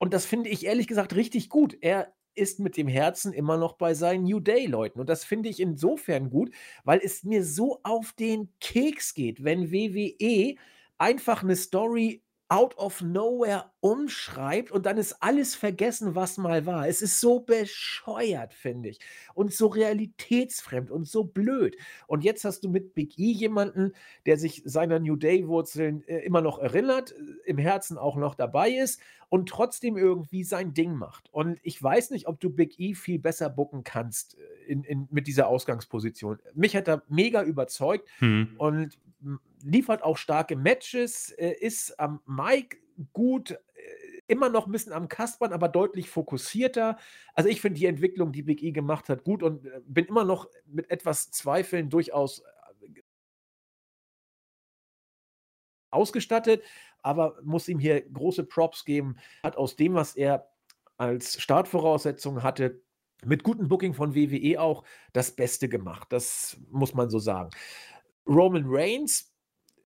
und 0.05 0.13
das 0.13 0.27
finde 0.27 0.51
ich 0.51 0.67
ehrlich 0.67 0.85
gesagt 0.87 1.15
richtig 1.15 1.49
gut. 1.49 1.77
Er 1.81 2.13
ist 2.35 2.59
mit 2.59 2.77
dem 2.77 2.87
Herzen 2.87 3.33
immer 3.33 3.57
noch 3.57 3.73
bei 3.73 3.95
seinen 3.95 4.25
New 4.25 4.39
Day-Leuten. 4.39 4.99
Und 4.99 5.09
das 5.09 5.25
finde 5.25 5.49
ich 5.49 5.59
insofern 5.59 6.29
gut, 6.29 6.51
weil 6.83 6.99
es 7.03 7.23
mir 7.23 7.43
so 7.43 7.79
auf 7.83 8.13
den 8.13 8.49
Keks 8.59 9.15
geht, 9.15 9.43
wenn 9.43 9.71
WWE 9.71 10.55
einfach 10.99 11.41
eine 11.41 11.55
Story 11.55 12.21
out 12.47 12.77
of 12.77 13.01
nowhere 13.01 13.71
umschreibt 13.79 14.71
und 14.71 14.85
dann 14.85 14.97
ist 14.97 15.21
alles 15.21 15.55
vergessen, 15.55 16.13
was 16.13 16.37
mal 16.37 16.65
war. 16.65 16.87
Es 16.87 17.01
ist 17.01 17.19
so 17.19 17.39
bescheuert, 17.39 18.53
finde 18.53 18.89
ich. 18.89 18.99
Und 19.33 19.51
so 19.51 19.67
realitätsfremd 19.67 20.91
und 20.91 21.07
so 21.07 21.23
blöd. 21.23 21.75
Und 22.05 22.23
jetzt 22.23 22.45
hast 22.45 22.63
du 22.63 22.69
mit 22.69 22.93
Big 22.93 23.17
E 23.17 23.31
jemanden, 23.31 23.93
der 24.27 24.37
sich 24.37 24.61
seiner 24.65 24.99
New 24.99 25.15
Day-Wurzeln 25.15 26.07
äh, 26.07 26.19
immer 26.19 26.41
noch 26.41 26.59
erinnert, 26.59 27.13
äh, 27.13 27.49
im 27.49 27.57
Herzen 27.57 27.97
auch 27.97 28.15
noch 28.15 28.35
dabei 28.35 28.69
ist 28.69 28.99
und 29.29 29.49
trotzdem 29.49 29.97
irgendwie 29.97 30.43
sein 30.43 30.73
Ding 30.73 30.93
macht. 30.93 31.29
Und 31.31 31.59
ich 31.63 31.81
weiß 31.81 32.11
nicht, 32.11 32.27
ob 32.27 32.39
du 32.39 32.51
Big 32.51 32.79
E 32.79 32.93
viel 32.93 33.17
besser 33.17 33.49
bucken 33.49 33.83
kannst 33.83 34.37
äh, 34.37 34.71
in, 34.71 34.83
in, 34.83 35.07
mit 35.09 35.25
dieser 35.25 35.47
Ausgangsposition. 35.47 36.37
Mich 36.53 36.75
hat 36.75 36.87
er 36.87 37.01
mega 37.07 37.41
überzeugt 37.41 38.07
hm. 38.19 38.53
und 38.57 38.99
liefert 39.65 40.03
auch 40.03 40.17
starke 40.17 40.55
Matches, 40.55 41.31
äh, 41.31 41.53
ist 41.59 41.99
am 41.99 42.21
Mike 42.25 42.77
gut, 43.13 43.51
äh, 43.51 43.57
immer 44.27 44.49
noch 44.49 44.67
ein 44.67 44.71
bisschen 44.71 44.93
am 44.93 45.07
Kaspern, 45.07 45.53
aber 45.53 45.67
deutlich 45.67 46.09
fokussierter. 46.09 46.97
Also 47.33 47.49
ich 47.49 47.61
finde 47.61 47.79
die 47.79 47.85
Entwicklung, 47.85 48.31
die 48.31 48.43
Big 48.43 48.63
E 48.63 48.71
gemacht 48.71 49.09
hat, 49.09 49.23
gut 49.23 49.43
und 49.43 49.65
äh, 49.65 49.81
bin 49.85 50.05
immer 50.05 50.23
noch 50.23 50.49
mit 50.65 50.89
etwas 50.89 51.31
Zweifeln 51.31 51.89
durchaus 51.89 52.43
ausgestattet, 55.91 56.63
aber 57.01 57.39
muss 57.43 57.67
ihm 57.67 57.79
hier 57.79 58.01
große 58.01 58.43
Props 58.43 58.85
geben. 58.85 59.17
Hat 59.43 59.55
aus 59.55 59.75
dem, 59.75 59.93
was 59.93 60.15
er 60.15 60.49
als 60.97 61.41
Startvoraussetzung 61.41 62.43
hatte, 62.43 62.81
mit 63.23 63.43
gutem 63.43 63.67
Booking 63.67 63.93
von 63.93 64.13
WWE 64.13 64.59
auch 64.59 64.83
das 65.13 65.35
Beste 65.35 65.69
gemacht. 65.69 66.11
Das 66.11 66.57
muss 66.69 66.93
man 66.93 67.09
so 67.09 67.19
sagen. 67.19 67.49
Roman 68.27 68.65
Reigns 68.65 69.34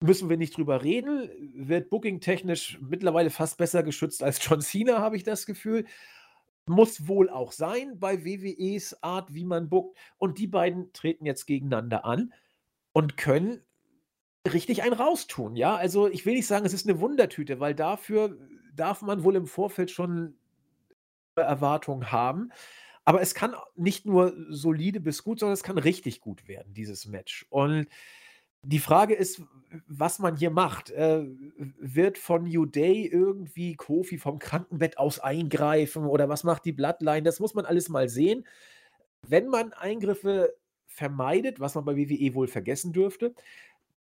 Müssen 0.02 0.30
wir 0.30 0.38
nicht 0.38 0.56
drüber 0.56 0.82
reden, 0.82 1.30
wird 1.54 1.90
booking-technisch 1.90 2.78
mittlerweile 2.80 3.28
fast 3.28 3.58
besser 3.58 3.82
geschützt 3.82 4.22
als 4.22 4.42
John 4.42 4.62
Cena, 4.62 4.98
habe 5.00 5.16
ich 5.16 5.24
das 5.24 5.44
Gefühl. 5.44 5.84
Muss 6.66 7.06
wohl 7.06 7.28
auch 7.28 7.52
sein 7.52 7.98
bei 7.98 8.24
WWEs 8.24 9.02
Art, 9.02 9.34
wie 9.34 9.44
man 9.44 9.68
bookt. 9.68 9.98
Und 10.16 10.38
die 10.38 10.46
beiden 10.46 10.92
treten 10.92 11.26
jetzt 11.26 11.46
gegeneinander 11.46 12.04
an 12.04 12.32
und 12.92 13.16
können 13.18 13.62
richtig 14.50 14.82
einen 14.82 14.94
raustun. 14.94 15.56
Ja, 15.56 15.76
also 15.76 16.08
ich 16.08 16.24
will 16.24 16.34
nicht 16.34 16.46
sagen, 16.46 16.64
es 16.64 16.72
ist 16.72 16.88
eine 16.88 17.00
Wundertüte, 17.00 17.60
weil 17.60 17.74
dafür 17.74 18.38
darf 18.74 19.02
man 19.02 19.24
wohl 19.24 19.36
im 19.36 19.46
Vorfeld 19.46 19.90
schon 19.90 20.36
Erwartungen 21.36 22.10
haben. 22.10 22.50
Aber 23.04 23.20
es 23.20 23.34
kann 23.34 23.54
nicht 23.74 24.06
nur 24.06 24.34
solide 24.48 25.00
bis 25.00 25.24
gut, 25.24 25.40
sondern 25.40 25.54
es 25.54 25.62
kann 25.62 25.78
richtig 25.78 26.20
gut 26.20 26.48
werden, 26.48 26.72
dieses 26.74 27.06
Match. 27.06 27.46
Und 27.50 27.86
die 28.62 28.78
Frage 28.78 29.14
ist, 29.14 29.42
was 29.86 30.18
man 30.18 30.36
hier 30.36 30.50
macht. 30.50 30.90
Äh, 30.90 31.26
wird 31.78 32.18
von 32.18 32.44
New 32.44 32.66
Day 32.66 33.06
irgendwie 33.06 33.76
Kofi 33.76 34.18
vom 34.18 34.38
Krankenbett 34.38 34.98
aus 34.98 35.20
eingreifen 35.20 36.04
oder 36.04 36.28
was 36.28 36.44
macht 36.44 36.64
die 36.64 36.72
Bloodline? 36.72 37.22
Das 37.22 37.40
muss 37.40 37.54
man 37.54 37.64
alles 37.64 37.88
mal 37.88 38.08
sehen. 38.08 38.46
Wenn 39.26 39.48
man 39.48 39.72
Eingriffe 39.72 40.54
vermeidet, 40.86 41.60
was 41.60 41.74
man 41.74 41.84
bei 41.84 41.96
WWE 41.96 42.34
wohl 42.34 42.48
vergessen 42.48 42.92
dürfte, 42.92 43.34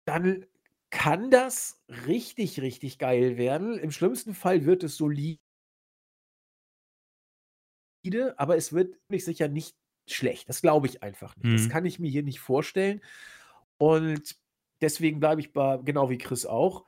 dann 0.05 0.47
kann 0.91 1.30
das 1.30 1.82
richtig, 2.07 2.61
richtig 2.61 2.99
geil 2.99 3.36
werden. 3.36 3.78
Im 3.78 3.91
schlimmsten 3.91 4.34
Fall 4.34 4.64
wird 4.64 4.82
es 4.82 4.97
solide, 4.97 5.38
aber 8.36 8.57
es 8.57 8.72
wird 8.72 8.97
mich 9.09 9.24
sicher 9.24 9.49
nicht 9.49 9.76
schlecht. 10.07 10.49
Das 10.49 10.62
glaube 10.62 10.86
ich 10.86 11.03
einfach 11.03 11.36
nicht. 11.36 11.47
Mhm. 11.47 11.57
Das 11.57 11.68
kann 11.68 11.84
ich 11.86 11.99
mir 11.99 12.11
hier 12.11 12.22
nicht 12.22 12.41
vorstellen. 12.41 13.01
Und 13.81 14.37
deswegen 14.83 15.20
bleibe 15.20 15.41
ich 15.41 15.55
bei, 15.55 15.78
genau 15.78 16.11
wie 16.11 16.18
Chris 16.18 16.45
auch, 16.45 16.85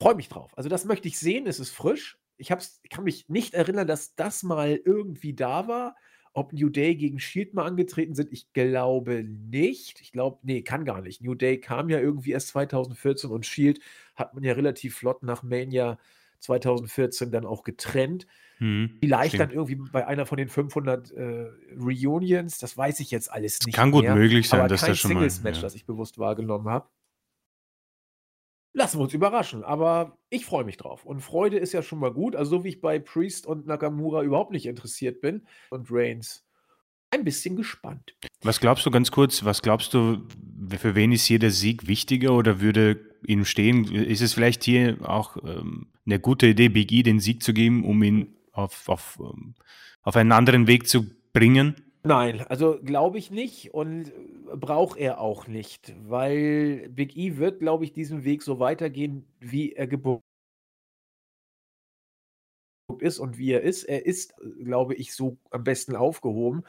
freue 0.00 0.16
mich 0.16 0.28
drauf. 0.28 0.50
Also 0.56 0.68
das 0.68 0.84
möchte 0.84 1.06
ich 1.06 1.16
sehen, 1.16 1.46
es 1.46 1.60
ist 1.60 1.70
frisch. 1.70 2.18
Ich, 2.38 2.50
hab's, 2.50 2.80
kann 2.90 3.04
mich 3.04 3.28
nicht 3.28 3.54
erinnern, 3.54 3.86
dass 3.86 4.16
das 4.16 4.42
mal 4.42 4.80
irgendwie 4.84 5.32
da 5.32 5.68
war. 5.68 5.94
Ob 6.32 6.52
New 6.52 6.70
Day 6.70 6.96
gegen 6.96 7.20
Shield 7.20 7.54
mal 7.54 7.66
angetreten 7.66 8.16
sind, 8.16 8.32
ich 8.32 8.52
glaube 8.52 9.22
nicht. 9.22 10.00
Ich 10.00 10.10
glaube, 10.10 10.40
nee, 10.42 10.62
kann 10.62 10.84
gar 10.84 11.02
nicht. 11.02 11.22
New 11.22 11.36
Day 11.36 11.60
kam 11.60 11.88
ja 11.88 12.00
irgendwie 12.00 12.32
erst 12.32 12.48
2014 12.48 13.30
und 13.30 13.46
Shield 13.46 13.78
hat 14.16 14.34
man 14.34 14.42
ja 14.42 14.54
relativ 14.54 14.96
flott 14.96 15.22
nach 15.22 15.44
Mania 15.44 16.00
2014 16.44 17.30
dann 17.30 17.46
auch 17.46 17.64
getrennt. 17.64 18.26
Mhm, 18.58 18.98
Vielleicht 19.00 19.34
stimmt. 19.34 19.50
dann 19.50 19.50
irgendwie 19.50 19.76
bei 19.90 20.06
einer 20.06 20.26
von 20.26 20.38
den 20.38 20.48
500 20.48 21.10
äh, 21.10 21.46
Reunions, 21.76 22.58
das 22.58 22.76
weiß 22.76 23.00
ich 23.00 23.10
jetzt 23.10 23.30
alles 23.30 23.60
nicht. 23.66 23.74
Kann 23.74 23.90
gut 23.90 24.04
mehr, 24.04 24.14
möglich 24.14 24.48
sein, 24.48 24.68
dass 24.68 24.82
das 24.82 24.98
schon 24.98 25.12
mal. 25.12 25.20
Singles-Match, 25.20 25.56
ja. 25.56 25.62
das 25.62 25.74
ich 25.74 25.86
bewusst 25.86 26.18
wahrgenommen 26.18 26.68
habe. 26.68 26.88
Lassen 28.76 28.98
wir 28.98 29.04
uns 29.04 29.14
überraschen, 29.14 29.62
aber 29.62 30.18
ich 30.30 30.44
freue 30.44 30.64
mich 30.64 30.76
drauf. 30.76 31.04
Und 31.04 31.20
Freude 31.20 31.58
ist 31.58 31.72
ja 31.72 31.82
schon 31.82 32.00
mal 32.00 32.12
gut. 32.12 32.34
Also, 32.34 32.58
so 32.58 32.64
wie 32.64 32.70
ich 32.70 32.80
bei 32.80 32.98
Priest 32.98 33.46
und 33.46 33.66
Nakamura 33.66 34.22
überhaupt 34.22 34.50
nicht 34.50 34.66
interessiert 34.66 35.20
bin 35.20 35.46
und 35.70 35.88
Reigns 35.90 36.44
ein 37.14 37.24
bisschen 37.24 37.54
gespannt. 37.54 38.16
Was 38.42 38.60
glaubst 38.60 38.84
du 38.84 38.90
ganz 38.90 39.10
kurz, 39.10 39.44
was 39.44 39.62
glaubst 39.62 39.94
du, 39.94 40.26
für 40.76 40.94
wen 40.94 41.12
ist 41.12 41.24
hier 41.24 41.38
der 41.38 41.52
Sieg 41.52 41.86
wichtiger 41.86 42.32
oder 42.32 42.60
würde 42.60 43.00
ihm 43.24 43.44
stehen? 43.44 43.84
Ist 43.84 44.20
es 44.20 44.34
vielleicht 44.34 44.64
hier 44.64 44.98
auch 45.02 45.36
ähm, 45.44 45.86
eine 46.06 46.20
gute 46.20 46.48
Idee, 46.48 46.68
Big 46.68 46.92
E 46.92 47.02
den 47.02 47.20
Sieg 47.20 47.42
zu 47.42 47.52
geben, 47.52 47.84
um 47.84 48.02
ihn 48.02 48.36
auf, 48.52 48.88
auf, 48.88 49.18
ähm, 49.20 49.54
auf 50.02 50.16
einen 50.16 50.32
anderen 50.32 50.66
Weg 50.66 50.88
zu 50.88 51.06
bringen? 51.32 51.76
Nein, 52.02 52.42
also 52.42 52.78
glaube 52.82 53.18
ich 53.18 53.30
nicht 53.30 53.72
und 53.72 54.12
braucht 54.54 54.98
er 54.98 55.20
auch 55.20 55.46
nicht, 55.46 55.94
weil 56.06 56.88
Big 56.90 57.16
E 57.16 57.38
wird, 57.38 57.60
glaube 57.60 57.84
ich, 57.84 57.92
diesen 57.94 58.24
Weg 58.24 58.42
so 58.42 58.60
weitergehen, 58.60 59.26
wie 59.40 59.72
er 59.72 59.86
geboren 59.86 60.20
ist 62.98 63.18
und 63.18 63.38
wie 63.38 63.52
er 63.52 63.62
ist. 63.62 63.84
Er 63.84 64.04
ist, 64.04 64.34
glaube 64.62 64.94
ich, 64.94 65.14
so 65.14 65.38
am 65.50 65.64
besten 65.64 65.96
aufgehoben. 65.96 66.64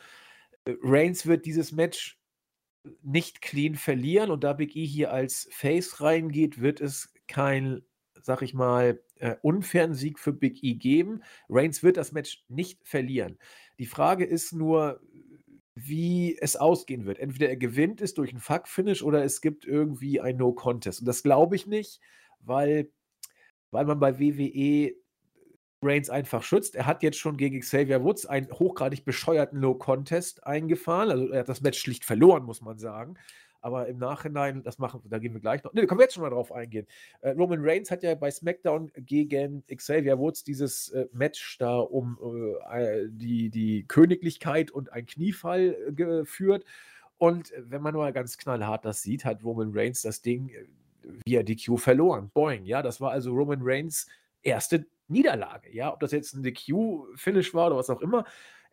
Reigns 0.66 1.26
wird 1.26 1.46
dieses 1.46 1.72
Match 1.74 2.18
nicht 3.02 3.42
clean 3.42 3.76
verlieren 3.76 4.32
und 4.32 4.44
da 4.44 4.54
Big 4.54 4.76
E 4.76 4.86
hier 4.86 5.12
als 5.12 5.50
Face 5.52 6.02
reingeht, 6.02 6.62
wird 6.62 6.82
es 6.82 7.14
kein, 7.28 7.82
sag 8.22 8.42
ich 8.42 8.54
mal, 8.54 9.02
äh, 9.20 9.36
unfairen 9.42 9.94
Sieg 9.94 10.20
für 10.20 10.34
Big 10.34 10.64
E 10.64 10.76
geben. 10.76 11.22
Reigns 11.50 11.84
wird 11.84 11.98
das 11.98 12.12
Match 12.12 12.44
nicht 12.48 12.80
verlieren. 12.88 13.38
Die 13.80 13.86
Frage 13.86 14.26
ist 14.26 14.54
nur, 14.54 15.02
wie 15.76 16.38
es 16.40 16.56
ausgehen 16.56 17.06
wird. 17.06 17.20
Entweder 17.20 17.50
er 17.50 17.58
gewinnt 17.58 18.02
es 18.02 18.14
durch 18.14 18.32
einen 18.32 18.40
Fuck-Finish 18.40 19.04
oder 19.04 19.24
es 19.24 19.42
gibt 19.42 19.66
irgendwie 19.66 20.22
ein 20.22 20.38
No-Contest. 20.38 21.02
Und 21.02 21.06
das 21.08 21.24
glaube 21.24 21.56
ich 21.56 21.68
nicht, 21.68 22.00
weil, 22.40 22.90
weil 23.72 23.86
man 23.86 24.00
bei 24.00 24.20
WWE 24.20 24.96
Reigns 25.82 26.10
einfach 26.10 26.44
schützt. 26.44 26.76
Er 26.76 26.86
hat 26.86 27.04
jetzt 27.04 27.18
schon 27.18 27.38
gegen 27.38 27.60
Xavier 27.60 28.04
Woods 28.04 28.26
einen 28.26 28.50
hochgradig 28.52 29.04
bescheuerten 29.04 29.60
No-Contest 29.60 30.46
eingefahren. 30.46 31.12
Also 31.12 31.28
er 31.30 31.42
hat 31.42 31.50
das 31.50 31.62
Match 31.62 31.80
schlicht 31.80 32.06
verloren, 32.06 32.44
muss 32.44 32.62
man 32.62 32.80
sagen. 32.80 33.16
Aber 33.66 33.88
im 33.88 33.98
Nachhinein, 33.98 34.62
das 34.62 34.78
machen, 34.78 35.02
da 35.10 35.18
gehen 35.18 35.34
wir 35.34 35.42
gleich 35.42 35.64
noch. 35.64 35.74
Ne, 35.74 35.82
da 35.82 35.88
können 35.88 36.00
wir 36.00 36.04
jetzt 36.04 36.14
schon 36.14 36.22
mal 36.22 36.30
drauf 36.30 36.52
eingehen. 36.52 36.86
Äh, 37.22 37.32
Roman 37.32 37.62
Reigns 37.64 37.90
hat 37.90 38.04
ja 38.04 38.14
bei 38.14 38.30
SmackDown 38.30 38.92
gegen 38.96 39.64
Xavier 39.66 40.20
Woods 40.20 40.44
dieses 40.44 40.90
äh, 40.90 41.08
Match 41.14 41.58
da 41.58 41.80
um 41.80 42.20
äh, 42.72 43.08
die, 43.10 43.50
die 43.50 43.84
Königlichkeit 43.88 44.70
und 44.70 44.94
ein 44.94 45.08
Kniefall 45.08 45.76
äh, 45.88 45.94
geführt. 45.94 46.64
Und 47.18 47.54
wenn 47.58 47.82
man 47.82 47.96
mal 47.96 48.14
ganz 48.14 48.38
knallhart 48.38 48.86
das 48.86 49.02
sieht, 49.02 49.26
hat 49.26 49.44
Roman 49.44 49.72
Reigns 49.74 50.04
das 50.04 50.22
Ding 50.22 50.50
äh, 50.50 50.68
via 51.26 51.42
DQ 51.42 51.80
verloren. 51.80 52.30
Boing, 52.36 52.66
ja, 52.66 52.84
das 52.84 53.02
war 53.02 53.10
also 53.10 53.34
Roman 53.34 53.62
Reigns 53.64 54.06
erste 54.44 54.86
Niederlage, 55.08 55.76
ja, 55.76 55.92
ob 55.92 56.00
das 56.02 56.12
jetzt 56.12 56.36
ein 56.36 56.44
DQ-Finish 56.44 57.56
war 57.56 57.68
oder 57.68 57.78
was 57.78 57.90
auch 57.90 58.02
immer, 58.02 58.26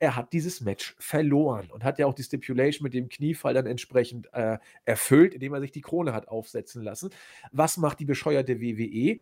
er 0.03 0.17
hat 0.17 0.33
dieses 0.33 0.61
Match 0.61 0.97
verloren 0.99 1.71
und 1.71 1.85
hat 1.85 2.01
ja 2.01 2.07
auch 2.07 2.15
die 2.15 2.25
Stipulation 2.25 2.83
mit 2.83 2.93
dem 2.93 3.09
Kniefall 3.09 3.55
dann 3.55 3.67
entsprechend 3.67 4.29
äh, 4.33 4.59
erfüllt, 4.85 5.33
indem 5.33 5.55
er 5.55 5.61
sich 5.61 5.71
die 5.71 5.81
Krone 5.81 6.13
hat 6.13 6.27
aufsetzen 6.27 6.83
lassen. 6.83 7.11
Was 7.53 7.77
macht 7.77 8.01
die 8.01 8.05
bescheuerte 8.05 8.61
WWE? 8.61 9.21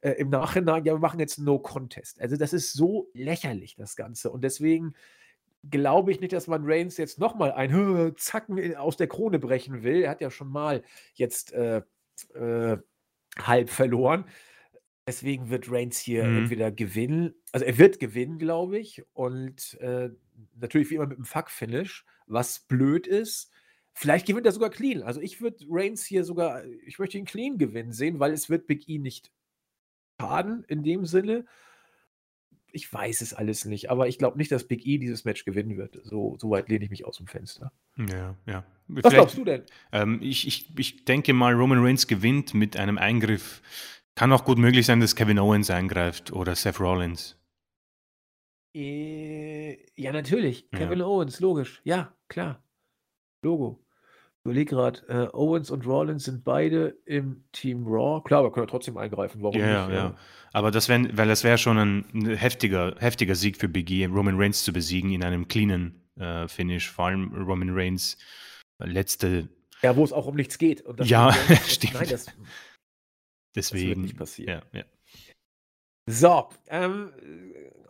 Äh, 0.00 0.10
Im 0.18 0.28
Nachhinein, 0.28 0.84
ja, 0.84 0.94
wir 0.94 0.98
machen 0.98 1.20
jetzt 1.20 1.38
No 1.38 1.60
Contest. 1.60 2.20
Also, 2.20 2.36
das 2.36 2.52
ist 2.52 2.72
so 2.72 3.10
lächerlich, 3.14 3.76
das 3.76 3.94
Ganze. 3.94 4.32
Und 4.32 4.42
deswegen 4.42 4.94
glaube 5.70 6.10
ich 6.10 6.20
nicht, 6.20 6.32
dass 6.32 6.48
man 6.48 6.64
Reigns 6.64 6.96
jetzt 6.96 7.20
nochmal 7.20 7.52
ein 7.52 8.12
Zacken 8.16 8.74
aus 8.74 8.96
der 8.96 9.06
Krone 9.06 9.38
brechen 9.38 9.84
will. 9.84 10.02
Er 10.02 10.10
hat 10.10 10.20
ja 10.20 10.32
schon 10.32 10.48
mal 10.48 10.82
jetzt 11.14 11.52
äh, 11.52 11.82
äh, 12.34 12.78
halb 13.38 13.70
verloren. 13.70 14.24
Deswegen 15.06 15.50
wird 15.50 15.70
Reigns 15.70 15.98
hier 15.98 16.24
mhm. 16.24 16.38
entweder 16.38 16.72
gewinnen, 16.72 17.34
also 17.52 17.64
er 17.64 17.78
wird 17.78 18.00
gewinnen, 18.00 18.38
glaube 18.38 18.78
ich, 18.78 19.04
und 19.12 19.74
äh, 19.80 20.10
natürlich 20.58 20.90
wie 20.90 20.96
immer 20.96 21.06
mit 21.06 21.18
einem 21.18 21.24
Fuck-Finish, 21.24 22.04
was 22.26 22.60
blöd 22.60 23.06
ist. 23.06 23.52
Vielleicht 23.92 24.26
gewinnt 24.26 24.46
er 24.46 24.52
sogar 24.52 24.70
clean. 24.70 25.02
Also 25.02 25.20
ich 25.20 25.40
würde 25.40 25.64
Reigns 25.70 26.04
hier 26.04 26.24
sogar, 26.24 26.64
ich 26.84 26.98
möchte 26.98 27.18
ihn 27.18 27.24
clean 27.24 27.56
gewinnen 27.56 27.92
sehen, 27.92 28.18
weil 28.18 28.32
es 28.32 28.50
wird 28.50 28.66
Big 28.66 28.88
E 28.88 28.98
nicht 28.98 29.30
schaden 30.20 30.64
in 30.64 30.82
dem 30.82 31.06
Sinne. 31.06 31.46
Ich 32.72 32.92
weiß 32.92 33.22
es 33.22 33.32
alles 33.32 33.64
nicht, 33.64 33.90
aber 33.90 34.08
ich 34.08 34.18
glaube 34.18 34.36
nicht, 34.36 34.52
dass 34.52 34.68
Big 34.68 34.86
E 34.86 34.98
dieses 34.98 35.24
Match 35.24 35.44
gewinnen 35.44 35.78
wird. 35.78 35.98
So, 36.02 36.36
so 36.38 36.50
weit 36.50 36.68
lehne 36.68 36.84
ich 36.84 36.90
mich 36.90 37.06
aus 37.06 37.16
dem 37.16 37.26
Fenster. 37.26 37.72
Ja, 37.96 38.36
ja. 38.44 38.66
Was 38.88 39.00
Vielleicht, 39.00 39.14
glaubst 39.14 39.38
du 39.38 39.44
denn? 39.44 39.62
Ähm, 39.92 40.20
ich, 40.20 40.46
ich, 40.46 40.68
ich 40.76 41.04
denke 41.04 41.32
mal, 41.32 41.54
Roman 41.54 41.82
Reigns 41.82 42.06
gewinnt 42.06 42.52
mit 42.54 42.76
einem 42.76 42.98
Eingriff 42.98 43.62
kann 44.16 44.32
auch 44.32 44.44
gut 44.44 44.58
möglich 44.58 44.86
sein, 44.86 44.98
dass 44.98 45.14
Kevin 45.14 45.38
Owens 45.38 45.70
eingreift 45.70 46.32
oder 46.32 46.56
Seth 46.56 46.80
Rollins. 46.80 47.36
Äh, 48.74 49.78
ja, 49.94 50.12
natürlich. 50.12 50.66
Ja. 50.72 50.80
Kevin 50.80 51.02
Owens, 51.02 51.38
logisch. 51.40 51.80
Ja, 51.84 52.14
klar. 52.28 52.62
Logo. 53.42 53.84
Ich 54.38 54.44
überlege 54.46 54.74
gerade, 54.74 55.00
äh, 55.08 55.36
Owens 55.36 55.70
und 55.70 55.86
Rollins 55.86 56.24
sind 56.24 56.44
beide 56.44 56.96
im 57.04 57.44
Team 57.52 57.86
Raw. 57.86 58.22
Klar, 58.24 58.42
wir 58.42 58.52
können 58.52 58.66
ja 58.66 58.70
trotzdem 58.70 58.96
eingreifen. 58.96 59.42
Warum 59.42 59.58
ja, 59.58 59.86
nicht? 59.86 59.96
Ja, 59.96 60.04
ja. 60.04 60.16
Aber 60.52 60.70
das 60.70 60.88
wär, 60.88 61.16
weil 61.16 61.28
das 61.28 61.44
wäre 61.44 61.58
schon 61.58 61.78
ein 61.78 62.36
heftiger, 62.36 62.94
heftiger 62.98 63.34
Sieg 63.34 63.58
für 63.58 63.68
Big 63.68 63.90
E, 63.90 64.06
Roman 64.06 64.40
Reigns 64.40 64.64
zu 64.64 64.72
besiegen 64.72 65.12
in 65.12 65.24
einem 65.24 65.48
cleanen 65.48 66.00
äh, 66.18 66.48
Finish. 66.48 66.90
Vor 66.90 67.06
allem 67.06 67.32
Roman 67.34 67.70
Reigns 67.70 68.16
letzte. 68.78 69.48
Ja, 69.82 69.96
wo 69.96 70.04
es 70.04 70.12
auch 70.12 70.26
um 70.26 70.36
nichts 70.36 70.58
geht. 70.58 70.84
ja, 71.02 71.32
stimmt. 71.66 71.94
Nein, 71.94 72.08
das 72.08 72.26
Deswegen. 73.56 73.88
Das 73.88 73.96
wird 73.96 74.06
nicht 74.06 74.16
passieren. 74.18 74.62
Ja, 74.72 74.78
ja. 74.80 74.84
So, 76.08 76.48
ähm, 76.68 77.12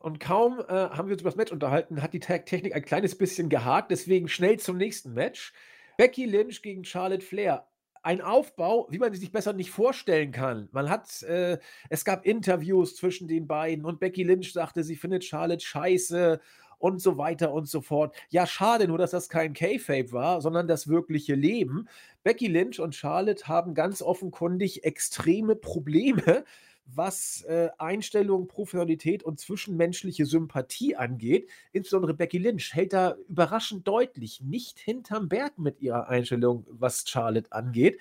und 0.00 0.20
kaum 0.20 0.60
äh, 0.60 0.72
haben 0.72 1.08
wir 1.08 1.12
uns 1.12 1.20
über 1.20 1.30
das 1.30 1.36
Match 1.36 1.52
unterhalten, 1.52 2.00
hat 2.00 2.14
die 2.14 2.20
Technik 2.20 2.74
ein 2.74 2.84
kleines 2.84 3.18
bisschen 3.18 3.50
gehakt. 3.50 3.90
Deswegen 3.90 4.28
schnell 4.28 4.58
zum 4.58 4.78
nächsten 4.78 5.12
Match. 5.12 5.52
Becky 5.98 6.24
Lynch 6.24 6.62
gegen 6.62 6.84
Charlotte 6.84 7.24
Flair. 7.24 7.66
Ein 8.02 8.20
Aufbau, 8.20 8.86
wie 8.90 8.98
man 8.98 9.12
sich 9.12 9.32
besser 9.32 9.52
nicht 9.52 9.70
vorstellen 9.70 10.30
kann. 10.30 10.68
Man 10.70 10.88
hat, 10.88 11.22
äh, 11.24 11.58
es 11.90 12.04
gab 12.04 12.24
Interviews 12.24 12.94
zwischen 12.94 13.26
den 13.26 13.46
beiden 13.46 13.84
und 13.84 14.00
Becky 14.00 14.22
Lynch 14.22 14.52
sagte, 14.52 14.84
sie 14.84 14.96
findet 14.96 15.24
Charlotte 15.24 15.64
scheiße 15.64 16.40
und 16.78 17.00
so 17.00 17.18
weiter 17.18 17.52
und 17.52 17.68
so 17.68 17.80
fort. 17.80 18.14
Ja, 18.28 18.46
schade 18.46 18.88
nur, 18.88 18.98
dass 18.98 19.10
das 19.10 19.28
kein 19.28 19.52
K-Fape 19.52 20.12
war, 20.12 20.40
sondern 20.40 20.68
das 20.68 20.88
wirkliche 20.88 21.34
Leben. 21.34 21.88
Becky 22.22 22.48
Lynch 22.48 22.80
und 22.80 22.94
Charlotte 22.94 23.46
haben 23.48 23.74
ganz 23.74 24.02
offenkundig 24.02 24.84
extreme 24.84 25.56
Probleme, 25.56 26.44
was 26.86 27.42
äh, 27.48 27.68
Einstellung, 27.78 28.46
Professionalität 28.46 29.22
und 29.22 29.40
zwischenmenschliche 29.40 30.26
Sympathie 30.26 30.96
angeht. 30.96 31.48
Insbesondere 31.72 32.14
Becky 32.14 32.38
Lynch 32.38 32.74
hält 32.74 32.92
da 32.92 33.16
überraschend 33.28 33.86
deutlich 33.88 34.40
nicht 34.40 34.78
hinterm 34.78 35.28
Berg 35.28 35.58
mit 35.58 35.80
ihrer 35.80 36.08
Einstellung, 36.08 36.66
was 36.68 37.04
Charlotte 37.08 37.50
angeht. 37.52 38.00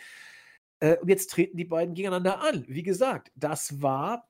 Äh, 0.79 0.97
und 0.97 1.09
jetzt 1.09 1.31
treten 1.31 1.57
die 1.57 1.65
beiden 1.65 1.95
gegeneinander 1.95 2.41
an. 2.41 2.65
Wie 2.67 2.83
gesagt, 2.83 3.31
das 3.35 3.81
war 3.81 4.27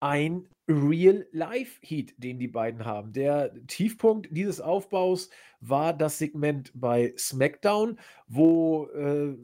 ein 0.00 0.48
Real-Life-Heat, 0.68 2.14
den 2.18 2.38
die 2.38 2.48
beiden 2.48 2.84
haben. 2.84 3.12
Der 3.12 3.54
Tiefpunkt 3.66 4.28
dieses 4.30 4.60
Aufbaus 4.60 5.30
war 5.60 5.92
das 5.92 6.18
Segment 6.18 6.72
bei 6.74 7.14
SmackDown, 7.16 7.98
wo 8.26 8.86
äh, 8.88 9.36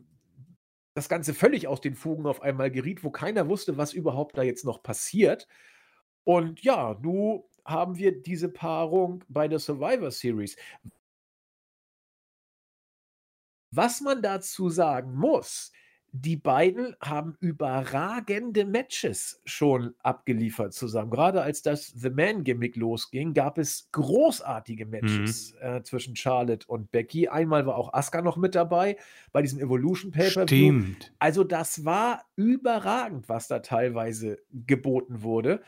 das 0.94 1.08
Ganze 1.08 1.34
völlig 1.34 1.68
aus 1.68 1.80
den 1.80 1.94
Fugen 1.94 2.26
auf 2.26 2.42
einmal 2.42 2.70
geriet, 2.70 3.04
wo 3.04 3.10
keiner 3.10 3.48
wusste, 3.48 3.76
was 3.76 3.92
überhaupt 3.92 4.36
da 4.38 4.42
jetzt 4.42 4.64
noch 4.64 4.82
passiert. 4.82 5.46
Und 6.24 6.62
ja, 6.62 6.98
nun 7.02 7.44
haben 7.64 7.96
wir 7.96 8.20
diese 8.22 8.48
Paarung 8.48 9.24
bei 9.28 9.48
der 9.48 9.58
Survivor 9.58 10.10
Series. 10.10 10.56
Was 13.72 14.00
man 14.00 14.22
dazu 14.22 14.68
sagen 14.68 15.14
muss, 15.14 15.72
die 16.12 16.36
beiden 16.36 16.96
haben 17.00 17.36
überragende 17.40 18.64
Matches 18.64 19.40
schon 19.44 19.94
abgeliefert 20.02 20.72
zusammen. 20.72 21.10
Gerade 21.10 21.42
als 21.42 21.62
das 21.62 21.86
The 21.86 22.10
Man-Gimmick 22.10 22.76
losging, 22.76 23.32
gab 23.34 23.58
es 23.58 23.88
großartige. 23.92 24.86
Matches 24.86 25.54
mhm. 25.54 25.66
äh, 25.66 25.82
zwischen 25.82 26.16
Charlotte 26.16 26.66
und 26.66 26.90
Becky. 26.90 27.28
Einmal 27.28 27.66
war 27.66 27.76
auch 27.76 27.92
Asuka 27.92 28.22
noch 28.22 28.36
mit 28.36 28.54
dabei 28.54 28.96
bei 29.32 29.42
diesem 29.42 29.60
Evolution 29.60 30.10
Paper. 30.10 30.42
Stimmt. 30.42 31.12
Also 31.18 31.44
das 31.44 31.84
war 31.84 32.24
überragend, 32.36 33.28
was 33.28 33.48
da 33.48 33.60
teilweise 33.60 34.38
geboten 34.52 35.22
wurde. 35.22 35.62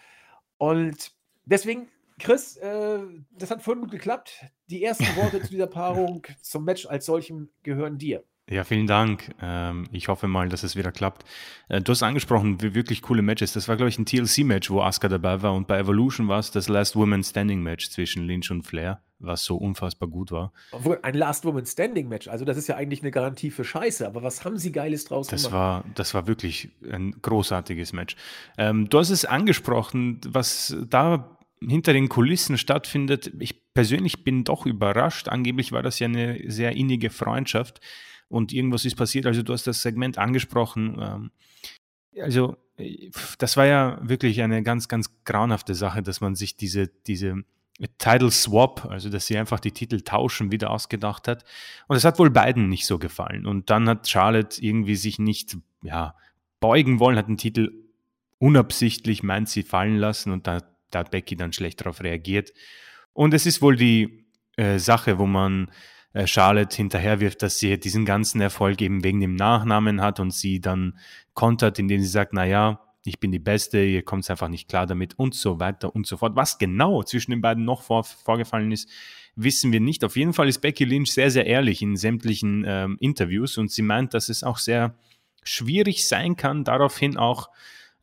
Und 0.59 1.13
deswegen 1.45 1.89
Chris, 2.19 2.57
äh, 2.57 3.01
das 3.37 3.51
hat 3.51 3.63
voll 3.63 3.77
gut 3.77 3.91
geklappt. 3.91 4.45
Die 4.69 4.85
ersten 4.85 5.05
Worte 5.17 5.41
zu 5.41 5.51
dieser 5.51 5.67
Paarung 5.69 6.27
zum 6.41 6.65
Match 6.65 6.87
als 6.87 7.07
solchem 7.07 7.51
gehören 7.63 7.99
dir. 7.99 8.25
Ja, 8.51 8.65
vielen 8.65 8.89
Dank. 8.89 9.35
Ähm, 9.41 9.87
ich 9.93 10.09
hoffe 10.09 10.27
mal, 10.27 10.49
dass 10.49 10.65
es 10.65 10.75
wieder 10.75 10.91
klappt. 10.91 11.25
Äh, 11.69 11.81
du 11.81 11.93
hast 11.93 12.03
angesprochen, 12.03 12.61
wie 12.61 12.75
wirklich 12.75 13.01
coole 13.01 13.23
Matches. 13.23 13.53
Das 13.53 13.69
war, 13.69 13.77
glaube 13.77 13.89
ich, 13.89 13.99
ein 13.99 14.05
TLC-Match, 14.05 14.69
wo 14.69 14.83
Asuka 14.83 15.09
dabei 15.09 15.43
war. 15.43 15.55
Und 15.55 15.69
bei 15.69 15.79
Evolution 15.79 16.27
war 16.27 16.41
es 16.41 16.51
das 16.51 16.69
Last 16.69 16.97
Woman 16.97 17.23
Standing 17.23 17.63
Match 17.63 17.91
zwischen 17.91 18.27
Lynch 18.27 18.51
und 18.51 18.65
Flair, 18.65 19.01
was 19.21 19.45
so 19.45 19.57
unfassbar 19.57 20.09
gut 20.09 20.33
war. 20.33 20.53
Ein 21.03 21.15
Last 21.15 21.45
Woman 21.45 21.65
Standing 21.65 22.09
Match, 22.09 22.27
also 22.27 22.45
das 22.45 22.57
ist 22.57 22.67
ja 22.67 22.77
eigentlich 22.77 23.03
eine 23.03 23.13
Garantie 23.13 23.51
für 23.51 23.65
Scheiße. 23.65 24.05
Aber 24.05 24.25
was 24.25 24.45
haben 24.45 24.59
sie 24.59 24.73
Geiles 24.73 25.05
draus 25.05 25.29
das 25.29 25.45
gemacht? 25.45 25.55
War, 25.55 25.85
das 25.95 26.13
war 26.13 26.27
wirklich 26.27 26.71
ein 26.91 27.13
großartiges 27.23 27.93
Match. 27.93 28.17
Ähm, 28.59 28.89
du 28.89 28.99
hast 28.99 29.11
es 29.11 29.25
angesprochen, 29.25 30.21
was 30.27 30.77
da 30.89 31.39
hinter 31.61 31.93
den 31.93 32.09
Kulissen 32.09 32.59
stattfindet. 32.59 33.33
Ich 33.39 33.73
persönlich 33.73 34.25
bin 34.25 34.43
doch 34.43 34.67
überrascht. 34.67 35.29
Angeblich 35.29 35.71
war 35.71 35.85
das 35.85 36.01
ja 36.01 36.09
eine 36.09 36.41
sehr 36.51 36.73
innige 36.73 37.09
Freundschaft 37.09 37.81
und 38.33 38.53
irgendwas 38.53 38.87
ist 38.87 38.97
passiert. 38.97 39.27
Also 39.27 39.43
du 39.43 39.53
hast 39.53 39.67
das 39.67 39.83
Segment 39.83 40.17
angesprochen. 40.17 40.99
Ähm, 40.99 41.31
also 42.21 42.57
das 43.39 43.57
war 43.59 43.67
ja 43.67 43.99
wirklich 44.03 44.41
eine 44.43 44.63
ganz, 44.63 44.89
ganz 44.89 45.11
grauenhafte 45.25 45.75
Sache, 45.75 46.03
dass 46.03 46.21
man 46.23 46.35
sich 46.35 46.57
diese, 46.57 46.89
diese 46.89 47.45
Title 47.99 48.31
Swap, 48.31 48.87
also 48.87 49.11
dass 49.11 49.27
sie 49.27 49.37
einfach 49.37 49.61
die 49.61 49.73
Titel 49.73 50.01
tauschen, 50.01 50.51
wieder 50.51 50.71
ausgedacht 50.71 51.29
hat. 51.29 51.45
Und 51.89 51.97
es 51.97 52.05
hat 52.05 52.19
wohl 52.19 52.31
beiden 52.31 52.69
nicht 52.69 52.87
so 52.87 52.99
gefallen. 52.99 53.47
Und 53.47 53.69
dann 53.69 53.87
hat 53.87 54.09
Charlotte 54.09 54.63
irgendwie 54.63 54.97
sich 54.97 55.19
nicht 55.19 55.59
ja, 55.83 56.15
beugen 56.59 57.01
wollen, 57.01 57.19
hat 57.19 57.29
den 57.29 57.37
Titel 57.37 57.71
unabsichtlich, 58.39 59.23
meint 59.23 59.51
sie, 59.51 59.63
fallen 59.63 59.97
lassen 59.97 60.33
und 60.33 60.47
da, 60.47 60.63
da 60.91 61.01
hat 61.01 61.11
Becky 61.11 61.37
dann 61.37 61.53
schlecht 61.53 61.81
darauf 61.83 62.03
reagiert. 62.03 62.53
Und 63.13 63.35
es 63.35 63.45
ist 63.45 63.61
wohl 63.61 63.77
die 63.77 64.27
äh, 64.57 64.79
Sache, 64.79 65.19
wo 65.19 65.27
man 65.27 65.71
Charlotte 66.27 66.77
hinterherwirft, 66.77 67.43
dass 67.43 67.59
sie 67.59 67.79
diesen 67.79 68.05
ganzen 68.05 68.41
Erfolg 68.41 68.81
eben 68.83 69.03
wegen 69.03 69.21
dem 69.21 69.35
Nachnamen 69.35 70.01
hat 70.01 70.21
und 70.21 70.33
sie 70.33 70.61
dann 70.61 70.99
kontert, 71.35 71.79
indem 71.79 72.01
sie 72.01 72.09
sagt, 72.09 72.33
na 72.33 72.45
ja, 72.45 72.81
ich 73.05 73.19
bin 73.19 73.33
die 73.33 73.39
Beste, 73.39 73.83
ihr 73.83 74.03
kommt 74.03 74.29
einfach 74.31 74.49
nicht 74.49 74.69
klar 74.69 74.87
damit 74.87 75.19
und 75.19 75.35
so 75.35 75.59
weiter 75.59 75.95
und 75.95 76.07
so 76.07 76.17
fort. 76.17 76.37
Was 76.37 76.59
genau 76.59 77.03
zwischen 77.03 77.33
den 77.33 77.41
beiden 77.41 77.65
noch 77.65 77.83
vor, 77.83 78.05
vorgefallen 78.05 78.71
ist, 78.71 78.89
wissen 79.35 79.73
wir 79.73 79.81
nicht. 79.81 80.05
Auf 80.05 80.17
jeden 80.17 80.33
Fall 80.33 80.49
ist 80.49 80.61
Becky 80.61 80.85
Lynch 80.85 81.13
sehr, 81.13 81.31
sehr 81.31 81.47
ehrlich 81.47 81.83
in 81.83 81.97
sämtlichen 81.97 82.65
ähm, 82.67 82.97
Interviews 83.01 83.59
und 83.59 83.71
sie 83.71 83.83
meint, 83.83 84.15
dass 84.15 84.29
es 84.29 84.45
auch 84.45 84.59
sehr 84.59 84.95
schwierig 85.43 86.07
sein 86.07 86.37
kann, 86.37 86.63
daraufhin 86.63 87.17
auch 87.17 87.49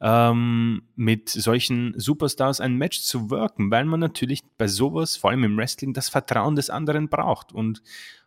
ähm, 0.02 0.84
mit 0.96 1.30
solchen 1.30 1.94
Superstars 1.98 2.62
ein 2.62 2.76
Match 2.76 3.02
zu 3.02 3.30
worken, 3.30 3.70
weil 3.72 3.86
man 3.86 4.00
natürlich 4.00 4.42
bei 4.58 4.68
sowas, 4.68 5.18
vor 5.18 5.32
allem 5.32 5.44
im 5.44 5.58
Wrestling, 5.58 5.94
das 5.94 6.10
Vertrauen 6.10 6.56
des 6.56 6.70
anderen 6.70 7.10
braucht. 7.10 7.52
Und 7.52 7.82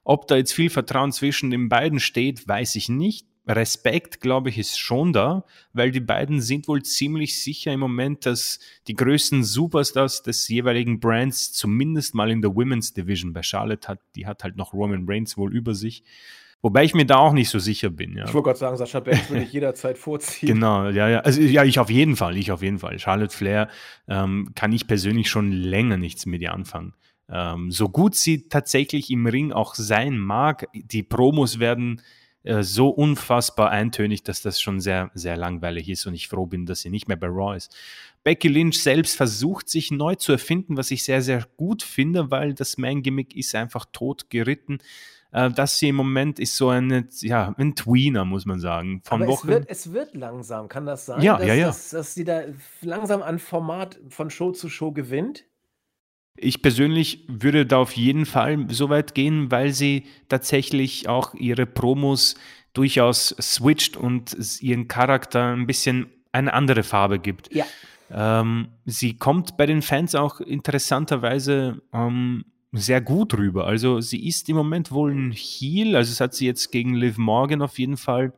ob 0.04 0.26
da 0.26 0.36
jetzt 0.36 0.52
viel 0.52 0.70
Vertrauen 0.70 1.12
zwischen 1.12 1.50
den 1.50 1.68
beiden 1.68 2.00
steht, 2.00 2.46
weiß 2.46 2.76
ich 2.76 2.88
nicht. 2.88 3.26
Respekt, 3.48 4.20
glaube 4.20 4.50
ich, 4.50 4.58
ist 4.58 4.78
schon 4.78 5.12
da, 5.12 5.44
weil 5.72 5.90
die 5.90 6.00
beiden 6.00 6.40
sind 6.40 6.68
wohl 6.68 6.82
ziemlich 6.82 7.42
sicher 7.42 7.72
im 7.72 7.80
Moment, 7.80 8.24
dass 8.24 8.60
die 8.86 8.94
größten 8.94 9.42
Superstars 9.42 10.22
des 10.22 10.46
jeweiligen 10.46 11.00
Brands 11.00 11.52
zumindest 11.52 12.14
mal 12.14 12.30
in 12.30 12.40
der 12.40 12.54
Women's 12.54 12.92
Division 12.92 13.32
bei 13.32 13.42
Charlotte 13.42 13.88
hat, 13.88 13.98
die 14.14 14.26
hat 14.26 14.44
halt 14.44 14.56
noch 14.56 14.72
Roman 14.72 15.06
Reigns 15.08 15.36
wohl 15.36 15.52
über 15.52 15.74
sich. 15.74 16.04
Wobei 16.62 16.84
ich 16.84 16.94
mir 16.94 17.04
da 17.04 17.16
auch 17.16 17.32
nicht 17.32 17.48
so 17.48 17.58
sicher 17.58 17.90
bin. 17.90 18.16
Ja. 18.16 18.24
Ich 18.24 18.32
wollte 18.32 18.46
gerade 18.46 18.58
sagen, 18.58 18.76
Sascha 18.76 19.00
Banks 19.00 19.28
würde 19.30 19.42
ich 19.42 19.52
jederzeit 19.52 19.98
vorziehen. 19.98 20.54
Genau, 20.54 20.88
ja, 20.88 21.08
ja. 21.08 21.18
Also 21.20 21.40
ja, 21.42 21.64
ich 21.64 21.80
auf 21.80 21.90
jeden 21.90 22.14
Fall, 22.14 22.36
ich 22.36 22.52
auf 22.52 22.62
jeden 22.62 22.78
Fall. 22.78 23.00
Charlotte 23.00 23.36
Flair 23.36 23.68
ähm, 24.06 24.52
kann 24.54 24.72
ich 24.72 24.86
persönlich 24.86 25.28
schon 25.28 25.50
länger 25.50 25.96
nichts 25.96 26.24
mit 26.24 26.40
ihr 26.40 26.54
anfangen. 26.54 26.94
Ähm, 27.28 27.72
so 27.72 27.88
gut 27.88 28.14
sie 28.14 28.48
tatsächlich 28.48 29.10
im 29.10 29.26
Ring 29.26 29.52
auch 29.52 29.74
sein 29.74 30.18
mag, 30.18 30.68
die 30.72 31.02
Promos 31.02 31.58
werden 31.58 32.00
äh, 32.44 32.62
so 32.62 32.88
unfassbar 32.88 33.70
eintönig, 33.70 34.22
dass 34.22 34.42
das 34.42 34.60
schon 34.60 34.80
sehr, 34.80 35.10
sehr 35.14 35.36
langweilig 35.36 35.88
ist 35.88 36.06
und 36.06 36.14
ich 36.14 36.28
froh 36.28 36.46
bin, 36.46 36.66
dass 36.66 36.82
sie 36.82 36.90
nicht 36.90 37.08
mehr 37.08 37.16
bei 37.16 37.28
Raw 37.28 37.56
ist. 37.56 37.74
Becky 38.24 38.48
Lynch 38.48 38.80
selbst 38.80 39.16
versucht 39.16 39.68
sich 39.68 39.90
neu 39.90 40.14
zu 40.14 40.32
erfinden, 40.32 40.76
was 40.76 40.90
ich 40.90 41.02
sehr, 41.02 41.22
sehr 41.22 41.46
gut 41.56 41.82
finde, 41.82 42.30
weil 42.30 42.54
das 42.54 42.78
Man-Gimmick 42.78 43.34
ist 43.34 43.54
einfach 43.54 43.84
tot 43.92 44.30
geritten. 44.30 44.78
Äh, 45.32 45.50
das 45.50 45.78
hier 45.78 45.90
im 45.90 45.96
Moment 45.96 46.38
ist 46.38 46.56
so 46.56 46.68
eine, 46.68 47.08
ja, 47.20 47.54
ein 47.58 47.74
Tweener, 47.74 48.24
muss 48.24 48.46
man 48.46 48.60
sagen. 48.60 49.00
Von 49.04 49.22
Aber 49.22 49.32
es 49.32 49.46
wird, 49.46 49.64
es 49.68 49.92
wird 49.92 50.14
langsam, 50.14 50.68
kann 50.68 50.86
das 50.86 51.06
sein? 51.06 51.22
Ja, 51.22 51.38
dass, 51.38 51.46
ja, 51.46 51.54
ja. 51.54 51.66
Dass, 51.66 51.90
dass 51.90 52.14
sie 52.14 52.24
da 52.24 52.42
langsam 52.82 53.22
an 53.22 53.38
Format 53.38 53.98
von 54.08 54.30
Show 54.30 54.52
zu 54.52 54.68
Show 54.68 54.92
gewinnt? 54.92 55.44
Ich 56.36 56.62
persönlich 56.62 57.26
würde 57.28 57.66
da 57.66 57.78
auf 57.78 57.92
jeden 57.92 58.24
Fall 58.24 58.66
so 58.70 58.88
weit 58.88 59.14
gehen, 59.14 59.50
weil 59.50 59.72
sie 59.72 60.04
tatsächlich 60.28 61.08
auch 61.08 61.34
ihre 61.34 61.66
Promos 61.66 62.36
durchaus 62.72 63.34
switcht 63.40 63.98
und 63.98 64.36
ihren 64.62 64.88
Charakter 64.88 65.52
ein 65.52 65.66
bisschen 65.66 66.06
eine 66.32 66.54
andere 66.54 66.84
Farbe 66.84 67.18
gibt. 67.18 67.54
Ja. 67.54 67.66
Ähm, 68.10 68.68
sie 68.86 69.16
kommt 69.16 69.56
bei 69.56 69.66
den 69.66 69.82
Fans 69.82 70.14
auch 70.14 70.40
interessanterweise 70.40 71.82
ähm, 71.92 72.44
sehr 72.72 73.00
gut 73.00 73.34
rüber. 73.34 73.66
Also 73.66 74.00
sie 74.00 74.26
ist 74.26 74.48
im 74.48 74.56
Moment 74.56 74.90
wohl 74.90 75.12
ein 75.12 75.32
Heal, 75.32 75.94
also 75.94 76.10
es 76.10 76.20
hat 76.20 76.34
sie 76.34 76.46
jetzt 76.46 76.72
gegen 76.72 76.94
Liv 76.94 77.18
Morgan 77.18 77.62
auf 77.62 77.78
jeden 77.78 77.98
Fall 77.98 78.32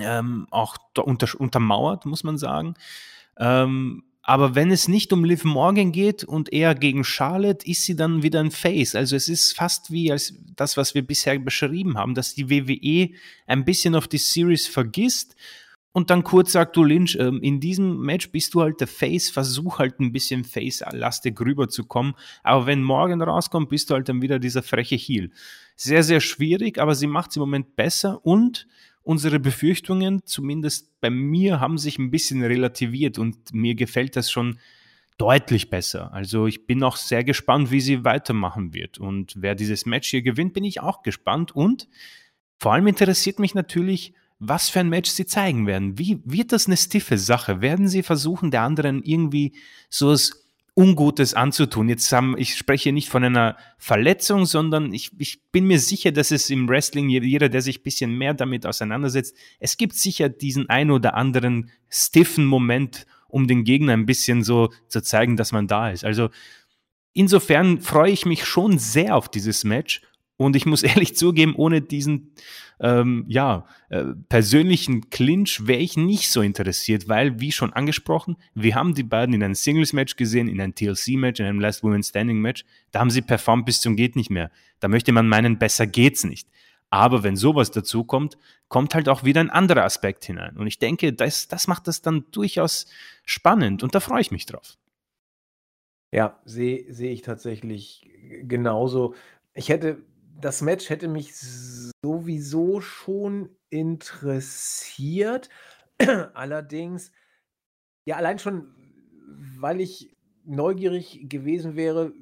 ähm, 0.00 0.46
auch 0.50 0.76
unter, 0.98 1.28
untermauert, 1.38 2.06
muss 2.06 2.24
man 2.24 2.38
sagen. 2.38 2.74
Ähm, 3.38 4.04
aber 4.26 4.54
wenn 4.54 4.70
es 4.70 4.88
nicht 4.88 5.12
um 5.12 5.22
Liv 5.22 5.44
Morgan 5.44 5.92
geht 5.92 6.24
und 6.24 6.50
eher 6.50 6.74
gegen 6.74 7.04
Charlotte, 7.04 7.66
ist 7.66 7.84
sie 7.84 7.94
dann 7.94 8.22
wieder 8.22 8.40
ein 8.40 8.50
Face. 8.50 8.94
Also 8.94 9.16
es 9.16 9.28
ist 9.28 9.54
fast 9.54 9.90
wie 9.90 10.10
als 10.10 10.34
das, 10.56 10.78
was 10.78 10.94
wir 10.94 11.06
bisher 11.06 11.38
beschrieben 11.38 11.98
haben, 11.98 12.14
dass 12.14 12.34
die 12.34 12.48
WWE 12.48 13.14
ein 13.46 13.66
bisschen 13.66 13.94
auf 13.94 14.08
die 14.08 14.18
Series 14.18 14.66
vergisst 14.66 15.36
und 15.96 16.10
dann 16.10 16.24
kurz 16.24 16.50
sagt 16.50 16.76
du 16.76 16.82
Lynch, 16.82 17.16
ähm, 17.20 17.40
in 17.40 17.60
diesem 17.60 18.00
Match 18.00 18.32
bist 18.32 18.52
du 18.52 18.62
halt 18.62 18.80
der 18.80 18.88
Face, 18.88 19.30
versuch 19.30 19.78
halt 19.78 20.00
ein 20.00 20.10
bisschen 20.10 20.42
Face-lastig 20.42 21.40
rüberzukommen. 21.40 22.14
Aber 22.42 22.66
wenn 22.66 22.82
Morgan 22.82 23.22
rauskommt, 23.22 23.68
bist 23.68 23.88
du 23.88 23.94
halt 23.94 24.08
dann 24.08 24.20
wieder 24.20 24.40
dieser 24.40 24.64
freche 24.64 24.96
Heel. 24.96 25.30
Sehr, 25.76 26.02
sehr 26.02 26.18
schwierig, 26.18 26.78
aber 26.80 26.96
sie 26.96 27.06
macht 27.06 27.30
es 27.30 27.36
im 27.36 27.40
Moment 27.40 27.76
besser 27.76 28.26
und 28.26 28.66
unsere 29.04 29.38
Befürchtungen, 29.38 30.22
zumindest 30.24 31.00
bei 31.00 31.10
mir, 31.10 31.60
haben 31.60 31.78
sich 31.78 31.96
ein 31.96 32.10
bisschen 32.10 32.42
relativiert 32.42 33.16
und 33.20 33.54
mir 33.54 33.76
gefällt 33.76 34.16
das 34.16 34.32
schon 34.32 34.58
deutlich 35.16 35.70
besser. 35.70 36.12
Also 36.12 36.48
ich 36.48 36.66
bin 36.66 36.82
auch 36.82 36.96
sehr 36.96 37.22
gespannt, 37.22 37.70
wie 37.70 37.80
sie 37.80 38.04
weitermachen 38.04 38.74
wird. 38.74 38.98
Und 38.98 39.34
wer 39.36 39.54
dieses 39.54 39.86
Match 39.86 40.10
hier 40.10 40.22
gewinnt, 40.22 40.54
bin 40.54 40.64
ich 40.64 40.80
auch 40.80 41.02
gespannt. 41.02 41.54
Und 41.54 41.88
vor 42.58 42.72
allem 42.72 42.88
interessiert 42.88 43.38
mich 43.38 43.54
natürlich, 43.54 44.12
was 44.48 44.68
für 44.68 44.80
ein 44.80 44.88
Match 44.88 45.10
sie 45.10 45.26
zeigen 45.26 45.66
werden. 45.66 45.98
Wie 45.98 46.20
wird 46.24 46.52
das 46.52 46.66
eine 46.66 46.76
stiffe 46.76 47.18
Sache? 47.18 47.60
Werden 47.60 47.88
sie 47.88 48.02
versuchen, 48.02 48.50
der 48.50 48.62
anderen 48.62 49.02
irgendwie 49.02 49.52
so 49.90 50.10
was 50.10 50.44
Ungutes 50.76 51.34
anzutun. 51.34 51.88
Jetzt 51.88 52.10
haben, 52.10 52.36
ich 52.36 52.56
spreche 52.56 52.92
nicht 52.92 53.08
von 53.08 53.22
einer 53.22 53.56
Verletzung, 53.78 54.44
sondern 54.44 54.92
ich, 54.92 55.12
ich 55.18 55.40
bin 55.52 55.66
mir 55.66 55.78
sicher, 55.78 56.10
dass 56.10 56.32
es 56.32 56.50
im 56.50 56.68
Wrestling, 56.68 57.08
jeder, 57.08 57.48
der 57.48 57.62
sich 57.62 57.78
ein 57.78 57.82
bisschen 57.84 58.18
mehr 58.18 58.34
damit 58.34 58.66
auseinandersetzt, 58.66 59.36
es 59.60 59.76
gibt 59.76 59.94
sicher 59.94 60.28
diesen 60.28 60.68
ein 60.68 60.90
oder 60.90 61.14
anderen 61.14 61.70
stiffen 61.88 62.44
Moment, 62.44 63.06
um 63.28 63.46
den 63.46 63.62
Gegner 63.62 63.92
ein 63.92 64.06
bisschen 64.06 64.42
so 64.42 64.70
zu 64.88 65.00
zeigen, 65.00 65.36
dass 65.36 65.52
man 65.52 65.68
da 65.68 65.90
ist. 65.90 66.04
Also 66.04 66.30
insofern 67.12 67.80
freue 67.80 68.10
ich 68.10 68.26
mich 68.26 68.44
schon 68.44 68.78
sehr 68.78 69.14
auf 69.14 69.28
dieses 69.28 69.62
Match 69.62 70.02
und 70.36 70.56
ich 70.56 70.66
muss 70.66 70.82
ehrlich 70.84 71.16
zugeben, 71.16 71.54
ohne 71.54 71.80
diesen 71.80 72.32
ähm, 72.80 73.24
ja, 73.28 73.66
äh, 73.88 74.04
persönlichen 74.28 75.10
Clinch 75.10 75.66
wäre 75.66 75.80
ich 75.80 75.96
nicht 75.96 76.30
so 76.30 76.42
interessiert, 76.42 77.08
weil, 77.08 77.40
wie 77.40 77.52
schon 77.52 77.72
angesprochen, 77.72 78.36
wir 78.54 78.74
haben 78.74 78.94
die 78.94 79.04
beiden 79.04 79.34
in 79.34 79.42
einem 79.42 79.54
Singles-Match 79.54 80.16
gesehen, 80.16 80.48
in 80.48 80.60
einem 80.60 80.74
TLC-Match, 80.74 81.40
in 81.40 81.46
einem 81.46 81.60
Last 81.60 81.82
Woman 81.82 82.02
Standing-Match. 82.02 82.64
Da 82.90 83.00
haben 83.00 83.10
sie 83.10 83.22
performt 83.22 83.66
bis 83.66 83.80
zum 83.80 83.96
geht 83.96 84.16
nicht 84.16 84.30
mehr. 84.30 84.50
Da 84.80 84.88
möchte 84.88 85.12
man 85.12 85.28
meinen, 85.28 85.58
besser 85.58 85.86
geht's 85.86 86.24
nicht. 86.24 86.48
Aber 86.90 87.22
wenn 87.22 87.36
sowas 87.36 87.70
dazu 87.70 88.04
kommt, 88.04 88.38
kommt 88.68 88.94
halt 88.94 89.08
auch 89.08 89.24
wieder 89.24 89.40
ein 89.40 89.50
anderer 89.50 89.84
Aspekt 89.84 90.24
hinein. 90.24 90.56
Und 90.56 90.66
ich 90.66 90.78
denke, 90.78 91.12
das, 91.12 91.48
das 91.48 91.66
macht 91.66 91.88
das 91.88 92.02
dann 92.02 92.24
durchaus 92.30 92.86
spannend 93.24 93.82
und 93.82 93.94
da 93.94 94.00
freue 94.00 94.20
ich 94.20 94.30
mich 94.30 94.46
drauf. 94.46 94.76
Ja, 96.12 96.40
sehe 96.44 96.84
seh 96.92 97.10
ich 97.10 97.22
tatsächlich 97.22 98.08
genauso. 98.42 99.14
Ich 99.54 99.68
hätte 99.68 100.04
das 100.40 100.62
Match 100.62 100.90
hätte 100.90 101.08
mich 101.08 101.34
sowieso 102.02 102.80
schon 102.80 103.50
interessiert. 103.70 105.48
Allerdings, 106.34 107.12
ja, 108.04 108.16
allein 108.16 108.38
schon, 108.38 108.74
weil 109.58 109.80
ich 109.80 110.16
neugierig 110.44 111.26
gewesen 111.28 111.76
wäre, 111.76 112.12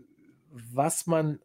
was 0.51 1.07
man, 1.07 1.41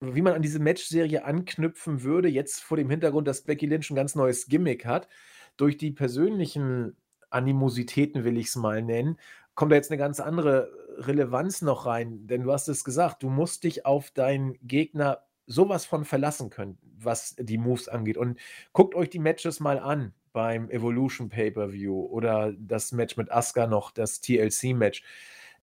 wie 0.00 0.22
man 0.22 0.34
an 0.34 0.42
diese 0.42 0.58
Matchserie 0.58 1.24
anknüpfen 1.24 2.02
würde, 2.02 2.28
jetzt 2.28 2.60
vor 2.62 2.76
dem 2.76 2.90
Hintergrund, 2.90 3.26
dass 3.26 3.42
Becky 3.42 3.66
Lynch 3.66 3.90
ein 3.90 3.96
ganz 3.96 4.14
neues 4.14 4.46
Gimmick 4.46 4.84
hat. 4.84 5.08
Durch 5.56 5.76
die 5.78 5.90
persönlichen 5.90 6.96
Animositäten, 7.30 8.24
will 8.24 8.36
ich 8.36 8.48
es 8.48 8.56
mal 8.56 8.82
nennen, 8.82 9.18
kommt 9.54 9.72
da 9.72 9.76
jetzt 9.76 9.90
eine 9.90 9.98
ganz 9.98 10.20
andere 10.20 10.70
Relevanz 10.98 11.62
noch 11.62 11.86
rein. 11.86 12.26
Denn 12.26 12.42
du 12.44 12.52
hast 12.52 12.68
es 12.68 12.84
gesagt, 12.84 13.22
du 13.22 13.30
musst 13.30 13.64
dich 13.64 13.86
auf 13.86 14.10
deinen 14.10 14.54
Gegner 14.62 15.25
sowas 15.46 15.86
von 15.86 16.04
verlassen 16.04 16.50
können, 16.50 16.78
was 16.98 17.36
die 17.38 17.58
Moves 17.58 17.88
angeht. 17.88 18.16
Und 18.16 18.38
guckt 18.72 18.94
euch 18.94 19.10
die 19.10 19.18
Matches 19.18 19.60
mal 19.60 19.78
an 19.78 20.12
beim 20.32 20.68
Evolution 20.70 21.28
Pay-Per-View 21.28 22.06
oder 22.06 22.52
das 22.58 22.92
Match 22.92 23.16
mit 23.16 23.30
Asuka 23.30 23.66
noch, 23.66 23.90
das 23.90 24.20
TLC-Match. 24.20 25.02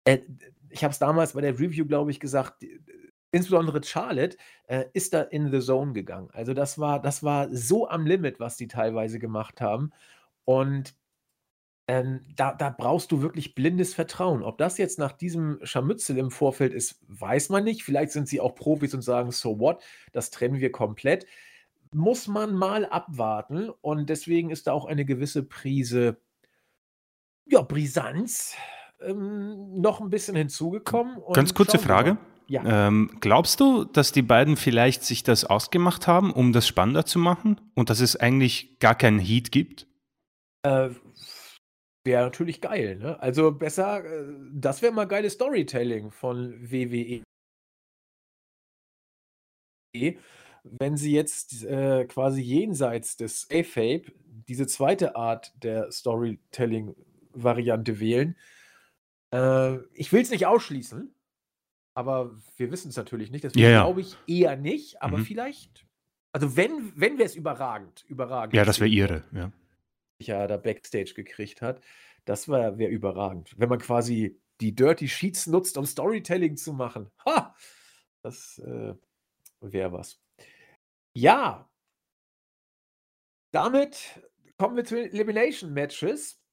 Äh, 0.04 0.20
ich 0.70 0.82
habe 0.82 0.92
es 0.92 0.98
damals 0.98 1.34
bei 1.34 1.40
der 1.40 1.58
Review, 1.58 1.86
glaube 1.86 2.10
ich, 2.10 2.18
gesagt, 2.18 2.64
insbesondere 3.30 3.82
Charlotte 3.82 4.36
äh, 4.68 4.84
ist 4.92 5.12
da 5.12 5.22
in 5.22 5.50
the 5.50 5.60
Zone 5.60 5.92
gegangen. 5.92 6.30
Also 6.32 6.54
das 6.54 6.78
war, 6.78 7.00
das 7.00 7.22
war 7.22 7.48
so 7.52 7.88
am 7.88 8.06
Limit, 8.06 8.40
was 8.40 8.56
die 8.56 8.68
teilweise 8.68 9.18
gemacht 9.18 9.60
haben. 9.60 9.90
Und 10.44 10.94
ähm, 11.86 12.20
da, 12.34 12.54
da 12.54 12.70
brauchst 12.70 13.12
du 13.12 13.20
wirklich 13.20 13.54
blindes 13.54 13.92
Vertrauen. 13.94 14.42
Ob 14.42 14.56
das 14.58 14.78
jetzt 14.78 14.98
nach 14.98 15.12
diesem 15.12 15.58
Scharmützel 15.62 16.16
im 16.16 16.30
Vorfeld 16.30 16.72
ist, 16.72 16.98
weiß 17.08 17.50
man 17.50 17.64
nicht. 17.64 17.84
Vielleicht 17.84 18.12
sind 18.12 18.28
sie 18.28 18.40
auch 18.40 18.54
Profis 18.54 18.94
und 18.94 19.02
sagen, 19.02 19.30
so 19.32 19.58
what, 19.58 19.82
das 20.12 20.30
trennen 20.30 20.60
wir 20.60 20.72
komplett. 20.72 21.26
Muss 21.92 22.26
man 22.26 22.54
mal 22.54 22.86
abwarten 22.86 23.68
und 23.68 24.08
deswegen 24.08 24.50
ist 24.50 24.66
da 24.66 24.72
auch 24.72 24.86
eine 24.86 25.04
gewisse 25.04 25.42
Prise, 25.42 26.16
ja, 27.46 27.60
Brisanz 27.60 28.54
ähm, 29.00 29.80
noch 29.80 30.00
ein 30.00 30.10
bisschen 30.10 30.36
hinzugekommen. 30.36 31.18
Ganz 31.34 31.52
kurze 31.52 31.78
Frage. 31.78 32.16
Ja. 32.46 32.88
Ähm, 32.88 33.10
glaubst 33.20 33.60
du, 33.60 33.84
dass 33.84 34.12
die 34.12 34.22
beiden 34.22 34.56
vielleicht 34.56 35.04
sich 35.04 35.22
das 35.22 35.44
ausgemacht 35.44 36.06
haben, 36.06 36.32
um 36.32 36.52
das 36.52 36.66
spannender 36.66 37.04
zu 37.06 37.18
machen 37.18 37.60
und 37.74 37.90
dass 37.90 38.00
es 38.00 38.16
eigentlich 38.16 38.78
gar 38.80 38.94
keinen 38.94 39.18
Heat 39.18 39.52
gibt? 39.52 39.86
Äh, 40.62 40.90
Wäre 42.06 42.24
natürlich 42.24 42.60
geil, 42.60 42.96
ne? 42.96 43.18
Also 43.20 43.52
besser, 43.52 44.04
äh, 44.04 44.34
das 44.52 44.82
wäre 44.82 44.92
mal 44.92 45.06
geiles 45.06 45.34
Storytelling 45.34 46.10
von 46.10 46.70
WWE. 46.70 47.22
Wenn 50.64 50.96
sie 50.96 51.12
jetzt 51.12 51.64
äh, 51.64 52.04
quasi 52.06 52.42
jenseits 52.42 53.16
des 53.16 53.48
A-Fape 53.50 54.12
diese 54.48 54.66
zweite 54.66 55.16
Art 55.16 55.52
der 55.62 55.90
Storytelling-Variante 55.92 58.00
wählen. 58.00 58.36
Äh, 59.32 59.76
ich 59.92 60.12
will 60.12 60.22
es 60.22 60.30
nicht 60.30 60.46
ausschließen, 60.46 61.14
aber 61.94 62.34
wir 62.56 62.70
wissen 62.70 62.88
es 62.88 62.96
natürlich 62.96 63.30
nicht. 63.30 63.44
Deswegen 63.44 63.64
ja. 63.64 63.84
glaube 63.84 64.00
ich 64.00 64.16
eher 64.26 64.56
nicht, 64.56 65.00
aber 65.00 65.18
Mhm. 65.18 65.24
vielleicht. 65.24 65.86
Also 66.32 66.56
wenn, 66.56 66.92
wenn 66.96 67.18
wäre 67.18 67.26
es 67.26 67.36
überragend, 67.36 68.04
überragend. 68.08 68.54
Ja, 68.54 68.64
das 68.64 68.80
wäre 68.80 68.90
ihre, 68.90 69.22
ja. 69.32 69.52
Er 70.28 70.48
da 70.48 70.56
Backstage 70.56 71.14
gekriegt 71.14 71.62
hat. 71.62 71.82
Das 72.24 72.48
wäre 72.48 72.88
überragend. 72.88 73.54
Wenn 73.58 73.68
man 73.68 73.78
quasi 73.78 74.40
die 74.60 74.74
Dirty 74.74 75.08
Sheets 75.08 75.46
nutzt, 75.46 75.76
um 75.76 75.84
Storytelling 75.84 76.56
zu 76.56 76.72
machen. 76.72 77.10
Ha! 77.26 77.54
Das 78.22 78.58
äh, 78.58 78.94
wäre 79.60 79.92
was. 79.92 80.20
Ja. 81.14 81.68
Damit 83.52 84.20
kommen 84.56 84.76
wir 84.76 84.84
zu 84.84 84.96
den 84.96 85.12
Elimination 85.12 85.72
Matches 85.72 86.43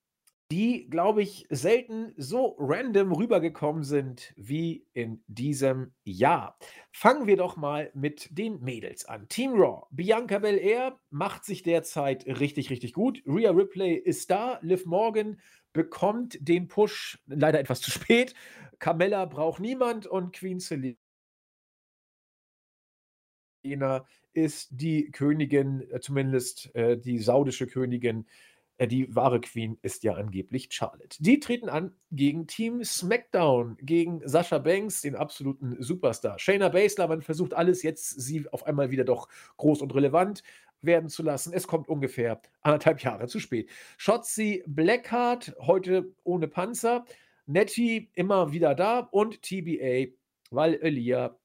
die, 0.51 0.89
glaube 0.89 1.21
ich, 1.21 1.47
selten 1.49 2.13
so 2.17 2.57
random 2.59 3.13
rübergekommen 3.13 3.83
sind 3.83 4.33
wie 4.35 4.85
in 4.93 5.23
diesem 5.27 5.93
Jahr. 6.03 6.59
Fangen 6.91 7.25
wir 7.25 7.37
doch 7.37 7.55
mal 7.55 7.89
mit 7.93 8.27
den 8.37 8.59
Mädels 8.59 9.05
an. 9.05 9.29
Team 9.29 9.53
Raw. 9.53 9.87
Bianca 9.91 10.39
Belair 10.39 10.99
macht 11.09 11.45
sich 11.45 11.63
derzeit 11.63 12.25
richtig, 12.25 12.69
richtig 12.69 12.91
gut. 12.91 13.23
Rhea 13.25 13.51
Ripley 13.51 13.93
ist 13.95 14.29
da. 14.29 14.59
Liv 14.61 14.85
Morgan 14.85 15.39
bekommt 15.71 16.37
den 16.41 16.67
Push 16.67 17.17
leider 17.27 17.59
etwas 17.59 17.79
zu 17.79 17.89
spät. 17.89 18.33
Carmella 18.79 19.25
braucht 19.25 19.61
niemand 19.61 20.05
und 20.05 20.33
Queen 20.33 20.59
Selina 20.59 20.97
ist 24.33 24.69
die 24.71 25.11
Königin, 25.11 25.81
äh, 25.91 25.99
zumindest 25.99 26.73
äh, 26.75 26.97
die 26.97 27.19
saudische 27.19 27.67
Königin 27.67 28.25
die 28.87 29.15
wahre 29.15 29.41
Queen 29.41 29.77
ist 29.81 30.03
ja 30.03 30.13
angeblich 30.13 30.67
Charlotte. 30.71 31.17
Die 31.19 31.39
treten 31.39 31.69
an 31.69 31.93
gegen 32.11 32.47
Team 32.47 32.83
SmackDown, 32.83 33.77
gegen 33.81 34.27
Sascha 34.27 34.57
Banks, 34.57 35.01
den 35.01 35.15
absoluten 35.15 35.75
Superstar. 35.79 36.39
Shayna 36.39 36.69
Baszler, 36.69 37.07
man 37.07 37.21
versucht 37.21 37.53
alles 37.53 37.83
jetzt, 37.83 38.21
sie 38.21 38.47
auf 38.49 38.65
einmal 38.65 38.91
wieder 38.91 39.03
doch 39.03 39.27
groß 39.57 39.81
und 39.81 39.93
relevant 39.93 40.43
werden 40.81 41.09
zu 41.09 41.23
lassen. 41.23 41.53
Es 41.53 41.67
kommt 41.67 41.89
ungefähr 41.89 42.41
anderthalb 42.61 43.01
Jahre 43.01 43.27
zu 43.27 43.39
spät. 43.39 43.69
Shotzi 43.97 44.63
Blackheart, 44.65 45.55
heute 45.59 46.13
ohne 46.23 46.47
Panzer. 46.47 47.05
Nettie 47.45 48.09
immer 48.13 48.51
wieder 48.51 48.75
da 48.75 48.99
und 49.11 49.41
TBA, 49.41 50.13
weil 50.51 50.75
Elia 50.75 51.35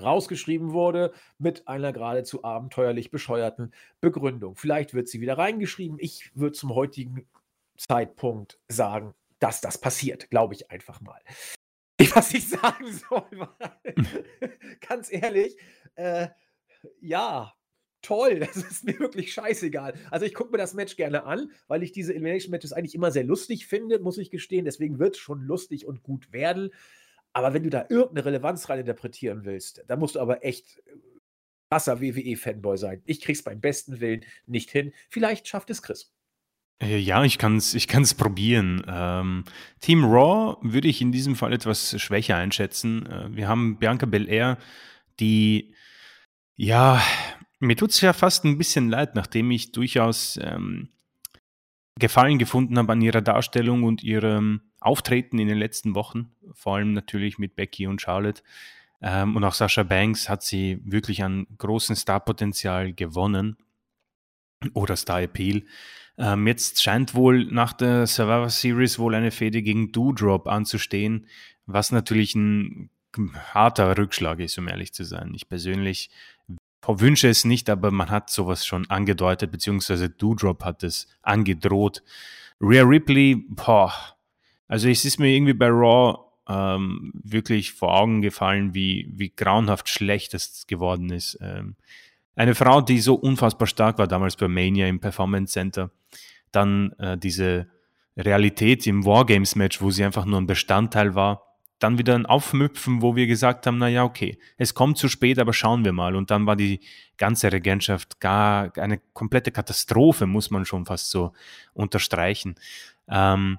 rausgeschrieben 0.00 0.72
wurde 0.72 1.12
mit 1.38 1.68
einer 1.68 1.92
geradezu 1.92 2.44
abenteuerlich 2.44 3.10
bescheuerten 3.10 3.72
Begründung. 4.00 4.56
Vielleicht 4.56 4.94
wird 4.94 5.08
sie 5.08 5.20
wieder 5.20 5.38
reingeschrieben. 5.38 5.98
Ich 6.00 6.30
würde 6.34 6.52
zum 6.52 6.74
heutigen 6.74 7.26
Zeitpunkt 7.76 8.58
sagen, 8.68 9.14
dass 9.38 9.60
das 9.60 9.78
passiert, 9.78 10.30
glaube 10.30 10.54
ich 10.54 10.70
einfach 10.70 11.00
mal. 11.00 11.20
Was 12.14 12.34
ich 12.34 12.48
sagen 12.48 12.92
soll, 12.92 13.48
ganz 14.88 15.12
ehrlich, 15.12 15.56
äh, 15.94 16.28
ja, 17.00 17.54
toll, 18.02 18.40
das 18.40 18.56
ist 18.56 18.84
mir 18.84 18.98
wirklich 18.98 19.32
scheißegal. 19.32 19.94
Also 20.10 20.26
ich 20.26 20.34
gucke 20.34 20.50
mir 20.50 20.58
das 20.58 20.74
Match 20.74 20.96
gerne 20.96 21.24
an, 21.24 21.50
weil 21.68 21.82
ich 21.82 21.92
diese 21.92 22.12
Elimination 22.12 22.50
Matches 22.50 22.72
eigentlich 22.72 22.94
immer 22.94 23.10
sehr 23.10 23.24
lustig 23.24 23.66
finde, 23.66 24.00
muss 24.00 24.18
ich 24.18 24.30
gestehen. 24.30 24.64
Deswegen 24.64 24.98
wird 24.98 25.16
es 25.16 25.20
schon 25.20 25.42
lustig 25.42 25.86
und 25.86 26.02
gut 26.02 26.32
werden. 26.32 26.70
Aber 27.32 27.54
wenn 27.54 27.62
du 27.62 27.70
da 27.70 27.86
irgendeine 27.88 28.26
Relevanz 28.26 28.68
rein 28.68 28.80
interpretieren 28.80 29.44
willst, 29.44 29.82
dann 29.86 29.98
musst 29.98 30.16
du 30.16 30.20
aber 30.20 30.44
echt 30.44 30.78
äh, 30.78 30.92
krasser 31.70 32.00
WWE-Fanboy 32.00 32.76
sein. 32.76 33.02
Ich 33.06 33.20
krieg's 33.20 33.42
beim 33.42 33.60
besten 33.60 34.00
Willen 34.00 34.24
nicht 34.46 34.70
hin. 34.70 34.92
Vielleicht 35.08 35.48
schafft 35.48 35.70
es 35.70 35.82
Chris. 35.82 36.12
Äh, 36.82 36.98
ja, 36.98 37.24
ich 37.24 37.38
kann 37.38 37.56
es 37.56 37.74
ich 37.74 37.88
kann's 37.88 38.14
probieren. 38.14 38.84
Ähm, 38.86 39.44
Team 39.80 40.04
Raw 40.04 40.56
würde 40.62 40.88
ich 40.88 41.00
in 41.00 41.12
diesem 41.12 41.36
Fall 41.36 41.52
etwas 41.52 42.00
schwächer 42.00 42.36
einschätzen. 42.36 43.06
Äh, 43.06 43.34
wir 43.34 43.48
haben 43.48 43.78
Bianca 43.78 44.06
Belair, 44.06 44.58
die, 45.20 45.74
ja, 46.56 47.00
mir 47.60 47.76
tut 47.76 47.90
es 47.90 48.00
ja 48.00 48.12
fast 48.12 48.44
ein 48.44 48.58
bisschen 48.58 48.90
leid, 48.90 49.14
nachdem 49.14 49.50
ich 49.50 49.72
durchaus 49.72 50.38
ähm, 50.42 50.88
Gefallen 51.98 52.38
gefunden 52.38 52.78
habe 52.78 52.92
an 52.92 53.02
ihrer 53.02 53.20
Darstellung 53.20 53.84
und 53.84 54.02
ihrem 54.02 54.71
Auftreten 54.82 55.38
in 55.38 55.48
den 55.48 55.58
letzten 55.58 55.94
Wochen, 55.94 56.32
vor 56.52 56.76
allem 56.76 56.92
natürlich 56.92 57.38
mit 57.38 57.56
Becky 57.56 57.86
und 57.86 58.00
Charlotte. 58.00 58.42
Ähm, 59.00 59.36
und 59.36 59.44
auch 59.44 59.54
Sascha 59.54 59.82
Banks 59.82 60.28
hat 60.28 60.42
sie 60.42 60.80
wirklich 60.84 61.22
an 61.22 61.46
großem 61.58 61.96
Starpotenzial 61.96 62.92
gewonnen 62.92 63.56
oder 64.74 64.96
Star 64.96 65.22
Appeal. 65.22 65.64
Ähm, 66.18 66.46
jetzt 66.46 66.82
scheint 66.82 67.14
wohl 67.14 67.46
nach 67.46 67.72
der 67.72 68.06
Survivor 68.06 68.50
Series 68.50 68.98
wohl 68.98 69.14
eine 69.14 69.30
Fehde 69.30 69.62
gegen 69.62 69.92
Doodrop 69.92 70.46
anzustehen, 70.46 71.26
was 71.66 71.90
natürlich 71.90 72.34
ein 72.34 72.90
harter 73.54 73.96
Rückschlag 73.98 74.40
ist, 74.40 74.58
um 74.58 74.68
ehrlich 74.68 74.92
zu 74.92 75.04
sein. 75.04 75.32
Ich 75.34 75.48
persönlich 75.48 76.10
wünsche 76.86 77.28
es 77.28 77.44
nicht, 77.44 77.70
aber 77.70 77.90
man 77.90 78.10
hat 78.10 78.30
sowas 78.30 78.66
schon 78.66 78.88
angedeutet, 78.90 79.52
beziehungsweise 79.52 80.10
Doodrop 80.10 80.64
hat 80.64 80.82
es 80.82 81.06
angedroht. 81.22 82.02
Rhea 82.60 82.82
Ripley, 82.82 83.44
boah, 83.48 83.92
also 84.68 84.88
es 84.88 85.04
ist 85.04 85.18
mir 85.18 85.28
irgendwie 85.28 85.54
bei 85.54 85.68
Raw 85.68 86.18
ähm, 86.48 87.12
wirklich 87.14 87.72
vor 87.72 87.94
Augen 87.94 88.22
gefallen, 88.22 88.74
wie, 88.74 89.08
wie 89.12 89.30
grauenhaft 89.30 89.88
schlecht 89.88 90.34
es 90.34 90.66
geworden 90.66 91.10
ist. 91.10 91.38
Ähm, 91.40 91.76
eine 92.34 92.54
Frau, 92.54 92.80
die 92.80 92.98
so 92.98 93.14
unfassbar 93.14 93.66
stark 93.66 93.98
war 93.98 94.08
damals 94.08 94.36
bei 94.36 94.48
Mania 94.48 94.88
im 94.88 95.00
Performance 95.00 95.52
Center, 95.52 95.90
dann 96.50 96.92
äh, 96.98 97.18
diese 97.18 97.68
Realität 98.16 98.86
im 98.86 99.04
Wargames-Match, 99.04 99.80
wo 99.80 99.90
sie 99.90 100.04
einfach 100.04 100.24
nur 100.24 100.40
ein 100.40 100.46
Bestandteil 100.46 101.14
war, 101.14 101.42
dann 101.78 101.98
wieder 101.98 102.14
ein 102.14 102.26
Aufmüpfen, 102.26 103.02
wo 103.02 103.16
wir 103.16 103.26
gesagt 103.26 103.66
haben, 103.66 103.78
na 103.78 103.88
ja, 103.88 104.04
okay, 104.04 104.38
es 104.56 104.74
kommt 104.74 104.98
zu 104.98 105.08
spät, 105.08 105.38
aber 105.38 105.52
schauen 105.52 105.84
wir 105.84 105.92
mal. 105.92 106.14
Und 106.14 106.30
dann 106.30 106.46
war 106.46 106.54
die 106.54 106.80
ganze 107.16 107.50
Regentschaft 107.50 108.20
gar 108.20 108.76
eine 108.78 109.00
komplette 109.12 109.50
Katastrophe, 109.50 110.26
muss 110.26 110.50
man 110.50 110.64
schon 110.64 110.86
fast 110.86 111.10
so 111.10 111.32
unterstreichen. 111.72 112.54
Ähm, 113.08 113.58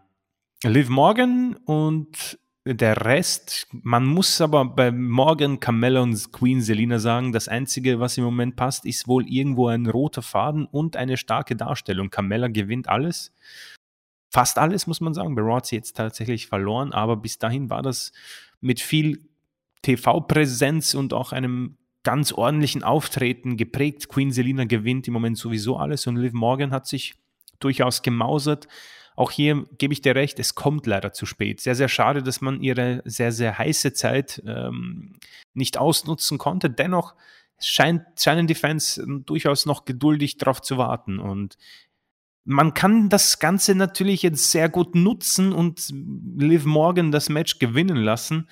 Liv 0.66 0.88
Morgan 0.88 1.56
und 1.66 2.40
der 2.66 3.06
Rest, 3.06 3.68
man 3.72 4.06
muss 4.06 4.40
aber 4.40 4.64
bei 4.64 4.92
Morgan, 4.92 5.60
Carmella 5.60 6.02
und 6.02 6.32
Queen 6.32 6.62
Selina 6.62 7.00
sagen, 7.00 7.34
das 7.34 7.50
Einzige, 7.50 8.00
was 8.00 8.18
im 8.18 8.24
Moment 8.24 8.56
passt, 8.56 8.86
ist 8.86 9.10
wohl 9.10 9.28
irgendwo 9.28 9.68
ein 9.68 9.88
roter 9.88 10.22
Faden 10.22 10.66
und 10.66 10.96
eine 10.96 11.18
starke 11.18 11.58
Darstellung. 11.58 12.10
Carmella 12.10 12.48
gewinnt 12.48 12.88
alles. 12.88 13.34
Fast 14.32 14.58
alles, 14.58 14.88
muss 14.88 15.02
man 15.02 15.14
sagen. 15.14 15.36
Bei 15.36 15.42
Raw 15.42 15.60
sie 15.62 15.76
jetzt 15.76 15.98
tatsächlich 15.98 16.48
verloren, 16.48 16.94
aber 16.94 17.18
bis 17.18 17.38
dahin 17.38 17.70
war 17.70 17.82
das 17.82 18.14
mit 18.62 18.80
viel 18.80 19.28
TV-Präsenz 19.82 20.94
und 20.94 21.14
auch 21.14 21.34
einem 21.34 21.78
ganz 22.04 22.32
ordentlichen 22.32 22.84
Auftreten 22.84 23.58
geprägt. 23.58 24.08
Queen 24.08 24.32
Selina 24.32 24.64
gewinnt 24.64 25.10
im 25.10 25.14
Moment 25.14 25.38
sowieso 25.38 25.76
alles 25.76 26.08
und 26.08 26.16
Liv 26.16 26.32
Morgan 26.32 26.72
hat 26.72 26.88
sich 26.88 27.16
durchaus 27.60 28.02
gemausert. 28.02 28.70
Auch 29.16 29.32
hier 29.32 29.66
gebe 29.78 29.94
ich 29.94 30.02
dir 30.02 30.16
recht, 30.16 30.40
es 30.40 30.56
kommt 30.56 30.88
leider 30.88 31.14
zu 31.14 31.26
spät. 31.26 31.62
Sehr, 31.62 31.76
sehr 31.76 31.90
schade, 31.90 32.24
dass 32.24 32.42
man 32.42 32.62
ihre 32.62 33.02
sehr, 33.06 33.32
sehr 33.32 33.58
heiße 33.58 33.94
Zeit 33.94 34.42
ähm, 34.46 35.16
nicht 35.54 35.78
ausnutzen 35.78 36.38
konnte. 36.38 36.70
Dennoch 36.70 37.16
scheint, 37.60 38.04
scheinen 38.20 38.48
die 38.48 38.56
Fans 38.56 38.98
ähm, 38.98 39.26
durchaus 39.26 39.66
noch 39.66 39.86
geduldig 39.86 40.38
darauf 40.38 40.62
zu 40.62 40.78
warten. 40.78 41.20
Und 41.20 41.58
man 42.46 42.74
kann 42.74 43.10
das 43.10 43.40
Ganze 43.40 43.76
natürlich 43.76 44.22
jetzt 44.22 44.52
sehr 44.52 44.70
gut 44.70 44.96
nutzen 44.96 45.54
und 45.54 45.94
Liv 46.38 46.66
Morgan 46.66 47.12
das 47.12 47.30
Match 47.30 47.60
gewinnen 47.60 47.98
lassen. 47.98 48.50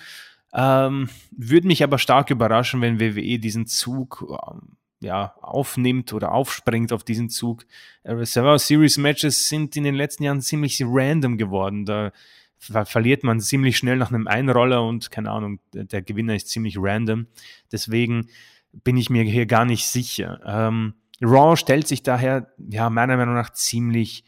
Ähm, 0.54 1.08
würde 1.30 1.66
mich 1.66 1.82
aber 1.82 1.98
stark 1.98 2.30
überraschen, 2.30 2.80
wenn 2.80 3.00
WWE 3.00 3.38
diesen 3.38 3.66
Zug 3.66 4.24
ähm, 4.28 4.76
ja, 5.02 5.34
aufnimmt 5.42 6.12
oder 6.12 6.32
aufspringt 6.32 6.92
auf 6.92 7.04
diesen 7.04 7.28
Zug. 7.28 7.66
Äh, 8.04 8.24
Survivor 8.24 8.58
Series 8.58 8.98
Matches 8.98 9.48
sind 9.48 9.76
in 9.76 9.84
den 9.84 9.94
letzten 9.94 10.22
Jahren 10.24 10.40
ziemlich 10.40 10.82
random 10.84 11.36
geworden. 11.36 11.84
Da 11.84 12.12
ver 12.58 12.86
verliert 12.86 13.24
man 13.24 13.40
ziemlich 13.40 13.76
schnell 13.76 13.96
nach 13.96 14.10
einem 14.12 14.28
Einroller 14.28 14.86
und 14.86 15.10
keine 15.10 15.30
Ahnung, 15.30 15.58
der, 15.74 15.84
der 15.84 16.02
Gewinner 16.02 16.34
ist 16.34 16.48
ziemlich 16.48 16.76
random. 16.78 17.26
Deswegen 17.70 18.28
bin 18.72 18.96
ich 18.96 19.10
mir 19.10 19.24
hier 19.24 19.46
gar 19.46 19.64
nicht 19.64 19.86
sicher. 19.86 20.40
Ähm, 20.46 20.94
Raw 21.20 21.56
stellt 21.56 21.88
sich 21.88 22.02
daher, 22.02 22.52
ja, 22.58 22.88
meiner 22.90 23.16
Meinung 23.16 23.34
nach 23.34 23.50
ziemlich 23.50 24.24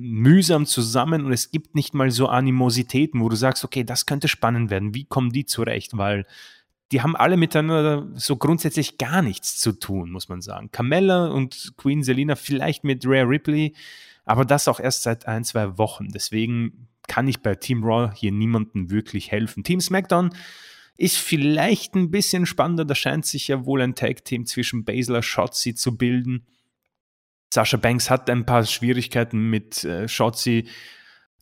mühsam 0.00 0.66
zusammen 0.66 1.24
und 1.24 1.32
es 1.32 1.50
gibt 1.50 1.74
nicht 1.74 1.94
mal 1.94 2.10
so 2.10 2.28
Animositäten, 2.28 3.20
wo 3.20 3.28
du 3.28 3.36
sagst, 3.36 3.64
okay, 3.64 3.84
das 3.84 4.04
könnte 4.04 4.28
spannend 4.28 4.70
werden. 4.70 4.94
Wie 4.94 5.04
kommen 5.04 5.30
die 5.30 5.46
zurecht? 5.46 5.96
Weil 5.96 6.26
die 6.92 7.02
haben 7.02 7.16
alle 7.16 7.36
miteinander 7.36 8.06
so 8.14 8.36
grundsätzlich 8.36 8.98
gar 8.98 9.22
nichts 9.22 9.58
zu 9.58 9.72
tun, 9.72 10.10
muss 10.10 10.28
man 10.28 10.40
sagen. 10.40 10.70
Carmella 10.70 11.26
und 11.26 11.72
Queen 11.76 12.02
Selina 12.02 12.36
vielleicht 12.36 12.84
mit 12.84 13.04
Rare 13.04 13.28
Ripley, 13.28 13.74
aber 14.24 14.44
das 14.44 14.68
auch 14.68 14.78
erst 14.78 15.02
seit 15.02 15.26
ein, 15.26 15.44
zwei 15.44 15.78
Wochen. 15.78 16.08
Deswegen 16.08 16.88
kann 17.08 17.28
ich 17.28 17.40
bei 17.40 17.54
Team 17.54 17.84
Raw 17.84 18.12
hier 18.14 18.32
niemandem 18.32 18.90
wirklich 18.90 19.30
helfen. 19.32 19.64
Team 19.64 19.80
SmackDown 19.80 20.30
ist 20.96 21.16
vielleicht 21.16 21.94
ein 21.94 22.10
bisschen 22.10 22.46
spannender. 22.46 22.84
Da 22.84 22.94
scheint 22.94 23.26
sich 23.26 23.48
ja 23.48 23.64
wohl 23.66 23.82
ein 23.82 23.94
Tag-Team 23.94 24.46
zwischen 24.46 24.84
Baszler 24.84 25.22
Shotzi 25.22 25.74
zu 25.74 25.96
bilden. 25.96 26.46
Sasha 27.52 27.76
Banks 27.76 28.10
hat 28.10 28.28
ein 28.30 28.46
paar 28.46 28.64
Schwierigkeiten 28.64 29.50
mit 29.50 29.84
äh, 29.84 30.08
Shotzi 30.08 30.68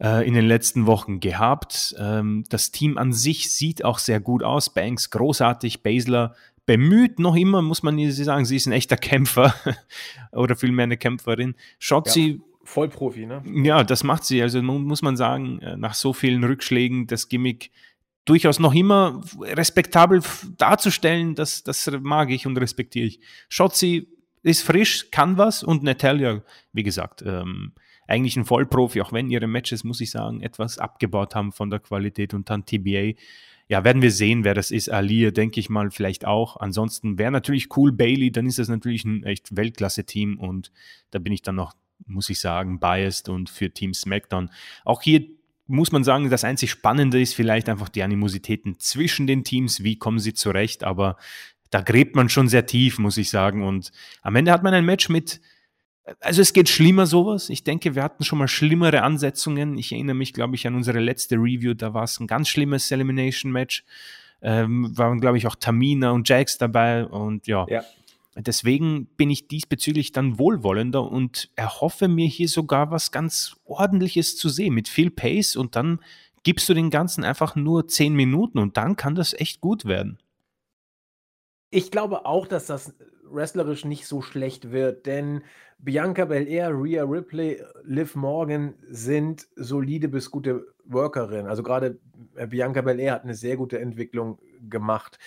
äh, 0.00 0.26
in 0.26 0.34
den 0.34 0.46
letzten 0.46 0.86
Wochen 0.86 1.20
gehabt. 1.20 1.94
Ähm, 1.98 2.44
das 2.48 2.70
Team 2.70 2.98
an 2.98 3.12
sich 3.12 3.52
sieht 3.52 3.84
auch 3.84 3.98
sehr 3.98 4.20
gut 4.20 4.42
aus. 4.42 4.72
Banks 4.72 5.10
großartig, 5.10 5.82
Basler 5.82 6.34
bemüht 6.66 7.18
noch 7.18 7.36
immer, 7.36 7.62
muss 7.62 7.82
man 7.82 8.10
sagen, 8.10 8.44
sie 8.44 8.56
ist 8.56 8.66
ein 8.66 8.72
echter 8.72 8.96
Kämpfer 8.96 9.54
oder 10.32 10.56
vielmehr 10.56 10.84
eine 10.84 10.96
Kämpferin. 10.96 11.54
Shotzi 11.78 12.40
Vollprofi, 12.64 13.26
ne? 13.26 13.42
Ja, 13.62 13.84
das 13.84 14.04
macht 14.04 14.24
sie. 14.24 14.40
Also 14.40 14.62
muss 14.62 15.02
man 15.02 15.16
sagen, 15.16 15.60
äh, 15.60 15.76
nach 15.76 15.94
so 15.94 16.12
vielen 16.12 16.42
Rückschlägen 16.44 17.06
das 17.06 17.28
Gimmick 17.28 17.70
durchaus 18.24 18.58
noch 18.58 18.74
immer 18.74 19.20
respektabel 19.38 20.22
darzustellen, 20.56 21.34
das, 21.34 21.62
das 21.62 21.90
mag 22.00 22.30
ich 22.30 22.46
und 22.46 22.56
respektiere 22.56 23.06
ich. 23.06 23.20
Schotzi 23.48 24.08
ist 24.42 24.62
frisch, 24.62 25.10
kann 25.10 25.36
was 25.36 25.62
und 25.62 25.82
Natalia, 25.82 26.42
wie 26.72 26.82
gesagt, 26.82 27.22
ähm, 27.22 27.72
eigentlich 28.06 28.36
ein 28.36 28.44
Vollprofi, 28.44 29.00
auch 29.00 29.12
wenn 29.12 29.30
ihre 29.30 29.46
Matches, 29.46 29.84
muss 29.84 30.00
ich 30.00 30.10
sagen, 30.10 30.40
etwas 30.40 30.78
abgebaut 30.78 31.34
haben 31.34 31.52
von 31.52 31.70
der 31.70 31.80
Qualität 31.80 32.34
und 32.34 32.50
dann 32.50 32.66
TBA. 32.66 33.18
Ja, 33.66 33.82
werden 33.82 34.02
wir 34.02 34.10
sehen, 34.10 34.44
wer 34.44 34.54
das 34.54 34.70
ist. 34.70 34.90
Alia, 34.90 35.30
denke 35.30 35.58
ich 35.58 35.70
mal, 35.70 35.90
vielleicht 35.90 36.26
auch. 36.26 36.58
Ansonsten 36.58 37.18
wäre 37.18 37.30
natürlich 37.30 37.74
cool, 37.76 37.92
Bailey, 37.92 38.30
dann 38.30 38.46
ist 38.46 38.58
das 38.58 38.68
natürlich 38.68 39.04
ein 39.04 39.24
echt 39.24 39.56
Weltklasse-Team 39.56 40.38
und 40.38 40.70
da 41.10 41.18
bin 41.18 41.32
ich 41.32 41.42
dann 41.42 41.54
noch, 41.54 41.72
muss 42.06 42.28
ich 42.28 42.40
sagen, 42.40 42.78
biased 42.78 43.28
und 43.30 43.48
für 43.48 43.70
Team 43.70 43.94
SmackDown. 43.94 44.50
Auch 44.84 45.00
hier 45.00 45.26
muss 45.66 45.92
man 45.92 46.04
sagen, 46.04 46.28
das 46.28 46.44
einzig 46.44 46.70
Spannende 46.70 47.20
ist 47.20 47.34
vielleicht 47.34 47.70
einfach 47.70 47.88
die 47.88 48.02
Animositäten 48.02 48.78
zwischen 48.78 49.26
den 49.26 49.44
Teams. 49.44 49.82
Wie 49.82 49.96
kommen 49.96 50.18
sie 50.18 50.34
zurecht? 50.34 50.84
Aber 50.84 51.16
da 51.70 51.80
gräbt 51.80 52.16
man 52.16 52.28
schon 52.28 52.48
sehr 52.48 52.66
tief, 52.66 52.98
muss 52.98 53.16
ich 53.16 53.30
sagen. 53.30 53.62
Und 53.62 53.90
am 54.22 54.36
Ende 54.36 54.52
hat 54.52 54.62
man 54.62 54.74
ein 54.74 54.84
Match 54.84 55.08
mit, 55.08 55.40
also 56.20 56.42
es 56.42 56.52
geht 56.52 56.68
schlimmer 56.68 57.06
sowas. 57.06 57.48
Ich 57.48 57.64
denke, 57.64 57.94
wir 57.94 58.02
hatten 58.02 58.24
schon 58.24 58.38
mal 58.38 58.48
schlimmere 58.48 59.02
Ansetzungen. 59.02 59.78
Ich 59.78 59.92
erinnere 59.92 60.14
mich, 60.14 60.32
glaube 60.32 60.54
ich, 60.54 60.66
an 60.66 60.74
unsere 60.74 61.00
letzte 61.00 61.36
Review. 61.36 61.74
Da 61.74 61.94
war 61.94 62.04
es 62.04 62.20
ein 62.20 62.26
ganz 62.26 62.48
schlimmes 62.48 62.90
Elimination 62.90 63.52
Match. 63.52 63.84
Ähm, 64.42 64.96
waren, 64.96 65.20
glaube 65.20 65.38
ich, 65.38 65.46
auch 65.46 65.54
Tamina 65.54 66.10
und 66.10 66.28
Jax 66.28 66.58
dabei. 66.58 67.06
Und 67.06 67.46
ja, 67.46 67.64
ja. 67.68 67.82
Deswegen 68.36 69.06
bin 69.16 69.30
ich 69.30 69.46
diesbezüglich 69.46 70.10
dann 70.10 70.38
wohlwollender 70.38 71.08
und 71.08 71.50
erhoffe 71.54 72.08
mir 72.08 72.26
hier 72.26 72.48
sogar 72.48 72.90
was 72.90 73.12
ganz 73.12 73.56
Ordentliches 73.64 74.36
zu 74.36 74.48
sehen 74.48 74.74
mit 74.74 74.88
viel 74.88 75.10
Pace 75.10 75.54
und 75.54 75.76
dann 75.76 76.00
gibst 76.42 76.68
du 76.68 76.74
den 76.74 76.90
Ganzen 76.90 77.22
einfach 77.22 77.54
nur 77.54 77.86
zehn 77.86 78.14
Minuten 78.14 78.58
und 78.58 78.76
dann 78.76 78.96
kann 78.96 79.14
das 79.14 79.34
echt 79.34 79.60
gut 79.60 79.84
werden. 79.84 80.18
Ich 81.70 81.92
glaube 81.92 82.26
auch, 82.26 82.46
dass 82.46 82.66
das 82.66 82.92
wrestlerisch 83.30 83.84
nicht 83.84 84.06
so 84.06 84.22
schlecht 84.22 84.70
wird, 84.70 85.06
denn 85.06 85.42
Bianca 85.78 86.24
Belair, 86.24 86.70
Rhea 86.70 87.04
Ripley, 87.04 87.62
Liv 87.84 88.14
Morgan 88.14 88.74
sind 88.88 89.46
solide 89.56 90.08
bis 90.08 90.30
gute 90.30 90.66
Workerinnen. 90.84 91.46
Also 91.46 91.62
gerade 91.62 91.98
äh, 92.36 92.46
Bianca 92.46 92.80
Belair 92.82 93.12
hat 93.12 93.24
eine 93.24 93.34
sehr 93.34 93.56
gute 93.56 93.78
Entwicklung 93.78 94.38
gemacht. 94.68 95.18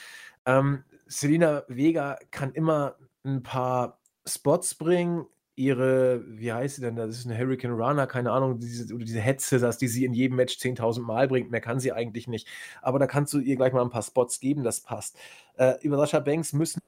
Ähm, 0.45 0.83
Selina 1.07 1.63
Vega 1.67 2.17
kann 2.31 2.53
immer 2.53 2.95
ein 3.23 3.43
paar 3.43 3.99
Spots 4.25 4.75
bringen. 4.75 5.25
Ihre, 5.55 6.23
wie 6.27 6.53
heißt 6.53 6.75
sie 6.75 6.81
denn? 6.81 6.95
Das 6.95 7.17
ist 7.17 7.25
eine 7.25 7.37
Hurricane 7.37 7.71
Runner, 7.71 8.05
keine 8.05 8.31
Ahnung, 8.31 8.59
diese, 8.59 8.93
oder 8.93 9.05
diese 9.05 9.21
Head 9.21 9.41
Scissors, 9.41 9.79
die 9.79 9.87
sie 9.87 10.05
in 10.05 10.13
jedem 10.13 10.37
Match 10.37 10.55
10.000 10.57 11.01
Mal 11.01 11.27
bringt. 11.27 11.49
Mehr 11.49 11.61
kann 11.61 11.79
sie 11.79 11.91
eigentlich 11.91 12.27
nicht. 12.27 12.47
Aber 12.81 12.99
da 12.99 13.07
kannst 13.07 13.33
du 13.33 13.39
ihr 13.39 13.55
gleich 13.55 13.73
mal 13.73 13.81
ein 13.81 13.89
paar 13.89 14.03
Spots 14.03 14.39
geben, 14.39 14.63
das 14.63 14.81
passt. 14.81 15.17
Äh, 15.55 15.73
über 15.81 15.97
Sascha 15.97 16.19
Banks 16.19 16.53
müssen 16.53 16.79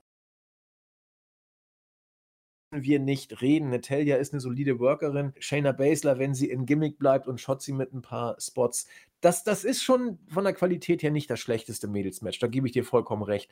wir 2.71 2.99
nicht 2.99 3.41
reden. 3.41 3.69
Natalia 3.69 4.17
ist 4.17 4.33
eine 4.33 4.39
solide 4.39 4.79
Workerin. 4.79 5.33
Shayna 5.39 5.71
Baszler, 5.71 6.19
wenn 6.19 6.33
sie 6.33 6.49
in 6.49 6.65
Gimmick 6.65 6.99
bleibt 6.99 7.27
und 7.27 7.41
Shotzi 7.41 7.73
mit 7.73 7.93
ein 7.93 8.01
paar 8.01 8.35
Spots. 8.39 8.87
Das, 9.21 9.43
das 9.43 9.63
ist 9.63 9.83
schon 9.83 10.19
von 10.27 10.43
der 10.43 10.53
Qualität 10.53 11.03
her 11.03 11.11
nicht 11.11 11.29
das 11.29 11.39
schlechteste 11.39 11.87
Mädelsmatch. 11.87 12.39
Da 12.39 12.47
gebe 12.47 12.67
ich 12.67 12.73
dir 12.73 12.83
vollkommen 12.83 13.23
recht. 13.23 13.49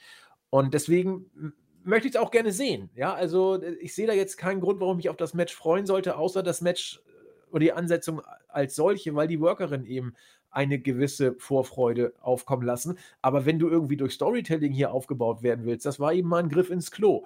Und 0.49 0.73
deswegen 0.73 1.53
möchte 1.83 2.07
ich 2.07 2.15
es 2.15 2.19
auch 2.19 2.31
gerne 2.31 2.51
sehen. 2.51 2.89
Ja, 2.95 3.13
also 3.13 3.55
äh, 3.61 3.73
ich 3.75 3.95
sehe 3.95 4.07
da 4.07 4.13
jetzt 4.13 4.37
keinen 4.37 4.61
Grund, 4.61 4.79
warum 4.79 4.99
ich 4.99 5.09
auf 5.09 5.17
das 5.17 5.33
Match 5.33 5.53
freuen 5.53 5.85
sollte, 5.85 6.17
außer 6.17 6.43
das 6.43 6.61
Match 6.61 7.01
äh, 7.07 7.51
oder 7.51 7.59
die 7.61 7.73
Ansetzung 7.73 8.21
als 8.47 8.75
solche, 8.75 9.15
weil 9.15 9.27
die 9.27 9.41
Workerin 9.41 9.83
eben 9.85 10.13
eine 10.49 10.79
gewisse 10.79 11.35
Vorfreude 11.39 12.13
aufkommen 12.21 12.65
lassen. 12.65 12.97
Aber 13.21 13.45
wenn 13.45 13.59
du 13.59 13.67
irgendwie 13.67 13.97
durch 13.97 14.13
Storytelling 14.13 14.71
hier 14.71 14.91
aufgebaut 14.91 15.43
werden 15.43 15.65
willst, 15.65 15.85
das 15.85 15.99
war 15.99 16.13
eben 16.13 16.29
mal 16.29 16.41
ein 16.41 16.49
Griff 16.49 16.69
ins 16.69 16.91
Klo. 16.91 17.25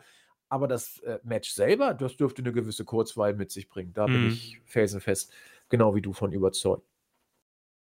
Aber 0.52 0.68
das 0.68 1.00
äh, 1.00 1.18
Match 1.24 1.50
selber, 1.52 1.94
das 1.94 2.18
dürfte 2.18 2.42
eine 2.42 2.52
gewisse 2.52 2.84
Kurzweil 2.84 3.34
mit 3.34 3.52
sich 3.52 3.70
bringen. 3.70 3.94
Da 3.94 4.06
mhm. 4.06 4.12
bin 4.12 4.28
ich 4.28 4.60
felsenfest, 4.66 5.32
genau 5.70 5.96
wie 5.96 6.02
du 6.02 6.12
von 6.12 6.34
überzeugt. 6.34 6.86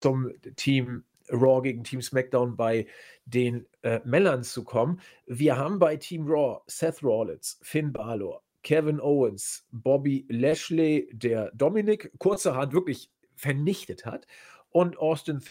Zum 0.02 0.34
Team 0.58 1.06
Raw 1.30 1.62
gegen 1.62 1.86
Team 1.86 2.02
SmackDown 2.02 2.58
bei 2.58 2.88
den 3.24 3.66
äh, 3.84 4.02
Männern 4.04 4.44
zu 4.44 4.66
kommen. 4.66 5.00
Wir 5.26 5.56
haben 5.56 5.80
bei 5.80 5.96
Team 5.96 6.28
Raw 6.28 6.62
Seth 6.68 7.02
Rollins, 7.02 7.58
Finn 7.62 7.94
Balor, 7.94 8.44
Kevin 8.64 9.00
Owens, 9.00 9.66
Bobby 9.72 10.26
Lashley, 10.28 11.10
der 11.14 11.52
Dominik 11.56 12.12
kurzerhand 12.20 12.74
wirklich 12.74 13.10
vernichtet 13.36 14.06
hat, 14.06 14.28
und 14.70 14.98
Austin 14.98 15.42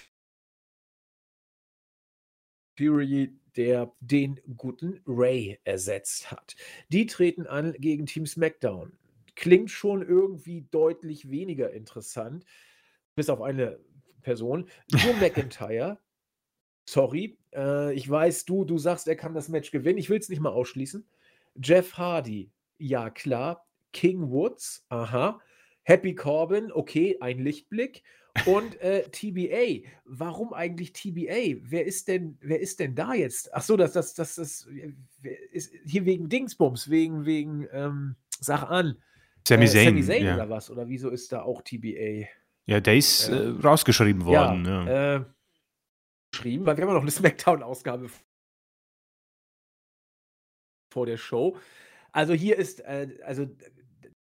Fury, 2.76 3.34
der 3.56 3.92
den 4.00 4.40
guten 4.56 5.00
Ray 5.06 5.58
ersetzt 5.64 6.30
hat. 6.30 6.56
Die 6.88 7.06
treten 7.06 7.46
an 7.46 7.72
gegen 7.78 8.06
Team 8.06 8.26
SmackDown. 8.26 8.98
Klingt 9.34 9.70
schon 9.70 10.02
irgendwie 10.02 10.66
deutlich 10.70 11.30
weniger 11.30 11.72
interessant, 11.72 12.44
bis 13.14 13.28
auf 13.28 13.42
eine 13.42 13.78
Person. 14.22 14.68
Drew 14.88 15.12
McIntyre, 15.20 15.98
sorry, 16.88 17.38
äh, 17.54 17.94
ich 17.94 18.08
weiß, 18.08 18.44
du, 18.44 18.64
du 18.64 18.78
sagst, 18.78 19.08
er 19.08 19.16
kann 19.16 19.34
das 19.34 19.48
Match 19.48 19.70
gewinnen. 19.70 19.98
Ich 19.98 20.10
will 20.10 20.18
es 20.18 20.28
nicht 20.28 20.40
mal 20.40 20.50
ausschließen. 20.50 21.06
Jeff 21.62 21.94
Hardy, 21.94 22.50
ja 22.78 23.10
klar. 23.10 23.66
King 23.92 24.30
Woods, 24.30 24.84
aha. 24.88 25.40
Happy 25.84 26.14
Corbin, 26.14 26.72
okay, 26.72 27.16
ein 27.20 27.38
Lichtblick. 27.38 28.02
Und 28.44 28.80
äh, 28.80 29.08
TBA, 29.08 29.88
warum 30.04 30.52
eigentlich 30.52 30.92
TBA? 30.92 31.60
Wer 31.62 31.86
ist 31.86 32.08
denn, 32.08 32.38
wer 32.40 32.60
ist 32.60 32.80
denn 32.80 32.94
da 32.94 33.14
jetzt? 33.14 33.54
Ach 33.54 33.62
so, 33.62 33.76
das, 33.76 33.92
das, 33.92 34.14
das, 34.14 34.34
das 34.34 34.68
ist 35.52 35.72
hier 35.84 36.04
wegen 36.04 36.28
Dingsbums, 36.28 36.90
wegen, 36.90 37.24
wegen, 37.24 37.66
ähm, 37.72 38.16
sag 38.38 38.64
an. 38.64 38.96
Sami 39.46 39.64
äh, 39.64 39.68
Zayn, 39.68 39.84
Sami 39.86 40.02
Zayn 40.02 40.24
ja. 40.24 40.34
oder 40.34 40.50
was? 40.50 40.70
Oder 40.70 40.88
wieso 40.88 41.10
ist 41.10 41.32
da 41.32 41.42
auch 41.42 41.62
TBA? 41.62 42.28
Ja, 42.66 42.80
der 42.80 42.96
ist 42.96 43.28
äh, 43.28 43.54
rausgeschrieben 43.62 44.24
worden. 44.24 44.64
Ja, 44.64 44.84
ja. 44.84 45.16
Äh, 45.16 45.24
geschrieben, 46.32 46.66
weil 46.66 46.76
wir 46.76 46.84
haben 46.84 46.94
noch 46.94 47.02
eine 47.02 47.10
Smackdown-Ausgabe 47.12 48.10
vor 50.92 51.06
der 51.06 51.16
Show. 51.16 51.56
Also 52.12 52.32
hier 52.32 52.56
ist, 52.56 52.80
äh, 52.80 53.18
also 53.24 53.46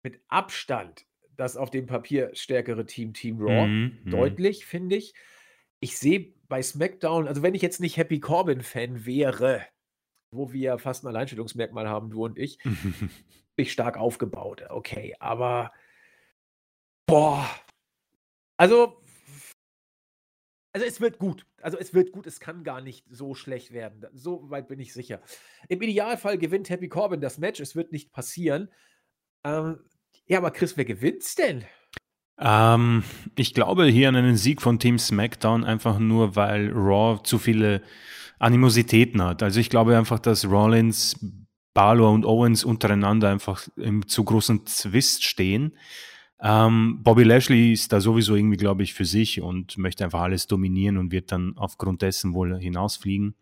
mit 0.04 0.22
Abstand 0.28 1.06
das 1.40 1.56
auf 1.56 1.70
dem 1.70 1.86
Papier 1.86 2.32
stärkere 2.34 2.86
Team, 2.86 3.14
Team 3.14 3.40
Raw. 3.40 3.68
Mhm, 3.68 3.98
mhm. 4.04 4.12
Deutlich, 4.12 4.66
finde 4.66 4.98
ich. 4.98 5.14
Ich 5.80 5.98
sehe 5.98 6.34
bei 6.50 6.62
SmackDown, 6.62 7.28
also 7.28 7.42
wenn 7.42 7.56
ich 7.56 7.62
jetzt 7.62 7.80
nicht 7.80 7.96
Happy 7.96 8.20
Corbin-Fan 8.20 9.06
wäre, 9.06 9.66
wo 10.32 10.52
wir 10.52 10.78
fast 10.78 11.04
ein 11.04 11.08
Alleinstellungsmerkmal 11.08 11.88
haben, 11.88 12.10
du 12.10 12.26
und 12.26 12.38
ich, 12.38 12.58
bin 12.64 13.10
ich 13.56 13.72
stark 13.72 13.98
aufgebaut. 13.98 14.66
Okay, 14.70 15.16
aber 15.20 15.72
boah. 17.08 17.50
Also, 18.58 19.02
also 20.74 20.86
es 20.86 21.00
wird 21.00 21.20
gut. 21.20 21.46
Also 21.62 21.78
es 21.78 21.94
wird 21.94 22.12
gut, 22.12 22.28
es 22.28 22.42
kann 22.42 22.64
gar 22.66 22.82
nicht 22.82 23.06
so 23.10 23.34
schlecht 23.34 23.72
werden. 23.72 24.06
So 24.14 24.50
weit 24.50 24.68
bin 24.68 24.80
ich 24.80 24.94
sicher. 24.94 25.22
Im 25.70 25.82
Idealfall 25.82 26.38
gewinnt 26.38 26.70
Happy 26.70 26.90
Corbin 26.90 27.22
das 27.22 27.38
Match. 27.38 27.62
Es 27.62 27.76
wird 27.76 27.94
nicht 27.94 28.12
passieren. 28.12 28.70
Ähm, 29.46 29.80
ja, 30.30 30.38
aber 30.38 30.52
Chris, 30.52 30.78
wer 30.78 30.86
gewinnt's 30.86 31.36
denn? 31.36 31.66
Ähm, 32.40 33.04
ich 33.36 33.54
glaube 33.54 33.86
hier 33.86 34.08
an 34.08 34.16
einen 34.16 34.38
Sieg 34.38 34.62
von 34.62 34.80
Team 34.80 34.98
SmackDown 34.98 35.64
einfach 35.64 36.00
nur, 36.00 36.36
weil 36.36 36.72
Raw 36.72 37.22
zu 37.24 37.38
viele 37.38 37.82
Animositäten 38.38 39.22
hat. 39.22 39.44
Also 39.44 39.60
ich 39.60 39.70
glaube 39.70 39.98
einfach, 39.98 40.20
dass 40.20 40.46
Rollins, 40.46 41.20
Balor 41.74 42.12
und 42.12 42.26
Owens 42.26 42.64
untereinander 42.64 43.30
einfach 43.30 43.68
im 43.76 44.08
zu 44.08 44.24
großen 44.24 44.66
Zwist 44.66 45.26
stehen. 45.26 45.76
Ähm, 46.42 47.02
Bobby 47.04 47.24
Lashley 47.24 47.74
ist 47.74 47.92
da 47.92 48.00
sowieso 48.00 48.36
irgendwie, 48.36 48.58
glaube 48.58 48.84
ich, 48.84 48.94
für 48.94 49.06
sich 49.06 49.42
und 49.42 49.78
möchte 49.78 50.06
einfach 50.06 50.22
alles 50.22 50.48
dominieren 50.48 50.98
und 50.98 51.12
wird 51.12 51.32
dann 51.32 51.58
aufgrund 51.58 52.02
dessen 52.02 52.34
wohl 52.34 52.58
hinausfliegen. 52.58 53.36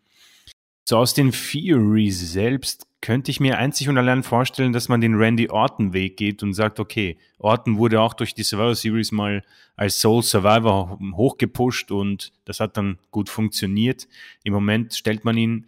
So 0.87 0.97
aus 0.97 1.13
den 1.13 1.31
Theory 1.31 2.09
selbst 2.11 2.86
könnte 3.01 3.29
ich 3.31 3.39
mir 3.39 3.57
einzig 3.57 3.89
und 3.89 3.97
allein 3.97 4.23
vorstellen, 4.23 4.73
dass 4.73 4.89
man 4.89 5.01
den 5.01 5.15
Randy 5.15 5.49
Orton 5.49 5.93
Weg 5.93 6.17
geht 6.17 6.41
und 6.41 6.53
sagt, 6.53 6.79
okay, 6.79 7.17
Orton 7.37 7.77
wurde 7.77 8.01
auch 8.01 8.13
durch 8.13 8.33
die 8.33 8.43
Survivor 8.43 8.75
Series 8.75 9.11
mal 9.11 9.43
als 9.75 9.99
Soul 10.01 10.23
Survivor 10.23 10.97
hochgepusht 11.13 11.91
und 11.91 12.33
das 12.45 12.59
hat 12.59 12.75
dann 12.77 12.97
gut 13.11 13.29
funktioniert. 13.29 14.07
Im 14.43 14.53
Moment 14.53 14.95
stellt 14.95 15.25
man 15.25 15.37
ihn 15.37 15.67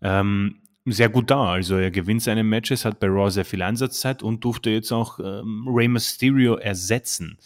ähm, 0.00 0.60
sehr 0.84 1.08
gut 1.08 1.30
dar. 1.30 1.48
Also 1.48 1.76
er 1.76 1.90
gewinnt 1.90 2.22
seine 2.22 2.44
Matches, 2.44 2.84
hat 2.84 3.00
bei 3.00 3.08
Raw 3.08 3.30
sehr 3.30 3.44
viel 3.44 3.62
Einsatzzeit 3.62 4.22
und 4.22 4.44
durfte 4.44 4.70
jetzt 4.70 4.92
auch 4.92 5.18
ähm, 5.18 5.66
Rey 5.68 5.88
Mysterio 5.88 6.54
ersetzen. 6.54 7.38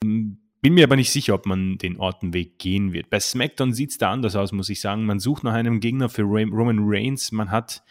Bin 0.00 0.74
mir 0.74 0.84
aber 0.84 0.96
nicht 0.96 1.12
sicher, 1.12 1.34
ob 1.34 1.46
man 1.46 1.78
den 1.78 1.98
Ortenweg 1.98 2.58
gehen 2.58 2.92
wird. 2.92 3.10
Bei 3.10 3.20
SmackDown 3.20 3.72
sieht 3.72 3.90
es 3.90 3.98
da 3.98 4.10
anders 4.10 4.34
aus, 4.34 4.50
muss 4.50 4.68
ich 4.68 4.80
sagen. 4.80 5.06
Man 5.06 5.20
sucht 5.20 5.44
nach 5.44 5.54
einem 5.54 5.78
Gegner 5.78 6.08
für 6.08 6.22
Roman 6.22 6.80
Reigns. 6.80 7.30
Man 7.30 7.52
hat 7.52 7.84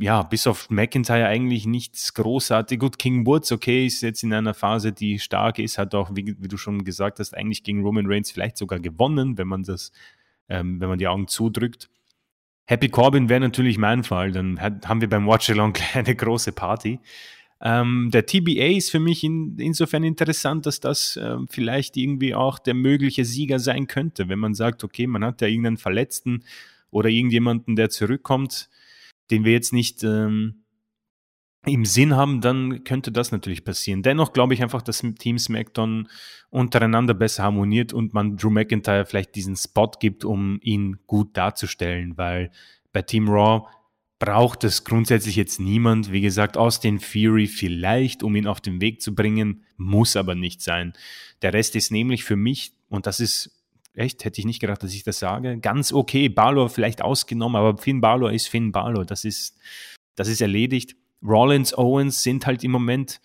ja, 0.00 0.22
bis 0.22 0.46
auf 0.46 0.70
McIntyre 0.70 1.26
eigentlich 1.26 1.66
nichts 1.66 2.14
großartig. 2.14 2.78
Gut, 2.78 2.98
King 2.98 3.26
Woods, 3.26 3.52
okay, 3.52 3.84
ist 3.84 4.00
jetzt 4.00 4.22
in 4.22 4.32
einer 4.32 4.54
Phase, 4.54 4.92
die 4.92 5.18
stark 5.18 5.58
ist, 5.58 5.76
hat 5.76 5.94
auch, 5.94 6.10
wie, 6.14 6.36
wie 6.38 6.48
du 6.48 6.56
schon 6.56 6.84
gesagt 6.84 7.18
hast, 7.18 7.36
eigentlich 7.36 7.62
gegen 7.64 7.82
Roman 7.82 8.06
Reigns 8.06 8.30
vielleicht 8.30 8.56
sogar 8.56 8.80
gewonnen, 8.80 9.36
wenn 9.36 9.46
man 9.46 9.62
das, 9.62 9.92
ähm, 10.48 10.80
wenn 10.80 10.88
man 10.88 10.98
die 10.98 11.06
Augen 11.06 11.28
zudrückt. 11.28 11.90
Happy 12.64 12.88
Corbin 12.88 13.28
wäre 13.28 13.40
natürlich 13.40 13.76
mein 13.76 14.02
Fall, 14.02 14.32
dann 14.32 14.58
haben 14.60 15.02
wir 15.02 15.08
beim 15.08 15.26
Watch-Along 15.26 15.74
eine 15.94 16.14
große 16.16 16.52
Party. 16.52 16.98
Ähm, 17.60 18.08
der 18.10 18.24
TBA 18.24 18.76
ist 18.78 18.90
für 18.90 19.00
mich 19.00 19.22
in, 19.22 19.58
insofern 19.58 20.02
interessant, 20.02 20.64
dass 20.64 20.80
das 20.80 21.18
äh, 21.18 21.36
vielleicht 21.50 21.98
irgendwie 21.98 22.34
auch 22.34 22.58
der 22.58 22.72
mögliche 22.72 23.26
Sieger 23.26 23.58
sein 23.58 23.86
könnte, 23.86 24.30
wenn 24.30 24.38
man 24.38 24.54
sagt, 24.54 24.82
okay, 24.82 25.06
man 25.06 25.22
hat 25.26 25.42
ja 25.42 25.48
irgendeinen 25.48 25.76
Verletzten 25.76 26.42
oder 26.90 27.10
irgendjemanden, 27.10 27.76
der 27.76 27.90
zurückkommt, 27.90 28.70
den 29.30 29.44
wir 29.44 29.52
jetzt 29.52 29.72
nicht 29.72 30.02
ähm, 30.02 30.64
im 31.66 31.84
Sinn 31.84 32.16
haben, 32.16 32.40
dann 32.40 32.84
könnte 32.84 33.12
das 33.12 33.32
natürlich 33.32 33.64
passieren. 33.64 34.02
Dennoch 34.02 34.32
glaube 34.32 34.54
ich 34.54 34.62
einfach, 34.62 34.82
dass 34.82 35.04
Team 35.18 35.38
SmackDown 35.38 36.08
untereinander 36.48 37.12
besser 37.14 37.42
harmoniert 37.42 37.92
und 37.92 38.14
man 38.14 38.36
Drew 38.36 38.50
McIntyre 38.50 39.04
vielleicht 39.04 39.34
diesen 39.34 39.56
Spot 39.56 39.90
gibt, 40.00 40.24
um 40.24 40.58
ihn 40.62 40.98
gut 41.06 41.36
darzustellen, 41.36 42.16
weil 42.16 42.50
bei 42.92 43.02
Team 43.02 43.28
Raw 43.28 43.66
braucht 44.18 44.64
es 44.64 44.84
grundsätzlich 44.84 45.36
jetzt 45.36 45.60
niemand. 45.60 46.12
Wie 46.12 46.20
gesagt, 46.20 46.56
Austin 46.56 46.98
Fury 46.98 47.46
vielleicht, 47.46 48.22
um 48.22 48.36
ihn 48.36 48.46
auf 48.46 48.60
den 48.60 48.80
Weg 48.80 49.02
zu 49.02 49.14
bringen, 49.14 49.64
muss 49.76 50.16
aber 50.16 50.34
nicht 50.34 50.62
sein. 50.62 50.92
Der 51.42 51.52
Rest 51.52 51.76
ist 51.76 51.90
nämlich 51.90 52.24
für 52.24 52.36
mich, 52.36 52.72
und 52.88 53.06
das 53.06 53.20
ist 53.20 53.59
echt, 53.94 54.24
hätte 54.24 54.40
ich 54.40 54.46
nicht 54.46 54.60
gedacht, 54.60 54.82
dass 54.82 54.94
ich 54.94 55.04
das 55.04 55.18
sage. 55.18 55.58
Ganz 55.58 55.92
okay, 55.92 56.28
Balor 56.28 56.68
vielleicht 56.68 57.02
ausgenommen, 57.02 57.56
aber 57.56 57.78
Finn 57.78 58.00
Balor 58.00 58.32
ist 58.32 58.48
Finn 58.48 58.72
Balor. 58.72 59.04
Das 59.04 59.24
ist, 59.24 59.58
das 60.14 60.28
ist 60.28 60.40
erledigt. 60.40 60.96
Rollins, 61.22 61.76
Owens 61.76 62.22
sind 62.22 62.46
halt 62.46 62.64
im 62.64 62.70
Moment 62.70 63.20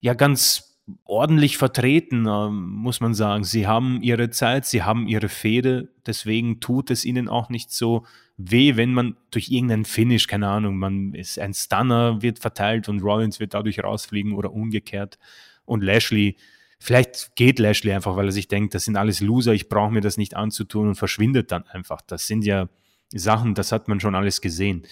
ja 0.00 0.14
ganz 0.14 0.78
ordentlich 1.04 1.56
vertreten, 1.56 2.26
ähm, 2.28 2.70
muss 2.70 3.00
man 3.00 3.14
sagen. 3.14 3.44
Sie 3.44 3.66
haben 3.66 4.02
ihre 4.02 4.30
Zeit, 4.30 4.66
sie 4.66 4.82
haben 4.82 5.06
ihre 5.06 5.28
Fehde, 5.28 5.88
deswegen 6.06 6.60
tut 6.60 6.90
es 6.90 7.04
ihnen 7.04 7.28
auch 7.28 7.48
nicht 7.48 7.70
so 7.70 8.04
weh, 8.36 8.76
wenn 8.76 8.92
man 8.92 9.16
durch 9.30 9.50
irgendeinen 9.50 9.84
Finish, 9.84 10.26
keine 10.26 10.48
Ahnung, 10.48 10.76
man 10.76 11.14
ist 11.14 11.38
ein 11.38 11.54
Stunner, 11.54 12.22
wird 12.22 12.38
verteilt 12.38 12.88
und 12.88 13.02
Rollins 13.02 13.38
wird 13.38 13.54
dadurch 13.54 13.82
rausfliegen 13.82 14.32
oder 14.32 14.52
umgekehrt. 14.52 15.18
Und 15.64 15.84
Lashley 15.84 16.36
Vielleicht 16.82 17.36
geht 17.36 17.58
Lashley 17.58 17.92
einfach, 17.92 18.16
weil 18.16 18.26
er 18.26 18.32
sich 18.32 18.48
denkt, 18.48 18.74
das 18.74 18.86
sind 18.86 18.96
alles 18.96 19.20
Loser, 19.20 19.52
ich 19.52 19.68
brauche 19.68 19.92
mir 19.92 20.00
das 20.00 20.16
nicht 20.16 20.34
anzutun 20.34 20.88
und 20.88 20.94
verschwindet 20.94 21.52
dann 21.52 21.66
einfach. 21.66 22.00
Das 22.00 22.26
sind 22.26 22.42
ja 22.42 22.70
Sachen, 23.12 23.54
das 23.54 23.70
hat 23.70 23.86
man 23.86 24.00
schon 24.00 24.14
alles 24.14 24.40
gesehen. 24.40 24.86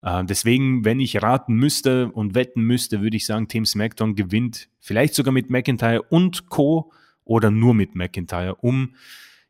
Äh, 0.00 0.24
deswegen, 0.24 0.86
wenn 0.86 0.98
ich 0.98 1.22
raten 1.22 1.54
müsste 1.54 2.10
und 2.10 2.34
wetten 2.34 2.62
müsste, 2.62 3.02
würde 3.02 3.18
ich 3.18 3.26
sagen, 3.26 3.48
Team 3.48 3.66
SmackDown 3.66 4.14
gewinnt 4.14 4.70
vielleicht 4.80 5.14
sogar 5.14 5.32
mit 5.32 5.50
McIntyre 5.50 6.02
und 6.02 6.48
Co. 6.48 6.90
oder 7.24 7.50
nur 7.50 7.74
mit 7.74 7.94
McIntyre, 7.94 8.54
um 8.54 8.94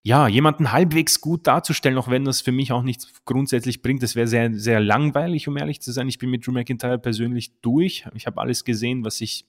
ja, 0.02 0.26
jemanden 0.26 0.72
halbwegs 0.72 1.20
gut 1.20 1.46
darzustellen, 1.46 1.98
auch 1.98 2.08
wenn 2.08 2.24
das 2.24 2.40
für 2.40 2.52
mich 2.52 2.72
auch 2.72 2.82
nichts 2.82 3.12
grundsätzlich 3.24 3.80
bringt. 3.80 4.02
Das 4.02 4.16
wäre 4.16 4.26
sehr, 4.26 4.52
sehr 4.54 4.80
langweilig, 4.80 5.46
um 5.46 5.56
ehrlich 5.56 5.80
zu 5.80 5.92
sein. 5.92 6.08
Ich 6.08 6.18
bin 6.18 6.30
mit 6.30 6.44
Drew 6.44 6.52
McIntyre 6.52 6.98
persönlich 6.98 7.60
durch. 7.60 8.06
Ich 8.14 8.26
habe 8.26 8.40
alles 8.40 8.64
gesehen, 8.64 9.04
was 9.04 9.20
ich 9.20 9.46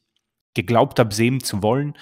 geglaubt 0.58 1.00
habe, 1.00 1.14
sehen 1.14 1.40
zu 1.40 1.64
wollen 1.64 1.94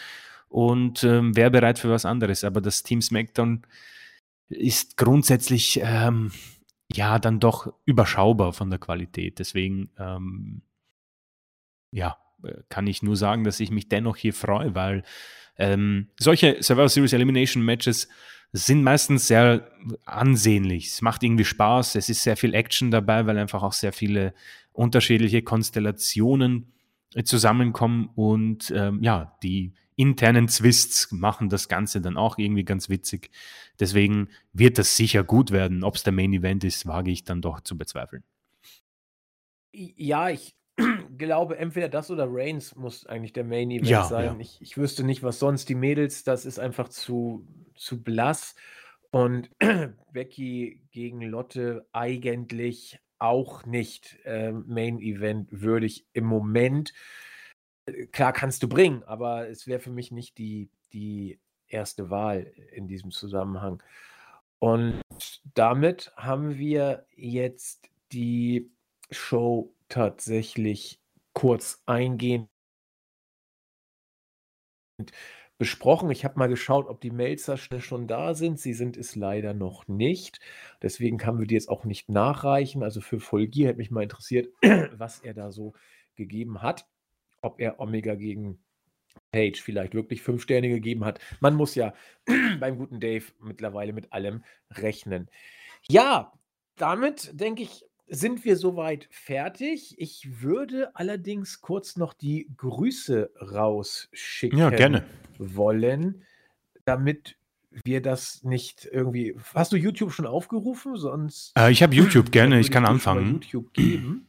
und 0.50 1.04
ähm, 1.04 1.36
wäre 1.36 1.52
bereit 1.52 1.78
für 1.78 1.92
was 1.92 2.06
anderes. 2.06 2.44
Aber 2.44 2.62
das 2.62 2.82
Team 2.82 3.02
SmackDown 3.02 3.68
ist 4.50 4.98
grundsätzlich 4.98 5.80
ähm, 5.84 6.32
ja 6.92 7.20
dann 7.20 7.40
doch 7.40 7.72
überschaubar 7.86 8.54
von 8.54 8.70
der 8.70 8.80
Qualität. 8.80 9.38
Deswegen 9.40 9.90
ähm, 10.00 10.62
ja, 11.92 12.18
kann 12.70 12.88
ich 12.88 13.04
nur 13.04 13.16
sagen, 13.16 13.44
dass 13.44 13.60
ich 13.60 13.72
mich 13.72 13.90
dennoch 13.90 14.18
hier 14.18 14.34
freue, 14.34 14.76
weil 14.76 15.04
ähm, 15.58 16.10
solche 16.20 16.62
Survivor 16.62 16.90
Series 16.90 17.14
Elimination 17.14 17.64
Matches 17.64 18.08
sind 18.52 18.84
meistens 18.84 19.28
sehr 19.28 19.70
ansehnlich. 20.06 20.88
Es 20.88 21.02
macht 21.02 21.24
irgendwie 21.24 21.46
Spaß, 21.46 21.96
es 21.96 22.10
ist 22.10 22.24
sehr 22.24 22.38
viel 22.38 22.54
Action 22.54 22.92
dabei, 22.92 23.26
weil 23.26 23.38
einfach 23.38 23.64
auch 23.64 23.74
sehr 23.74 23.94
viele 23.94 24.34
unterschiedliche 24.72 25.42
Konstellationen 25.42 26.64
äh, 26.64 26.75
zusammenkommen 27.24 28.10
und 28.16 28.72
ähm, 28.76 29.02
ja, 29.02 29.38
die 29.42 29.74
internen 29.96 30.48
Twists 30.48 31.12
machen 31.12 31.50
das 31.50 31.70
Ganze 31.70 32.02
dann 32.02 32.18
auch 32.18 32.38
irgendwie 32.38 32.66
ganz 32.66 32.90
witzig. 32.90 33.32
Deswegen 33.80 34.30
wird 34.54 34.78
das 34.78 34.98
sicher 34.98 35.24
gut 35.24 35.52
werden. 35.52 35.84
Ob 35.84 35.96
es 35.96 36.04
der 36.04 36.14
Main 36.14 36.34
Event 36.34 36.64
ist, 36.64 36.86
wage 36.86 37.12
ich 37.12 37.24
dann 37.24 37.42
doch 37.42 37.62
zu 37.62 37.78
bezweifeln. 37.78 38.24
Ja, 39.72 40.30
ich 40.30 40.56
glaube, 41.18 41.58
entweder 41.58 41.90
das 41.90 42.12
oder 42.12 42.28
Reigns 42.30 42.76
muss 42.76 43.06
eigentlich 43.06 43.34
der 43.34 43.46
Main 43.46 43.72
Event 43.72 43.88
ja, 43.88 44.04
sein. 44.04 44.26
Ja. 44.26 44.40
Ich, 44.40 44.62
ich 44.62 44.78
wüsste 44.78 45.04
nicht, 45.04 45.24
was 45.24 45.40
sonst 45.40 45.70
die 45.70 45.76
Mädels, 45.76 46.24
das 46.24 46.46
ist 46.46 46.60
einfach 46.60 46.90
zu, 46.90 47.48
zu 47.76 48.04
blass. 48.04 48.56
Und 49.12 49.50
Becky 50.12 50.82
gegen 50.92 51.22
Lotte 51.22 51.88
eigentlich 51.94 53.00
auch 53.20 53.66
nicht 53.66 54.20
äh, 54.26 54.52
Main 54.52 55.00
Event 55.00 55.48
würdig 55.52 56.06
im 56.14 56.26
Moment 56.26 56.94
klar 58.12 58.34
kannst 58.34 58.64
du 58.64 58.70
bringen, 58.70 59.04
aber 59.04 59.48
es 59.50 59.68
wäre 59.68 59.80
für 59.80 59.92
mich 59.92 60.12
nicht 60.12 60.38
die, 60.38 60.70
die 60.94 61.40
erste 61.68 62.10
Wahl 62.10 62.52
in 62.72 62.88
diesem 62.88 63.12
Zusammenhang. 63.12 63.82
Und 64.60 65.02
damit 65.54 66.12
haben 66.16 66.58
wir 66.58 67.06
jetzt 67.16 67.90
die 68.12 68.72
Show 69.12 69.74
tatsächlich 69.90 71.00
kurz 71.34 71.84
eingehend 71.86 72.50
besprochen. 75.58 76.12
Ich 76.12 76.26
habe 76.26 76.40
mal 76.40 76.48
geschaut, 76.48 76.88
ob 76.88 77.02
die 77.02 77.12
Melzer 77.12 77.58
schon 77.58 78.08
da 78.08 78.34
sind. 78.34 78.60
Sie 78.60 78.74
sind 78.74 78.98
es 78.98 79.16
leider 79.16 79.54
noch 79.54 79.88
nicht. 79.88 80.40
Deswegen 80.82 81.18
können 81.18 81.40
wir 81.40 81.48
die 81.48 81.56
jetzt 81.56 81.70
auch 81.70 81.86
nicht 81.86 82.10
nachreichen. 82.10 82.84
Also 82.84 83.02
für 83.02 83.20
Folgier 83.20 83.70
hätte 83.70 83.78
mich 83.78 83.92
mal 83.92 84.04
interessiert, 84.04 84.50
was 84.98 85.20
er 85.20 85.34
da 85.34 85.52
so 85.52 85.74
gegeben 86.16 86.62
hat 86.62 86.86
ob 87.46 87.62
er 87.62 87.80
Omega 87.80 88.16
gegen 88.16 88.60
Page 89.32 89.62
vielleicht 89.62 89.94
wirklich 89.94 90.22
fünf 90.22 90.42
Sterne 90.42 90.68
gegeben 90.68 91.06
hat. 91.06 91.20
Man 91.40 91.56
muss 91.56 91.76
ja 91.76 91.94
beim 92.60 92.78
guten 92.78 93.00
Dave 93.00 93.26
mittlerweile 93.40 93.94
mit 93.94 94.12
allem 94.12 94.44
rechnen. 94.72 95.30
Ja, 95.88 96.34
damit 96.76 97.40
denke 97.40 97.62
ich, 97.62 97.86
sind 98.08 98.46
wir 98.46 98.56
soweit 98.56 99.08
fertig. 99.12 99.96
Ich 99.98 100.42
würde 100.42 100.96
allerdings 100.96 101.62
kurz 101.62 101.98
noch 101.98 102.14
die 102.14 102.50
Grüße 102.58 103.32
rausschicken 103.42 104.60
ja, 104.60 104.70
gerne. 104.70 105.04
wollen, 105.38 106.24
damit 106.86 107.38
wir 107.84 108.02
das 108.02 108.44
nicht 108.44 108.88
irgendwie. 108.90 109.36
Hast 109.54 109.74
du 109.74 109.78
YouTube 109.78 110.12
schon 110.12 110.26
aufgerufen? 110.26 110.96
Sonst. 110.96 111.52
Äh, 111.58 111.72
ich 111.72 111.84
habe 111.84 111.96
YouTube 111.96 112.32
gerne, 112.32 112.60
ich 112.60 112.72
kann 112.72 112.86
anfangen. 112.86 113.42
YouTube 113.42 113.74
geben, 113.74 114.28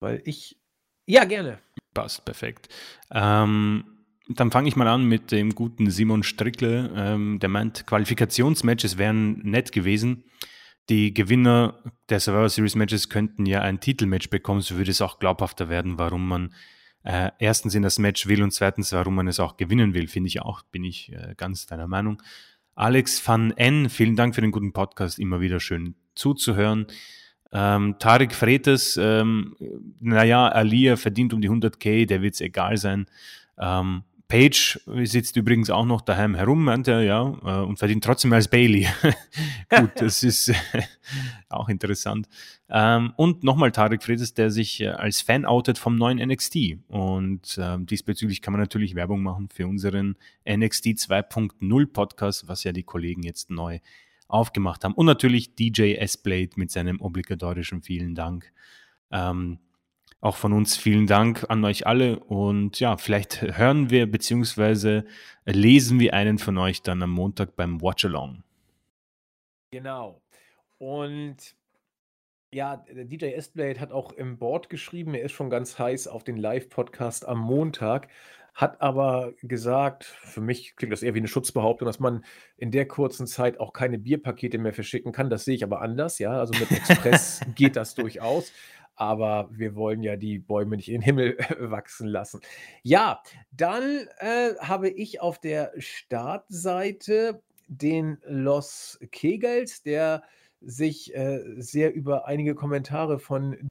weil 0.00 0.22
ich. 0.24 0.56
Ja, 1.06 1.24
gerne. 1.24 1.58
Passt, 1.94 2.24
perfekt. 2.24 2.68
Ähm, 3.10 3.84
dann 4.28 4.50
fange 4.50 4.68
ich 4.68 4.76
mal 4.76 4.88
an 4.88 5.04
mit 5.04 5.32
dem 5.32 5.54
guten 5.54 5.90
Simon 5.90 6.22
Strickle. 6.22 6.92
Ähm, 6.94 7.38
der 7.38 7.48
meint, 7.48 7.86
Qualifikationsmatches 7.86 8.98
wären 8.98 9.38
nett 9.38 9.72
gewesen. 9.72 10.24
Die 10.88 11.12
Gewinner 11.12 11.74
der 12.08 12.20
Survivor 12.20 12.48
Series 12.48 12.74
Matches 12.74 13.08
könnten 13.08 13.44
ja 13.44 13.60
ein 13.60 13.80
Titelmatch 13.80 14.30
bekommen, 14.30 14.62
so 14.62 14.76
würde 14.76 14.90
es 14.90 15.02
auch 15.02 15.18
glaubhafter 15.18 15.68
werden, 15.68 15.98
warum 15.98 16.26
man 16.26 16.54
äh, 17.04 17.30
erstens 17.38 17.74
in 17.74 17.82
das 17.82 17.98
Match 17.98 18.26
will 18.26 18.42
und 18.42 18.52
zweitens, 18.52 18.92
warum 18.92 19.14
man 19.14 19.28
es 19.28 19.38
auch 19.38 19.56
gewinnen 19.56 19.94
will, 19.94 20.08
finde 20.08 20.28
ich 20.28 20.40
auch, 20.40 20.62
bin 20.62 20.84
ich 20.84 21.12
äh, 21.12 21.34
ganz 21.36 21.66
deiner 21.66 21.86
Meinung. 21.86 22.22
Alex 22.74 23.26
van 23.26 23.50
N, 23.52 23.90
vielen 23.90 24.16
Dank 24.16 24.34
für 24.34 24.40
den 24.40 24.50
guten 24.50 24.72
Podcast, 24.72 25.18
immer 25.18 25.40
wieder 25.40 25.60
schön 25.60 25.94
zuzuhören. 26.14 26.86
Ähm, 27.52 27.96
Tarek 27.98 28.34
Fretes, 28.34 28.98
ähm, 29.00 29.56
naja, 30.00 30.48
Alia 30.48 30.96
verdient 30.96 31.32
um 31.34 31.40
die 31.40 31.50
100k, 31.50 32.06
der 32.06 32.22
wird 32.22 32.34
es 32.34 32.40
egal 32.40 32.76
sein. 32.76 33.06
Ähm, 33.58 34.04
Page 34.28 34.78
sitzt 35.04 35.36
übrigens 35.36 35.70
auch 35.70 35.86
noch 35.86 36.02
daheim 36.02 36.34
herum, 36.34 36.62
meint 36.62 36.86
er, 36.86 37.00
ja, 37.02 37.22
äh, 37.22 37.64
und 37.64 37.78
verdient 37.78 38.04
trotzdem 38.04 38.30
als 38.34 38.46
Bailey. 38.48 38.86
Gut, 39.70 39.92
das 39.96 40.22
ist 40.22 40.52
auch 41.48 41.70
interessant. 41.70 42.28
Ähm, 42.68 43.14
und 43.16 43.42
nochmal 43.42 43.72
Tarek 43.72 44.02
Fredes, 44.02 44.34
der 44.34 44.50
sich 44.50 44.82
äh, 44.82 44.88
als 44.88 45.22
Fan 45.22 45.46
outet 45.46 45.78
vom 45.78 45.96
neuen 45.96 46.18
NXT. 46.18 46.76
Und 46.88 47.56
äh, 47.56 47.78
diesbezüglich 47.80 48.42
kann 48.42 48.52
man 48.52 48.60
natürlich 48.60 48.94
Werbung 48.94 49.22
machen 49.22 49.48
für 49.48 49.66
unseren 49.66 50.16
NXT 50.46 50.86
2.0 50.88 51.86
Podcast, 51.86 52.48
was 52.48 52.64
ja 52.64 52.72
die 52.72 52.82
Kollegen 52.84 53.22
jetzt 53.22 53.48
neu 53.48 53.78
aufgemacht 54.28 54.84
haben. 54.84 54.92
Und 54.92 55.06
natürlich 55.06 55.54
DJ 55.54 55.94
S-Blade 55.94 56.50
mit 56.56 56.70
seinem 56.70 57.00
obligatorischen 57.00 57.80
vielen 57.80 58.14
Dank. 58.14 58.52
Ähm, 59.10 59.58
auch 60.20 60.36
von 60.36 60.52
uns 60.52 60.76
vielen 60.76 61.06
Dank 61.06 61.46
an 61.48 61.64
euch 61.64 61.86
alle 61.86 62.18
und 62.18 62.80
ja, 62.80 62.96
vielleicht 62.96 63.42
hören 63.56 63.90
wir 63.90 64.10
bzw. 64.10 65.02
lesen 65.44 66.00
wir 66.00 66.14
einen 66.14 66.38
von 66.38 66.58
euch 66.58 66.82
dann 66.82 67.02
am 67.02 67.10
Montag 67.10 67.54
beim 67.56 67.80
Watch 67.80 68.04
Along. 68.04 68.42
Genau. 69.70 70.20
Und 70.78 71.36
Ja, 72.50 72.78
der 72.78 73.04
DJ 73.04 73.26
S-Blade 73.34 73.78
hat 73.78 73.92
auch 73.92 74.12
im 74.12 74.38
Board 74.38 74.70
geschrieben, 74.70 75.14
er 75.14 75.22
ist 75.24 75.32
schon 75.32 75.50
ganz 75.50 75.78
heiß 75.78 76.08
auf 76.08 76.24
den 76.24 76.38
Live-Podcast 76.38 77.28
am 77.28 77.38
Montag, 77.38 78.08
hat 78.54 78.80
aber 78.80 79.34
gesagt, 79.42 80.04
für 80.04 80.40
mich 80.40 80.74
klingt 80.74 80.92
das 80.92 81.02
eher 81.02 81.14
wie 81.14 81.18
eine 81.18 81.28
Schutzbehauptung, 81.28 81.86
dass 81.86 82.00
man 82.00 82.24
in 82.56 82.70
der 82.70 82.88
kurzen 82.88 83.26
Zeit 83.26 83.60
auch 83.60 83.72
keine 83.72 83.98
Bierpakete 83.98 84.58
mehr 84.58 84.72
verschicken 84.72 85.12
kann. 85.12 85.30
Das 85.30 85.44
sehe 85.44 85.54
ich 85.54 85.62
aber 85.62 85.82
anders, 85.82 86.18
ja. 86.18 86.32
Also 86.32 86.54
mit 86.58 86.70
Express 86.72 87.40
geht 87.54 87.76
das 87.76 87.94
durchaus. 87.94 88.52
Aber 88.98 89.48
wir 89.52 89.76
wollen 89.76 90.02
ja 90.02 90.16
die 90.16 90.40
Bäume 90.40 90.76
nicht 90.76 90.88
in 90.88 90.94
den 90.94 91.02
Himmel 91.02 91.38
wachsen 91.60 92.08
lassen. 92.08 92.40
Ja, 92.82 93.22
dann 93.52 94.08
äh, 94.18 94.54
habe 94.58 94.90
ich 94.90 95.20
auf 95.20 95.38
der 95.38 95.72
Startseite 95.78 97.40
den 97.68 98.18
Los 98.26 98.98
Kegels, 99.12 99.82
der 99.82 100.24
sich 100.60 101.14
äh, 101.14 101.40
sehr 101.58 101.94
über 101.94 102.26
einige 102.26 102.56
Kommentare 102.56 103.20
von 103.20 103.68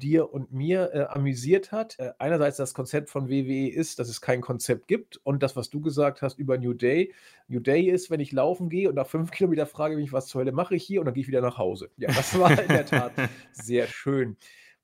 dir 0.00 0.32
und 0.32 0.52
mir 0.52 0.90
äh, 0.92 1.02
amüsiert 1.02 1.70
hat. 1.70 1.98
Äh, 1.98 2.12
einerseits 2.18 2.56
das 2.56 2.74
Konzept 2.74 3.10
von 3.10 3.28
WWE 3.28 3.68
ist, 3.68 4.00
dass 4.00 4.08
es 4.08 4.20
kein 4.20 4.40
Konzept 4.40 4.88
gibt 4.88 5.20
und 5.22 5.42
das, 5.42 5.54
was 5.54 5.70
du 5.70 5.80
gesagt 5.80 6.22
hast 6.22 6.38
über 6.38 6.58
New 6.58 6.74
Day. 6.74 7.12
New 7.46 7.60
Day 7.60 7.88
ist, 7.88 8.10
wenn 8.10 8.18
ich 8.18 8.32
laufen 8.32 8.68
gehe 8.68 8.88
und 8.88 8.96
nach 8.96 9.06
fünf 9.06 9.30
Kilometer 9.30 9.66
frage 9.66 9.96
mich, 9.96 10.12
was 10.12 10.26
zur 10.26 10.40
Hölle 10.40 10.52
mache 10.52 10.74
ich 10.74 10.84
hier 10.84 11.00
und 11.00 11.06
dann 11.06 11.14
gehe 11.14 11.22
ich 11.22 11.28
wieder 11.28 11.42
nach 11.42 11.58
Hause. 11.58 11.90
Ja, 11.96 12.08
das 12.08 12.36
war 12.38 12.50
in 12.50 12.68
der 12.68 12.86
Tat 12.86 13.12
sehr 13.52 13.86
schön. 13.86 14.36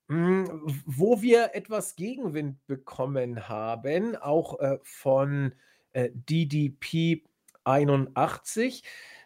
Hm, 0.08 0.62
wo 0.86 1.20
wir 1.20 1.50
etwas 1.54 1.96
Gegenwind 1.96 2.64
bekommen 2.66 3.48
haben, 3.48 4.14
auch 4.14 4.60
äh, 4.60 4.78
von 4.82 5.52
äh, 5.92 6.10
DDP 6.12 7.24
81 7.64 8.84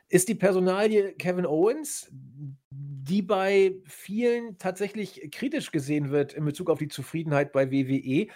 ist 0.09 0.29
die 0.29 0.35
Personalie 0.35 1.13
Kevin 1.13 1.47
Owens, 1.47 2.11
die 3.11 3.23
bei 3.23 3.75
vielen 3.87 4.57
tatsächlich 4.59 5.31
kritisch 5.33 5.73
gesehen 5.73 6.11
wird 6.11 6.33
in 6.33 6.45
Bezug 6.45 6.71
auf 6.71 6.79
die 6.79 6.87
Zufriedenheit 6.87 7.51
bei 7.51 7.73
WWE. 7.73 8.29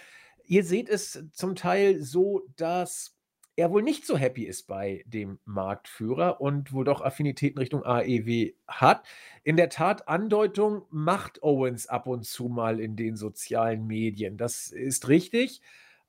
Ihr 0.47 0.63
seht 0.65 0.89
es 0.89 1.23
zum 1.31 1.55
Teil 1.55 2.01
so, 2.01 2.45
dass 2.57 3.15
er 3.55 3.71
wohl 3.71 3.83
nicht 3.83 4.05
so 4.05 4.17
happy 4.17 4.43
ist 4.43 4.63
bei 4.67 5.05
dem 5.07 5.39
Marktführer 5.45 6.41
und 6.41 6.73
wohl 6.73 6.83
doch 6.83 6.99
Affinitäten 6.99 7.57
Richtung 7.57 7.85
AEW 7.85 8.51
hat. 8.67 9.07
In 9.45 9.55
der 9.55 9.69
Tat, 9.69 10.09
Andeutung 10.09 10.83
macht 10.89 11.41
Owens 11.41 11.87
ab 11.87 12.05
und 12.05 12.25
zu 12.25 12.49
mal 12.49 12.81
in 12.81 12.97
den 12.97 13.15
sozialen 13.15 13.87
Medien. 13.87 14.35
Das 14.35 14.73
ist 14.73 15.07
richtig. 15.07 15.61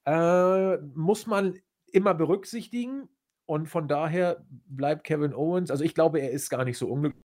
Äh, 0.06 0.78
muss 0.78 1.28
man 1.28 1.56
immer 1.92 2.14
berücksichtigen. 2.14 3.08
Und 3.44 3.68
von 3.68 3.86
daher 3.86 4.44
bleibt 4.66 5.04
Kevin 5.04 5.32
Owens, 5.32 5.70
also 5.70 5.84
ich 5.84 5.94
glaube, 5.94 6.18
er 6.18 6.32
ist 6.32 6.50
gar 6.50 6.64
nicht 6.64 6.78
so 6.78 6.88
unglücklich 6.88 7.25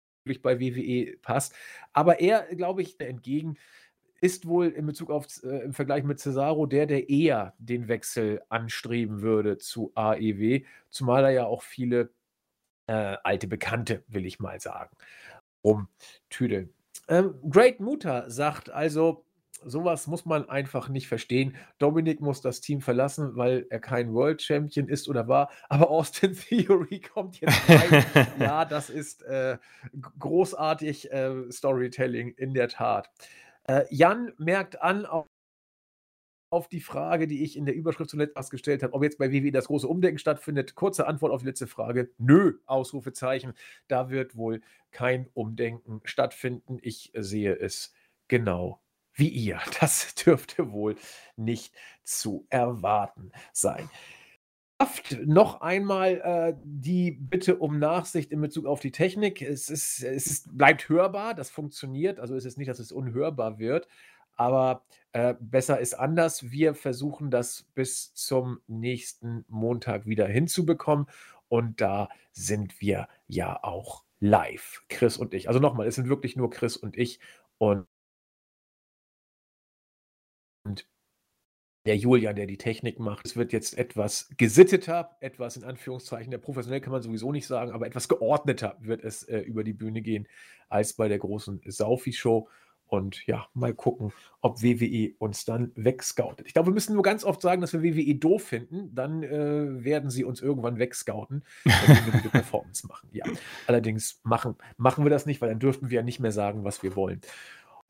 bei 0.41 0.59
WWE 0.59 1.17
passt. 1.21 1.53
Aber 1.93 2.19
er, 2.19 2.43
glaube 2.55 2.81
ich, 2.81 2.99
entgegen, 2.99 3.57
ist 4.21 4.47
wohl 4.47 4.67
in 4.67 4.85
Bezug 4.85 5.09
auf 5.09 5.25
äh, 5.43 5.63
im 5.63 5.73
Vergleich 5.73 6.03
mit 6.03 6.19
Cesaro 6.19 6.67
der, 6.67 6.85
der 6.85 7.09
eher 7.09 7.55
den 7.57 7.87
Wechsel 7.87 8.41
anstreben 8.49 9.21
würde 9.21 9.57
zu 9.57 9.91
AEW, 9.95 10.61
zumal 10.89 11.25
er 11.25 11.31
ja 11.31 11.45
auch 11.45 11.63
viele 11.63 12.13
äh, 12.87 13.17
alte 13.23 13.47
Bekannte, 13.47 14.03
will 14.07 14.25
ich 14.25 14.39
mal 14.39 14.59
sagen, 14.59 14.95
rumtüdeln. 15.63 16.71
Ähm, 17.07 17.33
Great 17.49 17.79
Muta 17.79 18.29
sagt 18.29 18.69
also, 18.69 19.25
sowas 19.63 20.07
muss 20.07 20.25
man 20.25 20.49
einfach 20.49 20.89
nicht 20.89 21.07
verstehen. 21.07 21.55
Dominik 21.77 22.21
muss 22.21 22.41
das 22.41 22.61
Team 22.61 22.81
verlassen, 22.81 23.35
weil 23.35 23.65
er 23.69 23.79
kein 23.79 24.13
World 24.13 24.41
Champion 24.41 24.87
ist 24.87 25.07
oder 25.07 25.27
war. 25.27 25.49
Aber 25.69 25.89
Austin 25.89 26.33
Theory 26.49 26.99
kommt 26.99 27.39
jetzt 27.41 27.69
rein. 27.69 28.27
ja, 28.39 28.65
das 28.65 28.89
ist 28.89 29.23
äh, 29.23 29.57
großartig 30.19 31.11
äh, 31.11 31.51
Storytelling, 31.51 32.33
in 32.35 32.53
der 32.53 32.69
Tat. 32.69 33.09
Äh, 33.67 33.83
Jan 33.89 34.33
merkt 34.37 34.81
an, 34.81 35.05
auf, 35.05 35.27
auf 36.51 36.67
die 36.67 36.81
Frage, 36.81 37.27
die 37.27 37.43
ich 37.43 37.55
in 37.55 37.65
der 37.65 37.75
Überschrift 37.75 38.09
zuletzt 38.09 38.51
gestellt 38.51 38.83
habe, 38.83 38.93
ob 38.93 39.03
jetzt 39.03 39.17
bei 39.17 39.31
WWE 39.31 39.51
das 39.51 39.67
große 39.67 39.87
Umdenken 39.87 40.19
stattfindet. 40.19 40.75
Kurze 40.75 41.07
Antwort 41.07 41.31
auf 41.31 41.41
die 41.41 41.47
letzte 41.47 41.67
Frage: 41.67 42.11
Nö, 42.17 42.59
Ausrufezeichen. 42.65 43.53
Da 43.87 44.09
wird 44.09 44.35
wohl 44.35 44.61
kein 44.91 45.27
Umdenken 45.33 46.01
stattfinden. 46.03 46.77
Ich 46.81 47.11
sehe 47.15 47.55
es 47.55 47.93
genau 48.27 48.81
wie 49.13 49.29
ihr. 49.29 49.59
Das 49.79 50.13
dürfte 50.15 50.71
wohl 50.71 50.95
nicht 51.35 51.73
zu 52.03 52.45
erwarten 52.49 53.31
sein. 53.53 53.89
Noch 55.25 55.61
einmal 55.61 56.21
äh, 56.23 56.53
die 56.63 57.11
Bitte 57.11 57.57
um 57.57 57.77
Nachsicht 57.77 58.31
in 58.31 58.41
Bezug 58.41 58.65
auf 58.65 58.79
die 58.79 58.91
Technik. 58.91 59.41
Es, 59.41 59.69
ist, 59.69 60.03
es 60.03 60.25
ist, 60.27 60.57
bleibt 60.57 60.89
hörbar, 60.89 61.35
das 61.35 61.49
funktioniert. 61.51 62.19
Also 62.19 62.35
es 62.35 62.45
ist 62.45 62.57
nicht, 62.57 62.69
dass 62.69 62.79
es 62.79 62.91
unhörbar 62.91 63.59
wird, 63.59 63.87
aber 64.37 64.83
äh, 65.11 65.35
besser 65.39 65.79
ist 65.79 65.93
anders. 65.93 66.51
Wir 66.51 66.73
versuchen 66.73 67.29
das 67.29 67.63
bis 67.75 68.13
zum 68.15 68.59
nächsten 68.67 69.45
Montag 69.47 70.07
wieder 70.07 70.27
hinzubekommen 70.27 71.05
und 71.47 71.81
da 71.81 72.09
sind 72.31 72.81
wir 72.81 73.07
ja 73.27 73.63
auch 73.63 74.03
live, 74.19 74.83
Chris 74.89 75.17
und 75.17 75.33
ich. 75.33 75.47
Also 75.47 75.59
nochmal, 75.59 75.87
es 75.87 75.95
sind 75.95 76.09
wirklich 76.09 76.35
nur 76.35 76.49
Chris 76.49 76.77
und 76.77 76.97
ich 76.97 77.19
und 77.57 77.85
und 80.63 80.87
der 81.85 81.97
Julian, 81.97 82.35
der 82.35 82.45
die 82.45 82.57
Technik 82.57 82.99
macht, 82.99 83.25
es 83.25 83.35
wird 83.35 83.51
jetzt 83.53 83.77
etwas 83.77 84.29
gesitteter, 84.37 85.17
etwas 85.19 85.57
in 85.57 85.63
Anführungszeichen, 85.63 86.29
der 86.29 86.37
professionell 86.37 86.81
kann 86.81 86.91
man 86.91 87.01
sowieso 87.01 87.31
nicht 87.31 87.47
sagen, 87.47 87.71
aber 87.71 87.87
etwas 87.87 88.07
geordneter 88.07 88.77
wird 88.79 89.03
es 89.03 89.23
äh, 89.23 89.39
über 89.39 89.63
die 89.63 89.73
Bühne 89.73 90.01
gehen 90.01 90.27
als 90.69 90.93
bei 90.93 91.07
der 91.07 91.17
großen 91.17 91.61
Saufi-Show. 91.65 92.47
Und 92.85 93.25
ja, 93.25 93.47
mal 93.53 93.73
gucken, 93.73 94.11
ob 94.41 94.61
WWE 94.61 95.13
uns 95.17 95.45
dann 95.45 95.71
wegscoutet. 95.75 96.45
Ich 96.45 96.53
glaube, 96.53 96.67
wir 96.67 96.73
müssen 96.73 96.93
nur 96.93 97.03
ganz 97.03 97.23
oft 97.23 97.41
sagen, 97.41 97.61
dass 97.61 97.71
wir 97.71 97.83
WWE 97.83 98.15
doof 98.15 98.43
finden. 98.43 98.93
Dann 98.93 99.23
äh, 99.23 99.85
werden 99.85 100.09
sie 100.09 100.25
uns 100.25 100.41
irgendwann 100.41 100.77
wegscouten, 100.77 101.45
wenn 101.63 101.73
wir 101.87 102.03
eine 102.03 102.11
gute 102.11 102.29
Performance 102.31 102.85
machen. 102.87 103.07
Ja, 103.13 103.23
allerdings 103.65 104.19
machen, 104.23 104.55
machen 104.75 105.05
wir 105.05 105.09
das 105.09 105.25
nicht, 105.25 105.39
weil 105.39 105.47
dann 105.47 105.59
dürften 105.59 105.89
wir 105.89 105.95
ja 105.97 106.03
nicht 106.03 106.19
mehr 106.19 106.33
sagen, 106.33 106.65
was 106.65 106.83
wir 106.83 106.97
wollen. 106.97 107.21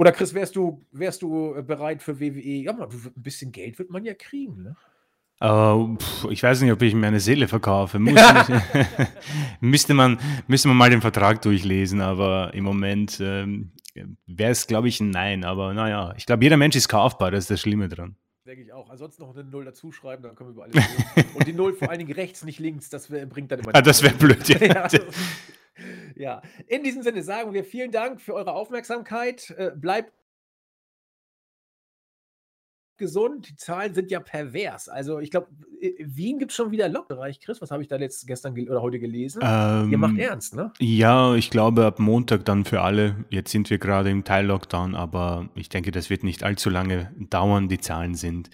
Oder 0.01 0.13
Chris, 0.13 0.33
wärst 0.33 0.55
du, 0.55 0.83
wärst 0.91 1.21
du 1.21 1.53
äh, 1.53 1.61
bereit 1.61 2.01
für 2.01 2.19
WWE? 2.19 2.63
Ja, 2.63 2.71
ein 2.71 2.89
bisschen 3.17 3.51
Geld 3.51 3.77
wird 3.77 3.91
man 3.91 4.03
ja 4.03 4.15
kriegen, 4.15 4.63
ne? 4.63 4.75
Uh, 5.43 5.95
ich 6.31 6.41
weiß 6.41 6.59
nicht, 6.61 6.71
ob 6.71 6.81
ich 6.81 6.95
mir 6.95 7.05
eine 7.05 7.19
Seele 7.19 7.47
verkaufe. 7.47 7.99
Muss, 7.99 8.19
müsste, 9.59 9.93
man, 9.93 10.17
müsste 10.47 10.69
man 10.69 10.77
mal 10.77 10.89
den 10.89 11.01
Vertrag 11.01 11.43
durchlesen, 11.43 12.01
aber 12.01 12.51
im 12.55 12.63
Moment 12.63 13.19
ähm, 13.21 13.73
wäre 14.25 14.49
es, 14.49 14.65
glaube 14.65 14.87
ich, 14.87 14.99
ein 15.01 15.11
Nein. 15.11 15.43
Aber 15.43 15.71
naja, 15.75 16.15
ich 16.17 16.25
glaube, 16.25 16.43
jeder 16.45 16.57
Mensch 16.57 16.75
ist 16.75 16.89
kaufbar, 16.89 17.29
das 17.29 17.43
ist 17.43 17.51
das 17.51 17.61
Schlimme 17.61 17.87
dran. 17.87 18.15
Denke 18.47 18.63
ich 18.63 18.73
auch. 18.73 18.89
Ansonsten 18.89 19.21
noch 19.21 19.35
eine 19.35 19.43
Null 19.43 19.65
dazuschreiben, 19.65 20.23
dann 20.23 20.33
können 20.33 20.49
wir 20.49 20.53
über 20.53 20.63
alles 20.63 20.77
reden. 20.77 21.29
Und 21.35 21.47
die 21.47 21.53
Null 21.53 21.73
vor 21.73 21.91
allen 21.91 21.99
Dingen 21.99 22.13
rechts, 22.13 22.43
nicht 22.43 22.57
links, 22.57 22.89
das 22.89 23.07
bringt 23.07 23.51
dann 23.51 23.59
immer. 23.59 23.69
Ah, 23.75 23.83
das 23.83 24.01
wäre 24.01 24.15
blöd, 24.15 24.49
ja. 24.49 24.65
ja 24.65 24.81
also, 24.81 24.97
ja, 26.15 26.41
in 26.67 26.83
diesem 26.83 27.03
Sinne 27.03 27.23
sagen 27.23 27.53
wir 27.53 27.63
vielen 27.63 27.91
Dank 27.91 28.21
für 28.21 28.33
eure 28.33 28.53
Aufmerksamkeit. 28.53 29.53
Äh, 29.57 29.71
bleibt 29.75 30.13
gesund. 33.01 33.49
Die 33.49 33.55
Zahlen 33.57 33.93
sind 33.93 34.11
ja 34.11 34.21
pervers. 34.21 34.87
Also 34.87 35.19
ich 35.19 35.31
glaube, 35.31 35.47
Wien 35.99 36.39
gibt 36.39 36.51
es 36.51 36.55
schon 36.55 36.71
wieder 36.71 36.87
Lockbereich. 36.87 37.41
Chris, 37.41 37.59
was 37.59 37.71
habe 37.71 37.81
ich 37.81 37.89
da 37.89 37.97
letzt, 37.97 38.25
gestern 38.27 38.57
oder 38.69 38.81
heute 38.81 38.99
gelesen? 38.99 39.41
Ähm, 39.43 39.91
Ihr 39.91 39.97
macht 39.97 40.13
ähm, 40.13 40.19
ernst, 40.19 40.55
ne? 40.55 40.71
Ja, 40.79 41.35
ich 41.35 41.49
glaube 41.49 41.85
ab 41.85 41.99
Montag 41.99 42.45
dann 42.45 42.63
für 42.63 42.81
alle. 42.81 43.25
Jetzt 43.29 43.51
sind 43.51 43.69
wir 43.69 43.79
gerade 43.79 44.11
im 44.11 44.23
Teil-Lockdown, 44.23 44.95
aber 44.95 45.49
ich 45.55 45.67
denke, 45.67 45.91
das 45.91 46.09
wird 46.09 46.23
nicht 46.23 46.43
allzu 46.43 46.69
lange 46.69 47.11
dauern. 47.17 47.67
Die 47.67 47.79
Zahlen 47.79 48.13
sind, 48.13 48.51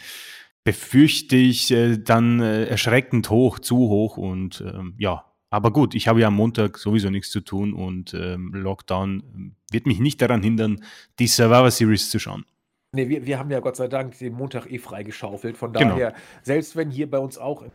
befürchte 0.63 1.35
ich, 1.35 1.69
äh, 1.71 1.97
dann 1.97 2.39
äh, 2.39 2.65
erschreckend 2.65 3.29
hoch, 3.29 3.59
zu 3.59 3.77
hoch 3.77 4.15
und 4.17 4.63
ähm, 4.65 4.95
ja, 4.97 5.25
aber 5.49 5.71
gut, 5.71 5.95
ich 5.95 6.07
habe 6.07 6.19
ja 6.19 6.27
am 6.27 6.35
Montag 6.35 6.77
sowieso 6.77 7.09
nichts 7.09 7.29
zu 7.29 7.39
tun 7.41 7.73
und 7.73 8.13
ähm, 8.13 8.51
Lockdown 8.53 9.23
ähm, 9.33 9.55
wird 9.71 9.85
mich 9.85 9.99
nicht 9.99 10.21
daran 10.21 10.43
hindern, 10.43 10.83
die 11.19 11.27
Survivor 11.27 11.71
Series 11.71 12.09
zu 12.09 12.19
schauen. 12.19 12.45
Nee, 12.93 13.09
wir, 13.09 13.25
wir 13.25 13.39
haben 13.39 13.51
ja 13.51 13.59
Gott 13.59 13.75
sei 13.75 13.87
Dank 13.87 14.17
den 14.17 14.33
Montag 14.33 14.71
eh 14.71 14.79
freigeschaufelt. 14.79 15.57
Von 15.57 15.73
genau. 15.73 15.91
daher, 15.91 16.11
genau. 16.11 16.23
selbst 16.43 16.75
wenn 16.75 16.89
hier 16.89 17.09
bei 17.09 17.19
uns 17.19 17.37
auch 17.37 17.63
in 17.63 17.71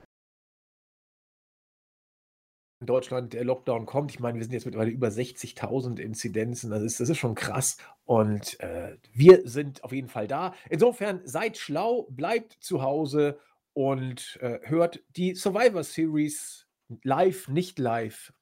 Deutschland 2.87 3.33
der 3.33 3.45
Lockdown 3.45 3.87
kommt, 3.87 4.11
ich 4.11 4.21
meine, 4.21 4.39
wir 4.39 4.45
sind 4.45 4.53
jetzt 4.53 4.65
mittlerweile 4.65 4.91
über 4.91 5.09
60.000 5.09 5.99
Inzidenzen, 5.99 6.71
das 6.71 6.83
ist, 6.83 7.01
das 7.01 7.09
ist 7.09 7.19
schon 7.19 7.35
krass. 7.35 7.77
Und 8.05 8.59
äh, 8.61 8.97
wir 9.13 9.49
sind 9.49 9.85
auf 9.85 9.93
jeden 9.93 10.09
Fall 10.09 10.27
da. 10.27 10.55
Insofern 10.69 11.21
seid 11.25 11.57
schlau, 11.57 12.07
bleibt 12.11 12.53
zu 12.61 12.83
Hause 12.83 13.39
und 13.75 14.39
äh, 14.43 14.59
hört 14.63 15.03
die 15.17 15.35
Survivor 15.35 15.85
Series 15.85 16.67
live, 17.03 17.49
nicht 17.49 17.79
live, 17.79 18.33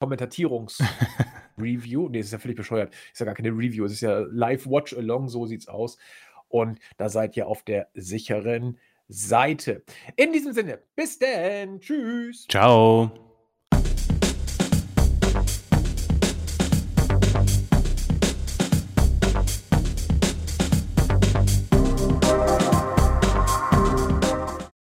Kommentatierungs-Review. 0.00 2.08
nee, 2.08 2.18
das 2.18 2.26
ist 2.26 2.32
ja 2.32 2.38
völlig 2.38 2.56
bescheuert. 2.56 2.92
Ist 3.12 3.20
ja 3.20 3.26
gar 3.26 3.34
keine 3.34 3.50
Review, 3.50 3.84
es 3.84 3.92
ist 3.92 4.00
ja 4.00 4.20
Live-Watch-Along, 4.30 5.28
so 5.28 5.46
sieht's 5.46 5.68
aus. 5.68 5.96
Und 6.48 6.78
da 6.98 7.08
seid 7.08 7.36
ihr 7.36 7.46
auf 7.46 7.62
der 7.62 7.88
sicheren 7.94 8.78
Seite. 9.08 9.84
In 10.16 10.32
diesem 10.32 10.52
Sinne, 10.52 10.80
bis 10.96 11.18
denn. 11.18 11.80
Tschüss. 11.80 12.46
Ciao. 12.48 13.31